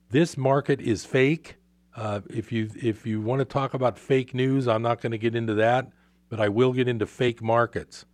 this 0.09 0.35
market 0.35 0.81
is 0.81 1.05
fake. 1.05 1.55
Uh, 1.95 2.19
if 2.29 2.51
you 2.51 2.69
if 2.75 3.05
you 3.07 3.21
want 3.21 3.39
to 3.39 3.45
talk 3.45 3.73
about 3.73 3.97
fake 3.97 4.33
news, 4.33 4.67
I'm 4.67 4.81
not 4.81 4.99
going 4.99 5.13
to 5.13 5.17
get 5.17 5.35
into 5.35 5.53
that, 5.53 5.89
but 6.27 6.41
I 6.41 6.49
will 6.49 6.73
get 6.73 6.89
into 6.89 7.05
fake 7.05 7.41
markets. 7.41 8.05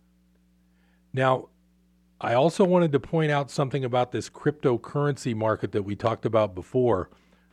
Now, 1.12 1.48
I 2.20 2.34
also 2.34 2.64
wanted 2.64 2.92
to 2.92 3.00
point 3.00 3.32
out 3.32 3.50
something 3.50 3.84
about 3.84 4.12
this 4.12 4.30
cryptocurrency 4.30 5.34
market 5.34 5.72
that 5.72 5.82
we 5.82 5.96
talked 5.96 6.24
about 6.24 6.54
before. 6.54 7.10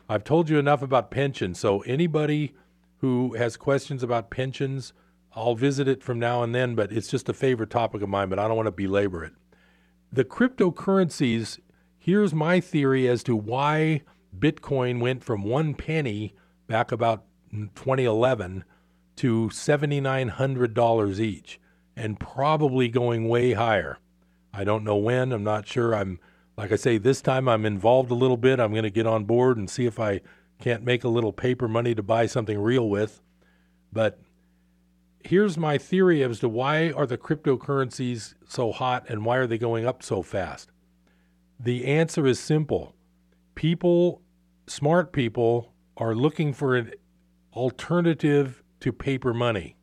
I've 0.08 0.24
told 0.24 0.48
you 0.48 0.60
enough 0.60 0.84
about 0.84 1.10
pensions, 1.10 1.60
so 1.60 1.80
anybody 1.82 2.54
who 2.98 3.34
has 3.34 3.58
questions 3.58 4.04
about 4.04 4.30
pensions, 4.30 4.94
I'll 5.36 5.56
visit 5.56 5.88
it 5.88 6.04
from 6.04 6.20
now 6.20 6.44
and 6.44 6.54
then, 6.54 6.76
but 6.76 6.92
it's 6.92 7.08
just 7.08 7.30
a 7.30 7.34
favorite 7.34 7.70
topic 7.70 8.02
of 8.02 8.10
mine, 8.10 8.30
but 8.30 8.40
I 8.40 8.48
don't 8.48 8.58
want 8.58 8.68
to 8.68 8.72
belabor 8.72 9.24
it. 9.24 9.34
The 10.12 10.26
cryptocurrencies, 10.26 11.60
here's 11.98 12.34
my 12.34 12.60
theory 12.60 13.08
as 13.08 13.24
to 13.24 13.36
why 13.36 14.02
Bitcoin 14.38 15.00
went 15.00 15.24
from 15.24 15.44
one 15.44 15.76
penny 15.76 16.34
back 16.68 16.92
about 16.92 17.26
2011 17.52 18.64
to 19.18 19.50
$7,900 19.50 21.20
each 21.20 21.60
and 21.96 22.20
probably 22.20 22.88
going 22.88 23.28
way 23.28 23.54
higher. 23.54 24.00
I 24.54 24.64
don't 24.64 24.84
know 24.84 24.96
when. 24.96 25.32
I'm 25.32 25.44
not 25.44 25.68
sure. 25.68 25.94
I'm, 25.94 26.20
like 26.58 26.72
I 26.72 26.76
say, 26.76 26.98
this 26.98 27.22
time 27.22 27.48
I'm 27.48 27.66
involved 27.66 28.12
a 28.12 28.16
little 28.16 28.38
bit. 28.38 28.60
I'm 28.60 28.72
going 28.72 28.84
to 28.84 28.90
get 28.90 29.06
on 29.06 29.26
board 29.26 29.58
and 29.58 29.70
see 29.70 29.86
if 29.86 30.00
I 30.00 30.22
can't 30.60 30.84
make 30.84 31.04
a 31.04 31.10
little 31.10 31.34
paper 31.34 31.68
money 31.68 31.94
to 31.96 32.04
buy 32.04 32.26
something 32.26 32.58
real 32.58 32.90
with. 32.90 33.22
But 33.92 34.20
here's 35.24 35.58
my 35.58 35.78
theory 35.78 36.24
as 36.24 36.40
to 36.40 36.50
why 36.50 36.92
are 36.92 37.06
the 37.06 37.18
cryptocurrencies 37.18 38.36
so 38.48 38.72
hot 38.72 39.06
and 39.10 39.26
why 39.26 39.38
are 39.38 39.48
they 39.48 39.58
going 39.58 39.86
up 39.86 40.04
so 40.04 40.22
fast? 40.22 40.72
The 41.60 41.86
answer 41.86 42.26
is 42.26 42.40
simple. 42.40 42.96
People, 43.56 44.22
smart 44.68 45.12
people, 45.12 45.74
are 45.98 46.16
looking 46.16 46.54
for 46.54 46.76
an 46.76 46.94
alternative 47.54 48.64
to 48.80 48.94
paper 48.94 49.34
money. 49.34 49.76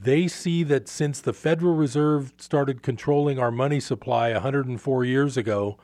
They 0.00 0.28
see 0.28 0.62
that 0.62 0.88
since 0.88 1.20
the 1.20 1.32
Federal 1.32 1.74
Reserve 1.74 2.32
started 2.38 2.82
controlling 2.82 3.40
our 3.40 3.50
money 3.50 3.80
supply 3.80 4.32
104 4.32 5.04
years 5.04 5.36
ago, 5.36 5.76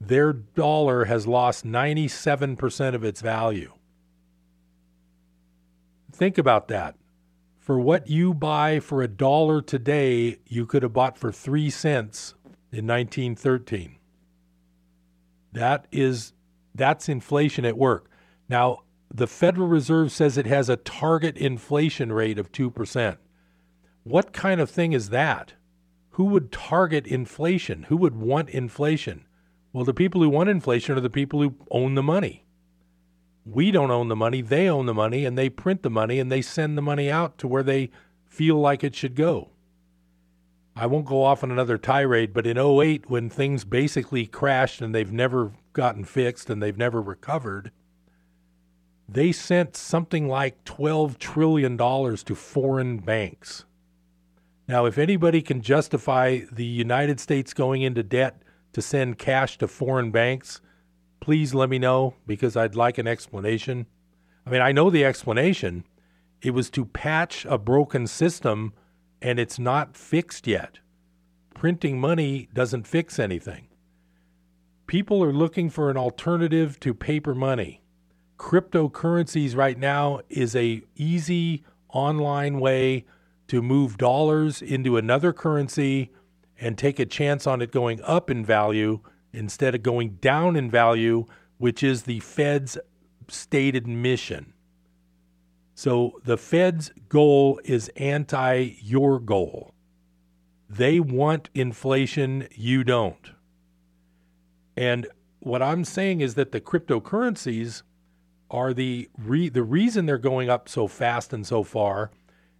their 0.00 0.32
dollar 0.32 1.04
has 1.04 1.28
lost 1.28 1.64
97% 1.64 2.94
of 2.94 3.04
its 3.04 3.20
value. 3.20 3.72
Think 6.10 6.36
about 6.36 6.66
that. 6.68 6.96
For 7.64 7.80
what 7.80 8.10
you 8.10 8.34
buy 8.34 8.78
for 8.78 9.00
a 9.00 9.08
dollar 9.08 9.62
today, 9.62 10.36
you 10.46 10.66
could 10.66 10.82
have 10.82 10.92
bought 10.92 11.16
for 11.16 11.32
three 11.32 11.70
cents 11.70 12.34
in 12.70 12.86
1913. 12.86 13.96
That 15.50 15.86
is 15.90 16.34
that's 16.74 17.08
inflation 17.08 17.64
at 17.64 17.78
work. 17.78 18.10
Now, 18.50 18.82
the 19.08 19.26
Federal 19.26 19.66
Reserve 19.66 20.12
says 20.12 20.36
it 20.36 20.44
has 20.44 20.68
a 20.68 20.76
target 20.76 21.38
inflation 21.38 22.12
rate 22.12 22.38
of 22.38 22.52
2%. 22.52 23.16
What 24.02 24.34
kind 24.34 24.60
of 24.60 24.68
thing 24.68 24.92
is 24.92 25.08
that? 25.08 25.54
Who 26.10 26.24
would 26.26 26.52
target 26.52 27.06
inflation? 27.06 27.84
Who 27.84 27.96
would 27.96 28.14
want 28.14 28.50
inflation? 28.50 29.24
Well, 29.72 29.86
the 29.86 29.94
people 29.94 30.20
who 30.20 30.28
want 30.28 30.50
inflation 30.50 30.98
are 30.98 31.00
the 31.00 31.08
people 31.08 31.40
who 31.40 31.54
own 31.70 31.94
the 31.94 32.02
money. 32.02 32.43
We 33.46 33.70
don't 33.70 33.90
own 33.90 34.08
the 34.08 34.16
money, 34.16 34.40
they 34.40 34.68
own 34.68 34.86
the 34.86 34.94
money, 34.94 35.24
and 35.24 35.36
they 35.36 35.50
print 35.50 35.82
the 35.82 35.90
money 35.90 36.18
and 36.18 36.32
they 36.32 36.42
send 36.42 36.78
the 36.78 36.82
money 36.82 37.10
out 37.10 37.36
to 37.38 37.48
where 37.48 37.62
they 37.62 37.90
feel 38.26 38.56
like 38.56 38.82
it 38.82 38.94
should 38.94 39.14
go. 39.14 39.50
I 40.76 40.86
won't 40.86 41.06
go 41.06 41.22
off 41.22 41.44
on 41.44 41.52
another 41.52 41.78
tirade, 41.78 42.32
but 42.32 42.46
in 42.46 42.58
08, 42.58 43.08
when 43.08 43.30
things 43.30 43.64
basically 43.64 44.26
crashed 44.26 44.80
and 44.80 44.94
they've 44.94 45.12
never 45.12 45.52
gotten 45.72 46.04
fixed 46.04 46.50
and 46.50 46.60
they've 46.62 46.76
never 46.76 47.00
recovered, 47.00 47.70
they 49.08 49.30
sent 49.30 49.76
something 49.76 50.26
like 50.26 50.64
$12 50.64 51.18
trillion 51.18 51.76
to 51.78 52.34
foreign 52.34 52.98
banks. 52.98 53.64
Now, 54.66 54.86
if 54.86 54.98
anybody 54.98 55.42
can 55.42 55.60
justify 55.60 56.40
the 56.50 56.64
United 56.64 57.20
States 57.20 57.52
going 57.52 57.82
into 57.82 58.02
debt 58.02 58.42
to 58.72 58.82
send 58.82 59.18
cash 59.18 59.58
to 59.58 59.68
foreign 59.68 60.10
banks, 60.10 60.60
please 61.24 61.54
let 61.54 61.70
me 61.70 61.78
know 61.78 62.12
because 62.26 62.54
I'd 62.54 62.76
like 62.76 62.98
an 62.98 63.06
explanation. 63.06 63.86
I 64.46 64.50
mean, 64.50 64.60
I 64.60 64.72
know 64.72 64.90
the 64.90 65.06
explanation. 65.06 65.84
It 66.42 66.50
was 66.50 66.68
to 66.68 66.84
patch 66.84 67.46
a 67.46 67.56
broken 67.56 68.06
system 68.06 68.74
and 69.22 69.38
it's 69.38 69.58
not 69.58 69.96
fixed 69.96 70.46
yet. 70.46 70.80
Printing 71.54 71.98
money 71.98 72.50
doesn't 72.52 72.86
fix 72.86 73.18
anything. 73.18 73.68
People 74.86 75.24
are 75.24 75.32
looking 75.32 75.70
for 75.70 75.88
an 75.88 75.96
alternative 75.96 76.78
to 76.80 76.92
paper 76.92 77.34
money. 77.34 77.80
Cryptocurrencies 78.36 79.56
right 79.56 79.78
now 79.78 80.20
is 80.28 80.54
a 80.54 80.82
easy 80.94 81.64
online 81.88 82.60
way 82.60 83.06
to 83.48 83.62
move 83.62 83.96
dollars 83.96 84.60
into 84.60 84.98
another 84.98 85.32
currency 85.32 86.12
and 86.60 86.76
take 86.76 86.98
a 86.98 87.06
chance 87.06 87.46
on 87.46 87.62
it 87.62 87.72
going 87.72 88.02
up 88.02 88.28
in 88.28 88.44
value 88.44 89.00
instead 89.34 89.74
of 89.74 89.82
going 89.82 90.16
down 90.20 90.56
in 90.56 90.70
value, 90.70 91.26
which 91.58 91.82
is 91.82 92.02
the 92.02 92.20
Fed's 92.20 92.78
stated 93.28 93.86
mission. 93.86 94.52
So 95.74 96.20
the 96.24 96.36
Fed's 96.36 96.92
goal 97.08 97.60
is 97.64 97.90
anti 97.96 98.76
your 98.80 99.18
goal. 99.18 99.74
They 100.68 101.00
want 101.00 101.50
inflation, 101.54 102.48
you 102.52 102.84
don't. 102.84 103.30
And 104.76 105.06
what 105.40 105.62
I'm 105.62 105.84
saying 105.84 106.20
is 106.20 106.34
that 106.34 106.52
the 106.52 106.60
cryptocurrencies 106.60 107.82
are 108.50 108.72
the 108.72 109.08
re- 109.18 109.48
the 109.48 109.62
reason 109.62 110.06
they're 110.06 110.18
going 110.18 110.48
up 110.48 110.68
so 110.68 110.86
fast 110.86 111.32
and 111.32 111.46
so 111.46 111.62
far 111.62 112.10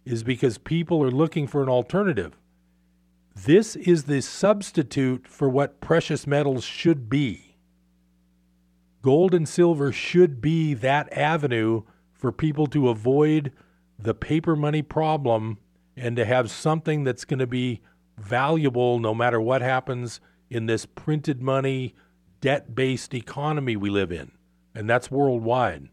is 0.05 0.23
because 0.23 0.57
people 0.57 1.03
are 1.03 1.11
looking 1.11 1.47
for 1.47 1.63
an 1.63 1.69
alternative. 1.69 2.37
This 3.35 3.75
is 3.75 4.05
the 4.05 4.21
substitute 4.21 5.27
for 5.27 5.49
what 5.49 5.81
precious 5.81 6.25
metals 6.25 6.63
should 6.63 7.09
be. 7.09 7.57
Gold 9.01 9.33
and 9.33 9.47
silver 9.47 9.91
should 9.91 10.41
be 10.41 10.73
that 10.73 11.11
avenue 11.11 11.83
for 12.13 12.31
people 12.31 12.65
to 12.67 12.89
avoid 12.89 13.51
the 13.99 14.13
paper 14.13 14.55
money 14.55 14.81
problem 14.81 15.59
and 15.95 16.15
to 16.15 16.25
have 16.25 16.49
something 16.49 17.03
that's 17.03 17.25
going 17.25 17.39
to 17.39 17.47
be 17.47 17.81
valuable 18.17 18.99
no 18.99 19.13
matter 19.13 19.39
what 19.39 19.61
happens 19.61 20.21
in 20.49 20.65
this 20.65 20.85
printed 20.85 21.41
money, 21.41 21.93
debt 22.41 22.73
based 22.73 23.13
economy 23.13 23.75
we 23.75 23.89
live 23.89 24.11
in. 24.11 24.31
And 24.73 24.89
that's 24.89 25.11
worldwide. 25.11 25.89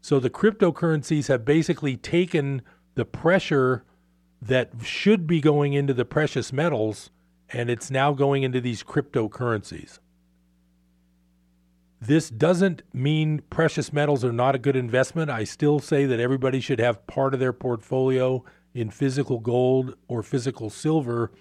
So 0.00 0.18
the 0.18 0.30
cryptocurrencies 0.30 1.28
have 1.28 1.44
basically 1.44 1.96
taken 1.96 2.62
the 2.94 3.04
pressure 3.04 3.84
that 4.40 4.70
should 4.82 5.26
be 5.26 5.40
going 5.40 5.72
into 5.72 5.94
the 5.94 6.04
precious 6.04 6.52
metals, 6.52 7.10
and 7.52 7.70
it's 7.70 7.90
now 7.90 8.12
going 8.12 8.42
into 8.42 8.60
these 8.60 8.82
cryptocurrencies. 8.82 9.98
This 12.00 12.30
doesn't 12.30 12.82
mean 12.92 13.42
precious 13.50 13.92
metals 13.92 14.24
are 14.24 14.32
not 14.32 14.54
a 14.54 14.58
good 14.58 14.76
investment. 14.76 15.30
I 15.30 15.42
still 15.42 15.80
say 15.80 16.06
that 16.06 16.20
everybody 16.20 16.60
should 16.60 16.78
have 16.78 17.06
part 17.08 17.34
of 17.34 17.40
their 17.40 17.52
portfolio 17.52 18.44
in 18.72 18.90
physical 18.90 19.40
gold 19.40 19.96
or 20.06 20.22
physical 20.22 20.70
silver 20.70 21.32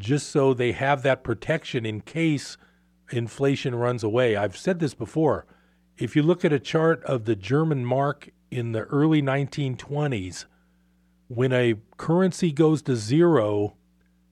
just 0.00 0.30
so 0.30 0.52
they 0.52 0.72
have 0.72 1.02
that 1.02 1.22
protection 1.22 1.86
in 1.86 2.00
case 2.00 2.56
inflation 3.12 3.74
runs 3.74 4.02
away. 4.02 4.34
I've 4.34 4.56
said 4.56 4.80
this 4.80 4.94
before. 4.94 5.46
If 5.96 6.16
you 6.16 6.22
look 6.22 6.44
at 6.44 6.52
a 6.52 6.58
chart 6.58 7.04
of 7.04 7.26
the 7.26 7.36
German 7.36 7.84
mark 7.84 8.30
in 8.50 8.72
the 8.72 8.84
early 8.84 9.22
1920s, 9.22 10.46
when 11.30 11.52
a 11.52 11.76
currency 11.96 12.50
goes 12.50 12.82
to 12.82 12.96
zero, 12.96 13.76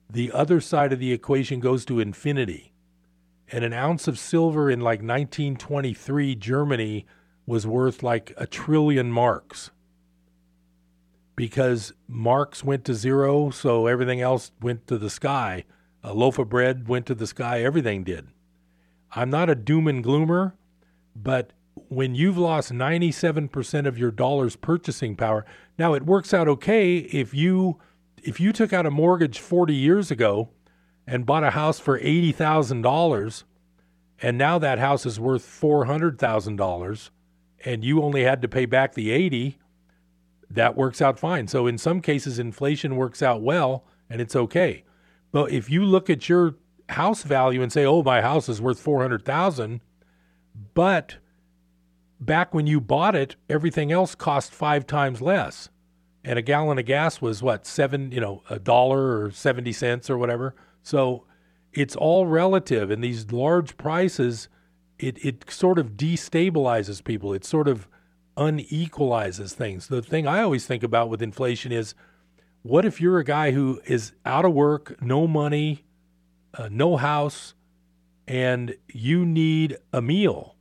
the 0.09 0.29
other 0.33 0.59
side 0.59 0.91
of 0.91 0.99
the 0.99 1.13
equation 1.13 1.61
goes 1.61 1.85
to 1.85 2.01
infinity. 2.01 2.73
And 3.49 3.63
an 3.63 3.71
ounce 3.71 4.09
of 4.09 4.19
silver 4.19 4.69
in 4.69 4.81
like 4.81 4.99
1923 4.99 6.35
Germany 6.35 7.05
was 7.45 7.65
worth 7.65 8.03
like 8.03 8.33
a 8.35 8.45
trillion 8.45 9.13
marks 9.13 9.71
because 11.37 11.93
marks 12.05 12.65
went 12.65 12.83
to 12.83 12.93
zero, 12.93 13.49
so 13.49 13.87
everything 13.87 14.19
else 14.19 14.51
went 14.59 14.85
to 14.87 14.97
the 14.97 15.09
sky. 15.09 15.63
A 16.03 16.13
loaf 16.13 16.37
of 16.37 16.49
bread 16.49 16.89
went 16.89 17.05
to 17.05 17.15
the 17.15 17.27
sky, 17.27 17.63
everything 17.63 18.03
did. 18.03 18.27
I'm 19.13 19.29
not 19.29 19.49
a 19.49 19.55
doom 19.55 19.87
and 19.87 20.03
gloomer, 20.03 20.53
but 21.15 21.53
when 21.87 22.13
you've 22.13 22.37
lost 22.37 22.73
97% 22.73 23.87
of 23.87 23.97
your 23.97 24.11
dollar's 24.11 24.57
purchasing 24.57 25.15
power, 25.15 25.45
now 25.79 25.93
it 25.93 26.05
works 26.05 26.33
out 26.33 26.47
okay 26.47 26.97
if 26.97 27.33
you 27.33 27.79
if 28.21 28.39
you 28.39 28.51
took 28.51 28.73
out 28.73 28.85
a 28.85 28.91
mortgage 28.91 29.39
40 29.39 29.73
years 29.73 30.11
ago 30.11 30.49
and 31.07 31.25
bought 31.25 31.45
a 31.45 31.51
house 31.51 31.79
for 31.79 31.97
$80,000 31.97 33.43
and 34.21 34.37
now 34.37 34.59
that 34.59 34.77
house 34.77 35.05
is 35.05 35.19
worth 35.19 35.43
$400,000 35.43 37.09
and 37.63 37.83
you 37.83 38.03
only 38.03 38.23
had 38.23 38.41
to 38.41 38.47
pay 38.49 38.65
back 38.65 38.93
the 38.93 39.11
80, 39.11 39.57
that 40.49 40.75
works 40.75 41.01
out 41.01 41.17
fine. 41.17 41.47
So 41.47 41.65
in 41.65 41.77
some 41.77 42.01
cases 42.01 42.39
inflation 42.39 42.97
works 42.97 43.21
out 43.21 43.41
well 43.41 43.85
and 44.09 44.19
it's 44.19 44.35
okay. 44.35 44.83
But 45.31 45.51
if 45.51 45.69
you 45.69 45.85
look 45.85 46.09
at 46.09 46.27
your 46.27 46.55
house 46.89 47.23
value 47.23 47.61
and 47.61 47.71
say, 47.71 47.85
"Oh, 47.85 48.03
my 48.03 48.21
house 48.21 48.49
is 48.49 48.61
worth 48.61 48.79
400,000," 48.79 49.79
but 50.73 51.17
back 52.19 52.53
when 52.53 52.67
you 52.67 52.81
bought 52.81 53.15
it, 53.15 53.35
everything 53.49 53.91
else 53.91 54.15
cost 54.15 54.53
5 54.53 54.85
times 54.87 55.21
less. 55.21 55.69
And 56.23 56.37
a 56.37 56.41
gallon 56.41 56.77
of 56.77 56.85
gas 56.85 57.21
was 57.21 57.41
what, 57.41 57.65
7, 57.65 58.11
you 58.11 58.19
know, 58.19 58.43
a 58.49 58.59
dollar 58.59 59.21
or 59.21 59.31
70 59.31 59.71
cents 59.71 60.09
or 60.09 60.17
whatever. 60.17 60.55
So 60.83 61.25
it's 61.73 61.95
all 61.95 62.25
relative 62.25 62.91
and 62.91 63.03
these 63.03 63.31
large 63.31 63.77
prices 63.77 64.49
it 64.99 65.23
it 65.25 65.49
sort 65.49 65.79
of 65.79 65.91
destabilizes 65.91 67.03
people. 67.03 67.33
It 67.33 67.45
sort 67.45 67.67
of 67.67 67.87
unequalizes 68.37 69.53
things. 69.53 69.87
The 69.87 70.01
thing 70.01 70.27
I 70.27 70.41
always 70.41 70.65
think 70.65 70.83
about 70.83 71.09
with 71.09 71.21
inflation 71.21 71.71
is 71.71 71.95
what 72.61 72.85
if 72.85 72.99
you're 73.01 73.19
a 73.19 73.23
guy 73.23 73.51
who 73.51 73.81
is 73.85 74.13
out 74.25 74.45
of 74.45 74.53
work, 74.53 75.01
no 75.01 75.27
money, 75.27 75.85
uh, 76.53 76.69
no 76.69 76.97
house, 76.97 77.53
and 78.27 78.75
you 78.87 79.25
need 79.25 79.77
a 79.93 80.01
meal? 80.01 80.55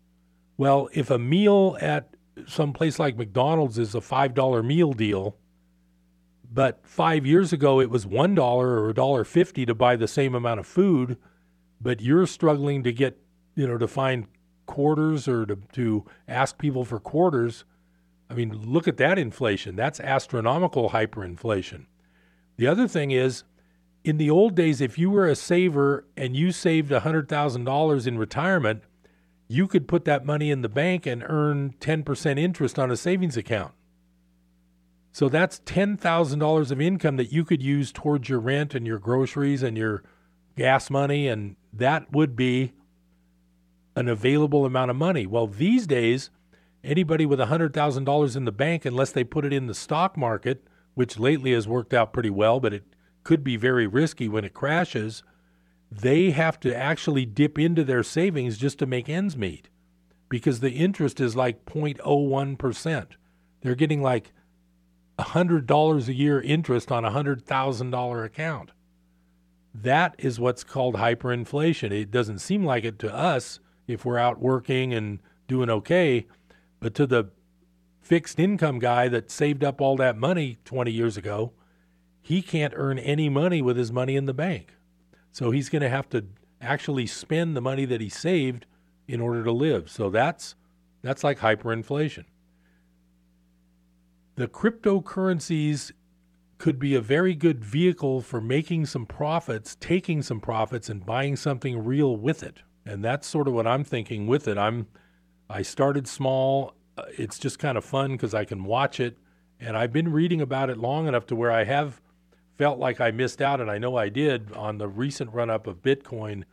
Well, 0.59 0.89
if 0.93 1.09
a 1.09 1.19
meal 1.19 1.79
at 1.81 2.15
some 2.47 2.73
place 2.73 2.99
like 2.99 3.17
McDonald's 3.17 3.79
is 3.79 3.95
a 3.95 4.01
$5 4.01 4.65
meal 4.65 4.93
deal, 4.93 5.37
but 6.53 6.81
five 6.83 7.25
years 7.25 7.53
ago 7.53 7.81
it 7.81 7.91
was 7.91 8.05
$1 8.05 8.39
or 8.39 8.93
$1.50 8.93 9.67
to 9.67 9.75
buy 9.75 9.95
the 9.95 10.09
same 10.09 10.35
amount 10.35 10.59
of 10.59 10.67
food, 10.67 11.17
but 11.81 12.01
you're 12.01 12.27
struggling 12.27 12.83
to 12.83 12.93
get, 12.93 13.19
you 13.55 13.69
know, 13.69 13.79
to 13.79 13.87
find 13.87 14.27
quarters 14.67 15.29
or 15.29 15.47
to, 15.47 15.57
to 15.73 16.05
ask 16.27 16.59
people 16.59 16.85
for 16.85 16.99
quarters. 16.99 17.65
I 18.29 18.35
mean, 18.35 18.53
look 18.53 18.89
at 18.89 18.97
that 18.97 19.17
inflation. 19.17 19.77
That's 19.77 20.01
astronomical 20.01 20.91
hyperinflation. 20.91 21.87
The 22.57 22.67
other 22.67 22.89
thing 22.89 23.13
is, 23.13 23.45
in 24.03 24.17
the 24.17 24.31
old 24.31 24.57
days, 24.57 24.81
if 24.81 24.99
you 24.99 25.11
were 25.11 25.29
a 25.29 25.37
saver 25.37 26.05
and 26.17 26.35
you 26.35 26.51
saved 26.51 26.91
$100,000 26.91 28.07
in 28.07 28.19
retirement, 28.19 28.83
you 29.49 29.67
could 29.67 29.89
put 29.89 30.05
that 30.05 30.27
money 30.27 30.51
in 30.51 30.61
the 30.61 30.69
bank 30.69 31.07
and 31.07 31.25
earn 31.27 31.75
10% 31.81 32.39
interest 32.39 32.79
on 32.79 32.91
a 32.91 32.97
savings 32.97 33.37
account. 33.37 33.73
So 35.11 35.29
that's 35.29 35.61
$10,000 35.61 36.71
of 36.71 36.81
income 36.81 37.17
that 37.17 37.33
you 37.33 37.45
could 37.45 37.63
use 37.63 37.91
towards 37.91 38.29
your 38.29 38.39
rent 38.39 38.75
and 38.75 38.87
your 38.87 38.99
groceries 38.99 39.63
and 39.63 39.77
your 39.77 40.05
gas 40.55 40.91
money, 40.91 41.27
and 41.27 41.57
that 41.73 42.13
would 42.13 42.37
be 42.37 42.73
an 43.97 44.07
available 44.07 44.65
amount 44.65 44.91
of 44.91 44.97
money. 44.97 45.27
Well, 45.27 45.47
these 45.47 45.87
days, 45.87 46.31
anybody 46.85 47.27
with 47.27 47.41
$100,000 47.41 48.37
in 48.37 48.45
the 48.45 48.53
bank, 48.53 48.85
unless 48.85 49.11
they 49.13 49.25
put 49.25 49.45
it 49.45 49.53
in 49.53 49.67
the 49.67 49.75
stock 49.75 50.17
market, 50.17 50.63
which 50.95 51.19
lately 51.19 51.53
has 51.53 51.67
worked 51.67 51.95
out 51.95 52.13
pretty 52.13 52.31
well, 52.31 52.61
but 52.61 52.75
it 52.75 52.85
could 53.25 53.43
be 53.43 53.57
very 53.57 53.87
risky 53.87 54.29
when 54.29 54.45
it 54.45 54.55
crashes, 54.55 55.23
they 55.91 56.31
have 56.31 56.61
to 56.61 56.77
actually 56.77 57.25
dip 57.25 57.59
into 57.59 57.85
their 57.85 58.03
savings 58.03 58.59
just 58.59 58.79
to 58.79 58.87
make 58.87 59.09
ends 59.09 59.37
meet 59.37 59.69
because 60.29 60.61
the 60.61 60.73
interest 60.73 61.21
is 61.21 61.35
like 61.35 61.65
0.01%. 61.65 63.07
They're 63.63 63.75
getting 63.75 64.03
like 64.03 64.33
$100 65.19 66.09
a 66.09 66.15
year 66.15 66.41
interest 66.41 66.93
on 66.93 67.05
a 67.05 67.11
$100,000 67.11 68.25
account. 68.25 68.71
That 69.75 70.15
is 70.19 70.41
what's 70.41 70.65
called 70.65 70.97
hyperinflation. 70.97 71.91
It 71.91 72.11
doesn't 72.11 72.39
seem 72.39 72.65
like 72.65 72.85
it 72.85 72.99
to 73.01 73.15
us 73.15 73.61
if 73.87 74.05
we're 74.05 74.19
out 74.19 74.39
working 74.39 74.93
and 74.93 75.21
doing 75.47 75.71
okay. 75.71 76.27
But 76.81 76.95
to 76.97 77.07
the 77.07 77.31
fixed 78.01 78.39
income 78.39 78.79
guy 78.79 79.09
that 79.09 79.31
saved 79.31 79.65
up 79.65 79.81
all 79.81 79.97
that 79.97 80.17
money 80.17 80.59
20 80.65 80.91
years 80.91 81.17
ago, 81.17 81.53
he 82.21 82.43
can't 82.43 82.75
earn 82.77 82.99
any 82.99 83.29
money 83.29 83.63
with 83.63 83.77
his 83.77 83.91
money 83.91 84.17
in 84.17 84.27
the 84.27 84.35
bank. 84.35 84.75
So 85.33 85.51
he's 85.51 85.69
going 85.69 85.83
to 85.83 85.89
have 85.89 86.09
to 86.11 86.25
actually 86.61 87.07
spend 87.07 87.57
the 87.57 87.61
money 87.61 87.85
that 87.85 88.01
he 88.01 88.09
saved 88.09 88.67
in 89.07 89.21
order 89.21 89.45
to 89.45 89.53
live. 89.53 89.91
So 89.91 90.11
that's 90.11 90.55
that's 91.03 91.23
like 91.23 91.39
hyperinflation. 91.39 92.25
The 94.35 94.49
cryptocurrencies 94.49 95.93
could 96.59 96.79
be 96.79 96.95
a 96.95 97.01
very 97.01 97.35
good 97.35 97.65
vehicle 97.65 98.21
for 98.21 98.41
making 98.41 98.87
some 98.87 99.07
profits, 99.07 99.77
taking 99.79 100.23
some 100.23 100.41
profits 100.41 100.89
and 100.89 101.07
buying 101.07 101.37
something 101.37 101.85
real 101.85 102.17
with 102.17 102.43
it 102.43 102.63
and 102.89 103.05
that's 103.05 103.27
sort 103.27 103.47
of 103.47 103.55
what 103.55 103.67
I'm 103.67 103.85
thinking 103.85 104.27
with 104.27 104.49
it. 104.49 104.57
I'm 104.57 104.87
I 105.51 105.63
started 105.63 106.09
small. 106.09 106.75
Uh, 106.97 107.05
it's 107.17 107.39
just 107.39 107.59
kind 107.59 107.77
of 107.77 107.85
fun 107.85 108.13
because 108.13 108.35
I 108.35 108.45
can 108.45 108.65
watch 108.65 108.99
it, 108.99 109.19
and 109.61 109.77
I've 109.77 109.93
been 109.93 110.11
reading 110.11 110.41
about 110.41 110.71
it 110.71 110.79
long 110.79 111.07
enough 111.07 111.27
to 111.27 111.37
where 111.37 111.53
I 111.53 111.65
have 111.65 112.01
felt 112.59 112.79
like 112.79 113.01
I 113.01 113.11
missed 113.13 113.41
out, 113.41 113.61
and 113.61 113.71
I 113.71 113.79
know 113.79 113.97
I 113.97 114.09
did 114.09 114.53
on 114.53 114.79
the 114.79 114.89
recent 114.89 115.33
run 115.33 115.49
up 115.49 115.67
of 115.67 115.81
Bitcoin. 115.81 116.45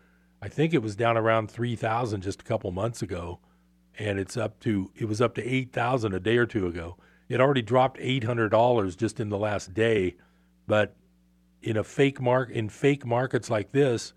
I 0.42 0.48
think 0.48 0.74
it 0.74 0.84
was 0.84 0.96
down 0.96 1.18
around 1.18 1.50
three 1.50 1.76
thousand 1.76 2.22
just 2.22 2.42
a 2.42 2.46
couple 2.46 2.72
months 2.72 3.02
ago, 3.02 3.40
and 3.98 4.20
it's 4.20 4.38
up 4.38 4.60
to 4.62 4.92
it 4.96 5.06
was 5.06 5.20
up 5.20 5.36
to 5.36 5.44
eight 5.44 5.74
thousand 5.74 6.14
a 6.14 6.20
day 6.20 6.38
or 6.38 6.46
two 6.46 6.68
ago. 6.68 6.96
It 7.28 7.42
already 7.42 7.64
dropped 7.64 7.98
eight 8.00 8.24
hundred 8.24 8.50
dollars 8.50 8.96
just 8.96 9.20
in 9.20 9.30
the 9.30 9.38
last 9.38 9.74
day, 9.74 10.16
but 10.68 10.96
in 11.64 11.76
a 11.76 11.84
fake 11.84 12.22
mark 12.22 12.52
in 12.52 12.70
fake 12.70 13.06
markets 13.06 13.50
like 13.50 13.72
this 13.72 14.14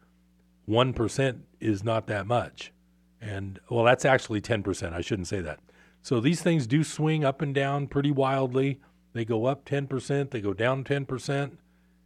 1% 0.68 1.40
is 1.60 1.82
not 1.82 2.06
that 2.06 2.26
much. 2.26 2.72
And 3.20 3.58
well, 3.70 3.84
that's 3.84 4.04
actually 4.04 4.42
10%. 4.42 4.92
I 4.92 5.00
shouldn't 5.00 5.28
say 5.28 5.40
that. 5.40 5.60
So 6.02 6.20
these 6.20 6.42
things 6.42 6.66
do 6.66 6.84
swing 6.84 7.24
up 7.24 7.40
and 7.42 7.54
down 7.54 7.88
pretty 7.88 8.12
wildly. 8.12 8.80
They 9.14 9.24
go 9.24 9.46
up 9.46 9.64
10%, 9.64 10.30
they 10.30 10.40
go 10.40 10.52
down 10.52 10.84
10%. 10.84 11.52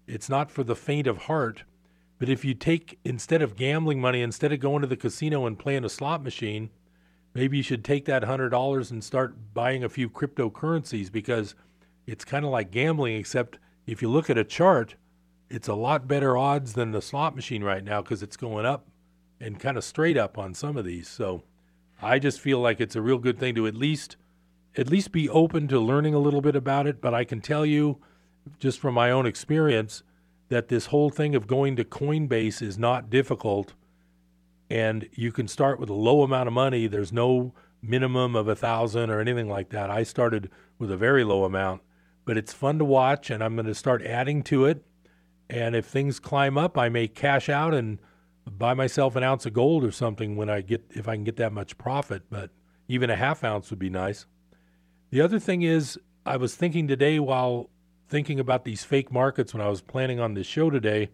It's 0.06 0.28
not 0.28 0.50
for 0.50 0.64
the 0.64 0.76
faint 0.76 1.06
of 1.06 1.18
heart. 1.18 1.64
But 2.18 2.28
if 2.28 2.44
you 2.44 2.54
take, 2.54 2.98
instead 3.04 3.42
of 3.42 3.56
gambling 3.56 4.00
money, 4.00 4.22
instead 4.22 4.52
of 4.52 4.60
going 4.60 4.82
to 4.82 4.86
the 4.86 4.96
casino 4.96 5.46
and 5.46 5.58
playing 5.58 5.84
a 5.84 5.88
slot 5.88 6.22
machine, 6.22 6.70
maybe 7.34 7.56
you 7.56 7.62
should 7.62 7.84
take 7.84 8.04
that 8.04 8.22
$100 8.22 8.90
and 8.90 9.02
start 9.02 9.54
buying 9.54 9.82
a 9.82 9.88
few 9.88 10.08
cryptocurrencies 10.08 11.10
because 11.10 11.54
it's 12.06 12.24
kind 12.24 12.44
of 12.44 12.50
like 12.50 12.70
gambling, 12.70 13.16
except 13.16 13.58
if 13.86 14.02
you 14.02 14.08
look 14.08 14.30
at 14.30 14.38
a 14.38 14.44
chart, 14.44 14.94
it's 15.50 15.68
a 15.68 15.74
lot 15.74 16.08
better 16.08 16.36
odds 16.36 16.74
than 16.74 16.92
the 16.92 17.02
slot 17.02 17.34
machine 17.34 17.64
right 17.64 17.84
now 17.84 18.00
because 18.00 18.22
it's 18.22 18.36
going 18.36 18.64
up 18.64 18.86
and 19.40 19.58
kind 19.58 19.76
of 19.76 19.84
straight 19.84 20.16
up 20.16 20.38
on 20.38 20.54
some 20.54 20.76
of 20.76 20.84
these. 20.84 21.08
So 21.08 21.42
I 22.00 22.18
just 22.18 22.40
feel 22.40 22.60
like 22.60 22.80
it's 22.80 22.96
a 22.96 23.02
real 23.02 23.18
good 23.18 23.38
thing 23.38 23.54
to 23.56 23.66
at 23.66 23.74
least 23.74 24.16
at 24.74 24.88
least 24.88 25.12
be 25.12 25.28
open 25.28 25.68
to 25.68 25.78
learning 25.78 26.14
a 26.14 26.18
little 26.18 26.40
bit 26.40 26.56
about 26.56 26.86
it. 26.86 27.00
But 27.00 27.12
I 27.12 27.24
can 27.24 27.40
tell 27.40 27.66
you, 27.66 28.00
just 28.58 28.78
from 28.78 28.94
my 28.94 29.10
own 29.10 29.26
experience, 29.26 30.02
that 30.48 30.68
this 30.68 30.86
whole 30.86 31.10
thing 31.10 31.34
of 31.34 31.46
going 31.46 31.76
to 31.76 31.84
Coinbase 31.84 32.62
is 32.62 32.78
not 32.78 33.10
difficult, 33.10 33.74
and 34.68 35.08
you 35.12 35.32
can 35.32 35.48
start 35.48 35.78
with 35.78 35.88
a 35.88 35.94
low 35.94 36.22
amount 36.22 36.46
of 36.46 36.52
money. 36.52 36.86
There's 36.86 37.12
no 37.12 37.54
minimum 37.82 38.36
of 38.36 38.48
a 38.48 38.56
thousand 38.56 39.10
or 39.10 39.20
anything 39.20 39.48
like 39.48 39.70
that. 39.70 39.90
I 39.90 40.02
started 40.02 40.50
with 40.78 40.90
a 40.90 40.96
very 40.96 41.24
low 41.24 41.44
amount, 41.44 41.82
but 42.24 42.36
it's 42.36 42.52
fun 42.52 42.78
to 42.78 42.84
watch, 42.84 43.30
and 43.30 43.42
I'm 43.42 43.54
going 43.54 43.66
to 43.66 43.74
start 43.74 44.02
adding 44.02 44.42
to 44.44 44.66
it 44.66 44.84
and 45.52 45.76
if 45.76 45.84
things 45.84 46.18
climb 46.18 46.56
up, 46.56 46.78
I 46.78 46.88
may 46.88 47.08
cash 47.08 47.50
out 47.50 47.74
and 47.74 47.98
buy 48.50 48.72
myself 48.72 49.16
an 49.16 49.22
ounce 49.22 49.44
of 49.44 49.52
gold 49.52 49.84
or 49.84 49.90
something 49.90 50.34
when 50.34 50.48
I 50.48 50.62
get 50.62 50.82
if 50.90 51.06
I 51.06 51.14
can 51.14 51.24
get 51.24 51.36
that 51.36 51.52
much 51.52 51.76
profit. 51.76 52.22
But 52.30 52.50
even 52.88 53.10
a 53.10 53.16
half 53.16 53.44
ounce 53.44 53.68
would 53.68 53.78
be 53.78 53.90
nice. 53.90 54.24
The 55.10 55.20
other 55.20 55.38
thing 55.38 55.60
is, 55.60 55.98
I 56.24 56.38
was 56.38 56.54
thinking 56.54 56.88
today 56.88 57.18
while 57.18 57.68
thinking 58.12 58.38
about 58.38 58.64
these 58.64 58.84
fake 58.84 59.10
markets 59.10 59.54
when 59.54 59.62
I 59.62 59.70
was 59.70 59.80
planning 59.80 60.20
on 60.20 60.34
this 60.34 60.46
show 60.46 60.68
today. 60.68 61.08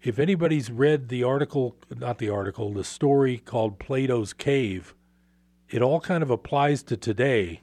If 0.00 0.20
anybody's 0.20 0.70
read 0.70 1.08
the 1.08 1.24
article, 1.24 1.74
not 1.90 2.18
the 2.18 2.30
article, 2.30 2.72
the 2.72 2.84
story 2.84 3.38
called 3.38 3.80
Plato's 3.80 4.32
Cave, 4.32 4.94
it 5.68 5.82
all 5.82 5.98
kind 5.98 6.22
of 6.22 6.30
applies 6.30 6.84
to 6.84 6.96
today. 6.96 7.62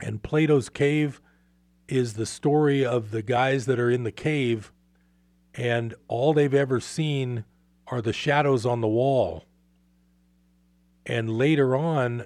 And 0.00 0.22
Plato's 0.22 0.70
Cave 0.70 1.20
is 1.86 2.14
the 2.14 2.24
story 2.24 2.82
of 2.82 3.10
the 3.10 3.20
guys 3.20 3.66
that 3.66 3.78
are 3.78 3.90
in 3.90 4.04
the 4.04 4.10
cave 4.10 4.72
and 5.54 5.94
all 6.08 6.32
they've 6.32 6.54
ever 6.54 6.80
seen 6.80 7.44
are 7.88 8.00
the 8.00 8.14
shadows 8.14 8.64
on 8.64 8.80
the 8.80 8.88
wall. 8.88 9.44
And 11.04 11.36
later 11.36 11.76
on, 11.76 12.24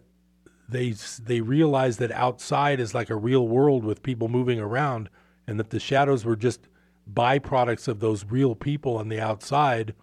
they 0.73 0.95
they 1.23 1.41
realize 1.41 1.99
that 1.99 2.11
outside 2.12 2.81
is 2.81 2.95
like 2.95 3.11
a 3.11 3.16
real 3.16 3.47
world 3.47 3.85
with 3.85 4.03
people 4.03 4.29
moving 4.29 4.59
around, 4.61 5.09
and 5.47 5.59
that 5.59 5.70
the 5.70 5.81
shadows 5.81 6.25
were 6.25 6.37
just 6.37 6.68
byproducts 7.12 7.89
of 7.89 8.01
those 8.01 8.25
real 8.25 8.55
people 8.55 8.97
on 8.97 9.09
the 9.09 9.20
outside. 9.20 9.95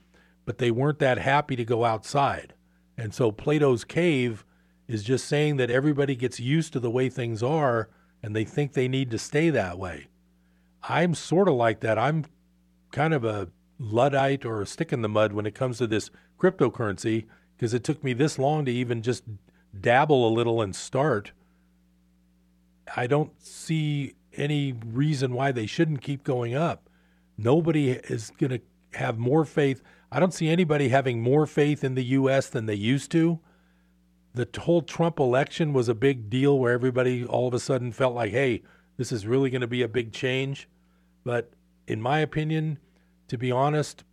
but 0.50 0.58
they 0.58 0.72
weren't 0.72 0.98
that 0.98 1.20
happy 1.20 1.56
to 1.56 1.64
go 1.64 1.86
outside. 1.86 2.56
And 2.98 3.14
so 3.14 3.32
Plato's 3.32 3.84
Cave 3.84 4.44
is 4.88 5.04
just 5.04 5.28
saying 5.28 5.58
that 5.58 5.70
everybody 5.70 6.16
gets 6.16 6.40
used 6.40 6.74
to 6.74 6.80
the 6.80 6.90
way 6.90 7.08
things 7.08 7.44
are 7.44 7.88
and 8.24 8.36
they 8.36 8.46
think 8.46 8.74
they 8.74 8.88
need 8.88 9.12
to 9.12 9.20
stay 9.20 9.52
that 9.52 9.78
way. 9.78 10.08
I'm 10.82 11.14
sort 11.14 11.48
of 11.48 11.54
like 11.54 11.82
that. 11.82 12.00
I'm 12.00 12.26
kind 12.92 13.14
of 13.14 13.24
a 13.24 13.50
Luddite 13.78 14.44
or 14.44 14.60
a 14.60 14.66
stick 14.66 14.92
in 14.92 15.04
the 15.04 15.08
mud 15.08 15.34
when 15.34 15.46
it 15.46 15.54
comes 15.54 15.78
to 15.78 15.86
this 15.86 16.10
cryptocurrency 16.40 17.28
because 17.56 17.76
it 17.76 17.84
took 17.84 18.04
me 18.04 18.14
this 18.14 18.40
long 18.40 18.66
to 18.66 18.72
even 18.72 19.04
just 19.04 19.26
dabble 19.78 20.28
a 20.28 20.32
little 20.34 20.62
and 20.62 20.76
start. 20.76 21.32
I 22.96 23.08
don't 23.08 23.32
see 23.42 24.16
any 24.34 24.74
reason 24.74 25.34
why 25.34 25.52
they 25.52 25.66
shouldn't 25.66 26.02
keep 26.02 26.24
going 26.24 26.56
up. 26.56 26.90
Nobody 27.38 27.92
is 27.92 28.32
going 28.38 28.52
to 28.52 28.62
have 28.98 29.18
more 29.18 29.46
faith. 29.46 29.82
I 30.12 30.20
don't 30.20 30.34
see 30.34 30.50
anybody 30.50 30.90
having 30.90 31.22
more 31.22 31.46
faith 31.46 31.84
in 31.84 31.96
the 31.96 32.04
U.S. 32.06 32.50
than 32.50 32.66
they 32.66 32.76
used 32.76 33.12
to. 33.12 33.40
The 34.34 34.48
whole 34.60 34.82
Trump 34.82 35.20
election 35.20 35.74
was 35.74 35.90
a 35.90 35.96
big 35.96 36.30
deal 36.30 36.58
where 36.58 36.74
everybody 36.74 37.26
all 37.26 37.48
of 37.48 37.54
a 37.54 37.60
sudden 37.60 37.92
felt 37.92 38.16
like, 38.16 38.32
hey, 38.32 38.64
this 38.98 39.12
is 39.12 39.26
really 39.26 39.50
going 39.50 39.62
to 39.62 39.68
be 39.68 39.82
a 39.82 39.88
big 39.88 40.12
change. 40.12 40.68
But 41.24 41.52
in 41.88 42.02
my 42.02 42.20
opinion, 42.20 42.80
to 43.28 43.38
be 43.38 43.52
honest, 43.52 44.04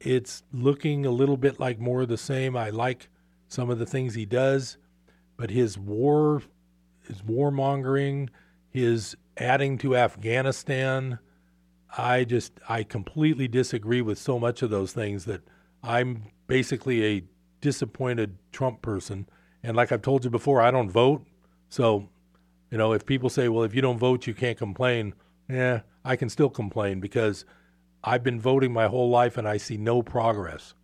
it's 0.00 0.42
looking 0.52 1.06
a 1.06 1.10
little 1.10 1.36
bit 1.36 1.58
like 1.58 1.78
more 1.78 2.02
of 2.02 2.08
the 2.08 2.16
same. 2.16 2.56
I 2.56 2.70
like 2.70 3.08
some 3.48 3.70
of 3.70 3.78
the 3.78 3.86
things 3.86 4.14
he 4.14 4.26
does, 4.26 4.76
but 5.38 5.50
his 5.50 5.78
war, 5.78 6.42
his 7.06 7.22
warmongering, 7.22 8.28
his 8.68 9.16
adding 9.38 9.78
to 9.78 9.96
Afghanistan, 9.96 11.18
I 11.96 12.24
just 12.24 12.52
I 12.68 12.82
completely 12.82 13.48
disagree 13.48 14.02
with 14.02 14.18
so 14.18 14.38
much 14.38 14.60
of 14.60 14.68
those 14.68 14.92
things 14.92 15.24
that 15.24 15.40
I'm 15.82 16.24
basically 16.48 17.04
a 17.06 17.24
disappointed 17.60 18.36
Trump 18.52 18.82
person. 18.82 19.26
And 19.62 19.76
like 19.76 19.90
I've 19.90 20.02
told 20.02 20.24
you 20.24 20.30
before, 20.30 20.60
I 20.60 20.70
don't 20.70 20.90
vote. 20.90 21.24
So, 21.70 22.08
you 22.70 22.76
know, 22.76 22.92
if 22.92 23.06
people 23.06 23.30
say, 23.30 23.48
well, 23.48 23.64
if 23.64 23.74
you 23.74 23.80
don't 23.80 23.98
vote, 23.98 24.26
you 24.26 24.34
can't 24.34 24.58
complain, 24.58 25.14
yeah, 25.48 25.80
I 26.04 26.16
can 26.16 26.28
still 26.28 26.50
complain 26.50 27.00
because 27.00 27.44
I've 28.04 28.22
been 28.22 28.40
voting 28.40 28.72
my 28.72 28.86
whole 28.86 29.08
life 29.08 29.38
and 29.38 29.48
I 29.48 29.56
see 29.56 29.76
no 29.76 30.02
progress. 30.02 30.74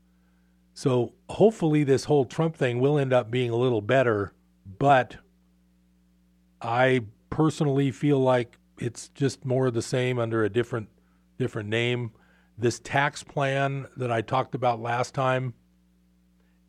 So 0.75 1.13
hopefully, 1.29 1.85
this 1.85 2.05
whole 2.05 2.25
Trump 2.25 2.57
thing 2.57 2.81
will 2.81 2.99
end 2.99 3.13
up 3.13 3.31
being 3.31 3.51
a 3.51 3.57
little 3.57 3.81
better, 3.81 4.33
but 4.85 5.17
I 6.61 7.01
personally 7.31 7.91
feel 7.91 8.21
like 8.21 8.59
it's 8.77 9.09
just 9.09 9.43
more 9.43 9.69
of 9.69 9.73
the 9.73 9.81
same 9.81 10.19
under 10.19 10.45
a 10.45 10.51
different 10.51 10.91
different 11.39 11.71
name. 11.71 12.13
This 12.59 12.81
tax 12.81 13.23
plan 13.23 13.87
that 13.97 14.13
I 14.13 14.21
talked 14.21 14.55
about 14.55 14.83
last 14.83 15.15
time, 15.15 15.55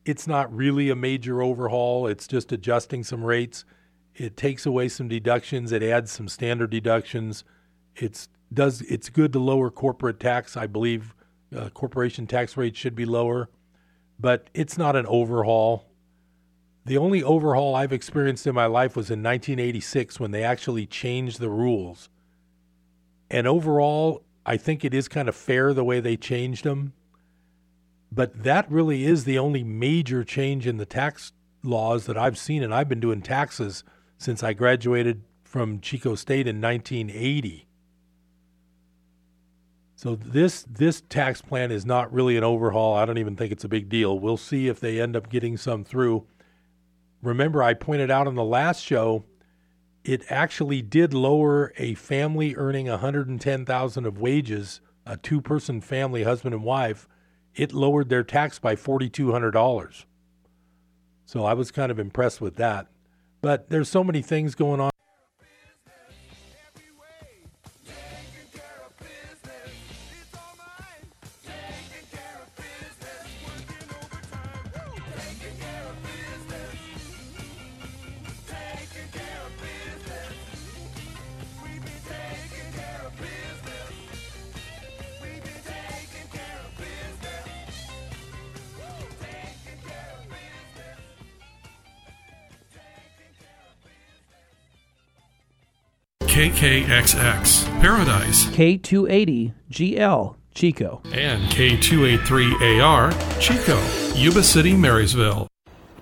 it's 0.05 0.27
not 0.27 0.55
really 0.55 0.89
a 0.89 0.95
major 0.95 1.41
overhaul. 1.41 2.07
It's 2.07 2.25
just 2.25 2.53
adjusting 2.53 3.03
some 3.03 3.21
rates. 3.21 3.65
It 4.15 4.37
takes 4.37 4.65
away 4.65 4.87
some 4.87 5.09
deductions. 5.09 5.73
It 5.73 5.83
adds 5.83 6.09
some 6.09 6.29
standard 6.29 6.69
deductions. 6.69 7.43
It's 7.97 8.29
does 8.53 8.79
it's 8.83 9.09
good 9.09 9.33
to 9.33 9.39
lower 9.39 9.69
corporate 9.69 10.21
tax. 10.21 10.55
I 10.55 10.67
believe 10.67 11.13
uh, 11.53 11.67
corporation 11.71 12.27
tax 12.27 12.55
rates 12.55 12.79
should 12.79 12.95
be 12.95 13.03
lower, 13.03 13.49
but 14.17 14.49
it's 14.53 14.77
not 14.77 14.95
an 14.95 15.05
overhaul. 15.05 15.83
The 16.85 16.97
only 16.97 17.23
overhaul 17.23 17.75
I've 17.75 17.91
experienced 17.91 18.45
in 18.45 18.53
my 18.53 18.67
life 18.67 18.95
was 18.95 19.09
in 19.09 19.23
1986 19.23 20.19
when 20.19 20.31
they 20.31 20.43
actually 20.43 20.85
changed 20.85 21.39
the 21.39 21.49
rules. 21.49 22.09
And 23.29 23.47
overall, 23.47 24.23
I 24.45 24.57
think 24.57 24.85
it 24.85 24.93
is 24.93 25.07
kind 25.07 25.27
of 25.27 25.35
fair 25.35 25.73
the 25.73 25.83
way 25.83 25.99
they 25.99 26.15
changed 26.15 26.63
them. 26.63 26.93
But 28.11 28.43
that 28.43 28.69
really 28.71 29.03
is 29.03 29.23
the 29.23 29.39
only 29.39 29.63
major 29.63 30.23
change 30.23 30.67
in 30.67 30.77
the 30.77 30.85
tax 30.85 31.33
laws 31.63 32.05
that 32.05 32.17
I've 32.17 32.37
seen. 32.37 32.61
And 32.61 32.73
I've 32.73 32.87
been 32.87 32.99
doing 32.99 33.23
taxes 33.23 33.83
since 34.19 34.43
I 34.43 34.53
graduated 34.53 35.23
from 35.43 35.81
Chico 35.81 36.13
State 36.13 36.47
in 36.47 36.61
1980. 36.61 37.67
So 39.95 40.15
this 40.15 40.63
this 40.69 41.01
tax 41.09 41.41
plan 41.41 41.71
is 41.71 41.85
not 41.85 42.13
really 42.13 42.37
an 42.37 42.43
overhaul. 42.43 42.93
I 42.93 43.05
don't 43.05 43.17
even 43.17 43.35
think 43.35 43.51
it's 43.51 43.63
a 43.63 43.69
big 43.69 43.89
deal. 43.89 44.19
We'll 44.19 44.37
see 44.37 44.67
if 44.67 44.79
they 44.79 45.01
end 45.01 45.15
up 45.15 45.29
getting 45.29 45.57
some 45.57 45.83
through. 45.83 46.27
Remember 47.25 47.63
I 47.63 47.73
pointed 47.73 48.11
out 48.11 48.27
on 48.27 48.35
the 48.35 48.43
last 48.43 48.83
show 48.83 49.25
it 50.03 50.23
actually 50.29 50.83
did 50.83 51.11
lower 51.13 51.73
a 51.77 51.95
family 51.95 52.55
earning 52.55 52.87
110,000 52.87 54.05
of 54.05 54.19
wages, 54.19 54.79
a 55.07 55.17
two-person 55.17 55.81
family, 55.81 56.21
husband 56.21 56.53
and 56.53 56.63
wife, 56.63 57.07
it 57.55 57.73
lowered 57.73 58.09
their 58.09 58.23
tax 58.23 58.59
by 58.59 58.75
$4200. 58.75 60.05
So 61.25 61.43
I 61.43 61.53
was 61.53 61.71
kind 61.71 61.91
of 61.91 61.97
impressed 61.97 62.39
with 62.39 62.57
that. 62.57 62.87
But 63.41 63.69
there's 63.69 63.89
so 63.89 64.03
many 64.03 64.21
things 64.21 64.53
going 64.53 64.79
on 64.79 64.91
KKXX, 96.65 97.79
Paradise, 97.79 98.45
K280GL, 98.47 100.35
Chico, 100.55 100.99
and 101.13 101.43
K283AR, 101.51 103.39
Chico, 103.39 103.79
Yuba 104.19 104.41
City, 104.41 104.73
Marysville. 104.73 105.47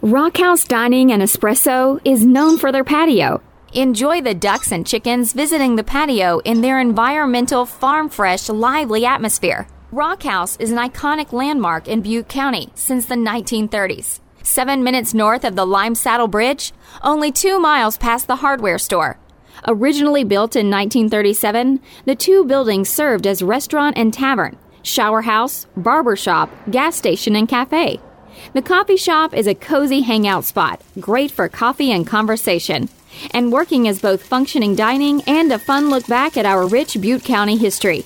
Rockhouse 0.02 0.64
Dining 0.64 1.12
and 1.12 1.22
Espresso 1.22 2.00
is 2.06 2.26
known 2.26 2.58
for 2.58 2.72
their 2.72 2.86
patio. 2.86 3.42
Enjoy 3.74 4.22
the 4.22 4.34
ducks 4.34 4.72
and 4.72 4.88
chickens 4.88 5.34
visiting 5.34 5.76
the 5.76 5.84
patio 5.84 6.40
in 6.46 6.62
their 6.62 6.80
environmental, 6.80 7.66
farm 7.66 8.08
fresh, 8.08 8.48
lively 8.48 9.06
atmosphere. 9.06 9.68
Rockhouse 9.92 10.56
is 10.62 10.72
an 10.72 10.78
iconic 10.78 11.34
landmark 11.34 11.90
in 11.90 12.02
Butte 12.02 12.30
County 12.30 12.70
since 12.74 13.06
the 13.06 13.16
1930s. 13.16 14.22
Seven 14.44 14.82
minutes 14.82 15.14
north 15.14 15.44
of 15.44 15.58
the 15.58 15.66
Lime 15.66 15.96
Saddle 15.96 16.30
Bridge, 16.30 16.72
only 17.02 17.34
two 17.34 17.60
miles 17.60 17.98
past 17.98 18.28
the 18.28 18.38
hardware 18.38 18.78
store. 18.78 19.20
Originally 19.66 20.26
built 20.26 20.56
in 20.58 20.70
1937, 20.70 21.80
the 22.06 22.16
two 22.16 22.44
buildings 22.44 22.90
served 22.90 23.26
as 23.26 23.42
restaurant 23.42 23.98
and 23.98 24.14
tavern, 24.14 24.58
shower 24.82 25.22
house, 25.22 25.68
barber 25.78 26.18
shop, 26.18 26.50
gas 26.70 26.98
station, 26.98 27.36
and 27.36 27.48
cafe. 27.48 28.00
The 28.54 28.62
coffee 28.62 28.98
shop 28.98 29.34
is 29.34 29.48
a 29.48 29.56
cozy 29.56 30.02
hangout 30.02 30.44
spot, 30.44 30.82
great 31.00 31.32
for 31.32 31.48
coffee 31.48 31.92
and 31.92 32.06
conversation, 32.06 32.90
and 33.32 33.54
working 33.54 33.88
as 33.88 34.02
both 34.02 34.24
functioning 34.24 34.76
dining 34.76 35.22
and 35.28 35.52
a 35.52 35.60
fun 35.60 35.90
look 35.90 36.08
back 36.08 36.36
at 36.36 36.46
our 36.46 36.68
rich 36.68 37.00
Butte 37.00 37.24
County 37.24 37.56
history. 37.56 38.04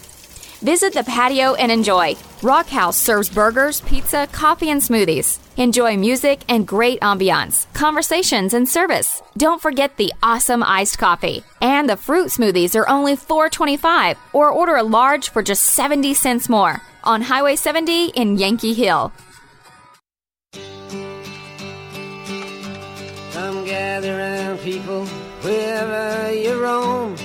Visit 0.61 0.93
the 0.93 1.03
patio 1.03 1.55
and 1.55 1.71
enjoy. 1.71 2.15
Rock 2.43 2.67
House 2.67 2.97
serves 2.97 3.29
burgers, 3.29 3.81
pizza, 3.81 4.27
coffee, 4.31 4.69
and 4.69 4.81
smoothies. 4.81 5.39
Enjoy 5.57 5.97
music 5.97 6.41
and 6.47 6.67
great 6.67 6.99
ambiance, 6.99 7.65
conversations, 7.73 8.53
and 8.53 8.69
service. 8.69 9.23
Don't 9.37 9.59
forget 9.59 9.97
the 9.97 10.13
awesome 10.21 10.61
iced 10.61 10.99
coffee. 10.99 11.43
And 11.59 11.89
the 11.89 11.97
fruit 11.97 12.27
smoothies 12.27 12.75
are 12.75 12.87
only 12.87 13.15
$4.25 13.15 14.17
or 14.33 14.51
order 14.51 14.75
a 14.75 14.83
large 14.83 15.31
for 15.31 15.41
just 15.41 15.63
70 15.63 16.13
cents 16.13 16.47
more 16.47 16.83
on 17.03 17.23
Highway 17.23 17.55
70 17.55 18.09
in 18.09 18.37
Yankee 18.37 18.75
Hill. 18.75 19.11
Come 23.33 23.65
gather 23.65 24.57
people 24.57 25.07
wherever 25.41 26.31
you 26.33 26.61
roam 26.61 27.15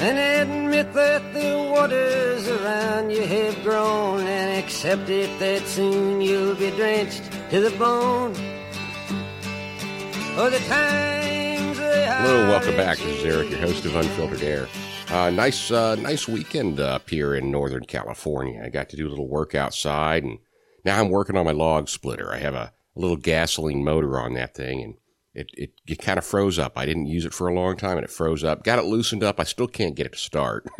and 0.00 0.18
admit 0.18 0.92
that 0.94 1.34
the 1.34 1.70
waters 1.70 2.48
around 2.48 3.10
you 3.10 3.22
have 3.26 3.62
grown 3.62 4.26
and 4.26 4.58
accept 4.58 5.10
it 5.10 5.38
that 5.38 5.60
soon 5.66 6.20
you'll 6.20 6.54
be 6.54 6.70
drenched 6.70 7.30
to 7.50 7.60
the 7.60 7.70
bone. 7.78 8.34
Oh, 10.36 10.48
the 10.50 10.58
times 10.60 11.50
Hello, 12.22 12.48
welcome 12.48 12.76
back. 12.76 12.98
This 12.98 13.18
is 13.18 13.24
Eric, 13.24 13.50
your 13.50 13.60
host 13.60 13.84
of 13.84 13.96
Unfiltered 13.96 14.42
Air. 14.42 14.68
Uh, 15.08 15.30
nice, 15.30 15.70
uh, 15.70 15.96
nice 15.96 16.28
weekend 16.28 16.78
up 16.78 17.10
here 17.10 17.34
in 17.34 17.50
Northern 17.50 17.84
California. 17.84 18.62
I 18.64 18.68
got 18.68 18.88
to 18.90 18.96
do 18.96 19.06
a 19.06 19.10
little 19.10 19.28
work 19.28 19.54
outside, 19.54 20.22
and 20.22 20.38
now 20.84 21.00
I'm 21.00 21.10
working 21.10 21.36
on 21.36 21.44
my 21.44 21.52
log 21.52 21.88
splitter. 21.88 22.32
I 22.32 22.38
have 22.38 22.54
a, 22.54 22.72
a 22.96 23.00
little 23.00 23.16
gasoline 23.16 23.82
motor 23.82 24.20
on 24.20 24.34
that 24.34 24.54
thing, 24.54 24.82
and 24.82 24.94
It, 25.40 25.50
it, 25.54 25.70
it 25.86 25.98
kind 25.98 26.18
of 26.18 26.24
froze 26.24 26.58
up. 26.58 26.76
I 26.76 26.86
didn't 26.86 27.06
use 27.06 27.24
it 27.24 27.34
for 27.34 27.48
a 27.48 27.54
long 27.54 27.76
time 27.76 27.96
and 27.96 28.04
it 28.04 28.10
froze 28.10 28.44
up. 28.44 28.62
Got 28.62 28.78
it 28.78 28.84
loosened 28.84 29.24
up. 29.24 29.40
I 29.40 29.44
still 29.44 29.66
can't 29.66 29.94
get 29.94 30.06
it 30.06 30.12
to 30.12 30.18
start. 30.18 30.66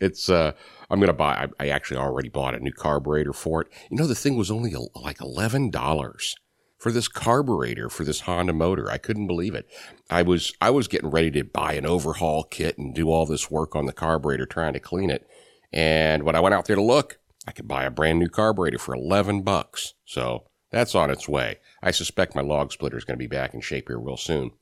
it's, 0.00 0.30
uh, 0.30 0.52
I'm 0.90 1.00
going 1.00 1.08
to 1.08 1.12
buy, 1.12 1.48
I, 1.58 1.64
I, 1.64 1.68
actually 1.68 1.98
already 1.98 2.28
bought 2.28 2.54
a 2.54 2.60
new 2.60 2.72
carburetor 2.72 3.32
for 3.32 3.62
it. 3.62 3.68
You 3.90 3.96
know, 3.96 4.06
the 4.06 4.14
thing 4.14 4.36
was 4.36 4.50
only 4.50 4.74
like 4.94 5.18
$11 5.18 6.34
for 6.78 6.92
this 6.92 7.08
carburetor 7.08 7.88
for 7.88 8.04
this 8.04 8.20
Honda 8.20 8.52
motor. 8.52 8.90
I 8.90 8.98
couldn't 8.98 9.26
believe 9.26 9.54
it. 9.54 9.66
I 10.08 10.22
was, 10.22 10.52
I 10.60 10.70
was 10.70 10.88
getting 10.88 11.10
ready 11.10 11.30
to 11.32 11.44
buy 11.44 11.74
an 11.74 11.86
overhaul 11.86 12.44
kit 12.44 12.78
and 12.78 12.94
do 12.94 13.10
all 13.10 13.26
this 13.26 13.50
work 13.50 13.74
on 13.74 13.86
the 13.86 13.92
carburetor 13.92 14.46
trying 14.46 14.74
to 14.74 14.80
clean 14.80 15.10
it. 15.10 15.28
And 15.72 16.22
when 16.22 16.36
I 16.36 16.40
went 16.40 16.54
out 16.54 16.66
there 16.66 16.76
to 16.76 16.82
look, 16.82 17.18
I 17.46 17.52
could 17.52 17.68
buy 17.68 17.84
a 17.84 17.90
brand 17.90 18.18
new 18.18 18.28
carburetor 18.28 18.78
for 18.78 18.94
11 18.94 19.42
bucks. 19.42 19.94
So 20.04 20.44
that's 20.70 20.94
on 20.94 21.10
its 21.10 21.28
way. 21.28 21.58
I 21.82 21.90
suspect 21.90 22.34
my 22.34 22.42
log 22.42 22.72
splitter 22.72 22.96
is 22.96 23.04
going 23.04 23.16
to 23.16 23.22
be 23.22 23.26
back 23.26 23.54
in 23.54 23.60
shape 23.60 23.88
here 23.88 23.98
real 23.98 24.16
soon. 24.16 24.52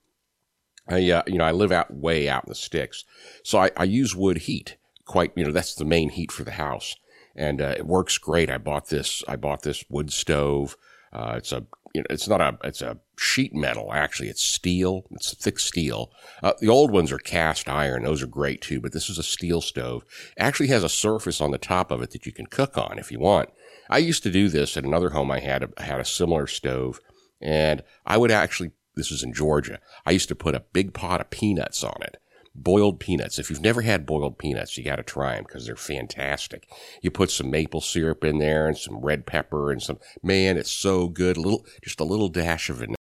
I, 0.88 1.10
uh, 1.10 1.22
you 1.26 1.38
know, 1.38 1.44
I 1.44 1.52
live 1.52 1.72
out 1.72 1.94
way 1.94 2.28
out 2.28 2.44
in 2.44 2.50
the 2.50 2.54
sticks, 2.54 3.04
so 3.42 3.58
I, 3.58 3.70
I, 3.76 3.84
use 3.84 4.14
wood 4.14 4.38
heat. 4.38 4.76
Quite, 5.06 5.32
you 5.34 5.44
know, 5.44 5.52
that's 5.52 5.74
the 5.74 5.84
main 5.84 6.10
heat 6.10 6.30
for 6.30 6.44
the 6.44 6.52
house, 6.52 6.94
and 7.34 7.60
uh, 7.60 7.74
it 7.76 7.86
works 7.86 8.18
great. 8.18 8.50
I 8.50 8.58
bought 8.58 8.88
this. 8.88 9.22
I 9.26 9.36
bought 9.36 9.62
this 9.62 9.84
wood 9.88 10.12
stove. 10.12 10.76
Uh, 11.12 11.34
it's 11.36 11.52
a, 11.52 11.64
you 11.94 12.02
know, 12.02 12.06
it's 12.10 12.28
not 12.28 12.40
a, 12.40 12.58
it's 12.64 12.82
a 12.82 12.98
sheet 13.18 13.54
metal. 13.54 13.92
Actually, 13.92 14.28
it's 14.28 14.42
steel. 14.42 15.04
It's 15.12 15.34
thick 15.34 15.58
steel. 15.58 16.10
Uh, 16.42 16.52
the 16.60 16.68
old 16.68 16.90
ones 16.90 17.12
are 17.12 17.18
cast 17.18 17.68
iron. 17.68 18.02
Those 18.02 18.22
are 18.22 18.26
great 18.26 18.60
too. 18.60 18.80
But 18.80 18.92
this 18.92 19.08
is 19.08 19.18
a 19.18 19.22
steel 19.22 19.60
stove. 19.60 20.04
It 20.36 20.42
actually 20.42 20.68
has 20.68 20.84
a 20.84 20.88
surface 20.88 21.40
on 21.40 21.50
the 21.50 21.58
top 21.58 21.90
of 21.90 22.02
it 22.02 22.10
that 22.10 22.26
you 22.26 22.32
can 22.32 22.46
cook 22.46 22.76
on 22.76 22.98
if 22.98 23.10
you 23.10 23.20
want. 23.20 23.50
I 23.88 23.98
used 23.98 24.22
to 24.24 24.30
do 24.30 24.48
this 24.48 24.76
at 24.76 24.84
another 24.84 25.10
home 25.10 25.30
I 25.30 25.40
had. 25.40 25.72
I 25.76 25.82
had 25.82 26.00
a 26.00 26.04
similar 26.04 26.46
stove, 26.46 27.00
and 27.40 27.82
I 28.06 28.16
would 28.16 28.30
actually. 28.30 28.72
This 28.96 29.10
was 29.10 29.24
in 29.24 29.32
Georgia. 29.32 29.80
I 30.06 30.12
used 30.12 30.28
to 30.28 30.36
put 30.36 30.54
a 30.54 30.64
big 30.72 30.94
pot 30.94 31.20
of 31.20 31.30
peanuts 31.30 31.82
on 31.82 31.96
it. 32.02 32.18
Boiled 32.54 33.00
peanuts. 33.00 33.40
If 33.40 33.50
you've 33.50 33.60
never 33.60 33.82
had 33.82 34.06
boiled 34.06 34.38
peanuts, 34.38 34.78
you 34.78 34.84
got 34.84 34.96
to 34.96 35.02
try 35.02 35.34
them 35.34 35.42
because 35.42 35.66
they're 35.66 35.74
fantastic. 35.74 36.68
You 37.02 37.10
put 37.10 37.32
some 37.32 37.50
maple 37.50 37.80
syrup 37.80 38.22
in 38.22 38.38
there 38.38 38.68
and 38.68 38.78
some 38.78 39.00
red 39.00 39.26
pepper 39.26 39.72
and 39.72 39.82
some, 39.82 39.98
man, 40.22 40.56
it's 40.56 40.70
so 40.70 41.08
good. 41.08 41.36
A 41.36 41.40
little, 41.40 41.66
just 41.82 41.98
a 41.98 42.04
little 42.04 42.28
dash 42.28 42.70
of 42.70 42.76
vanilla 42.76 42.92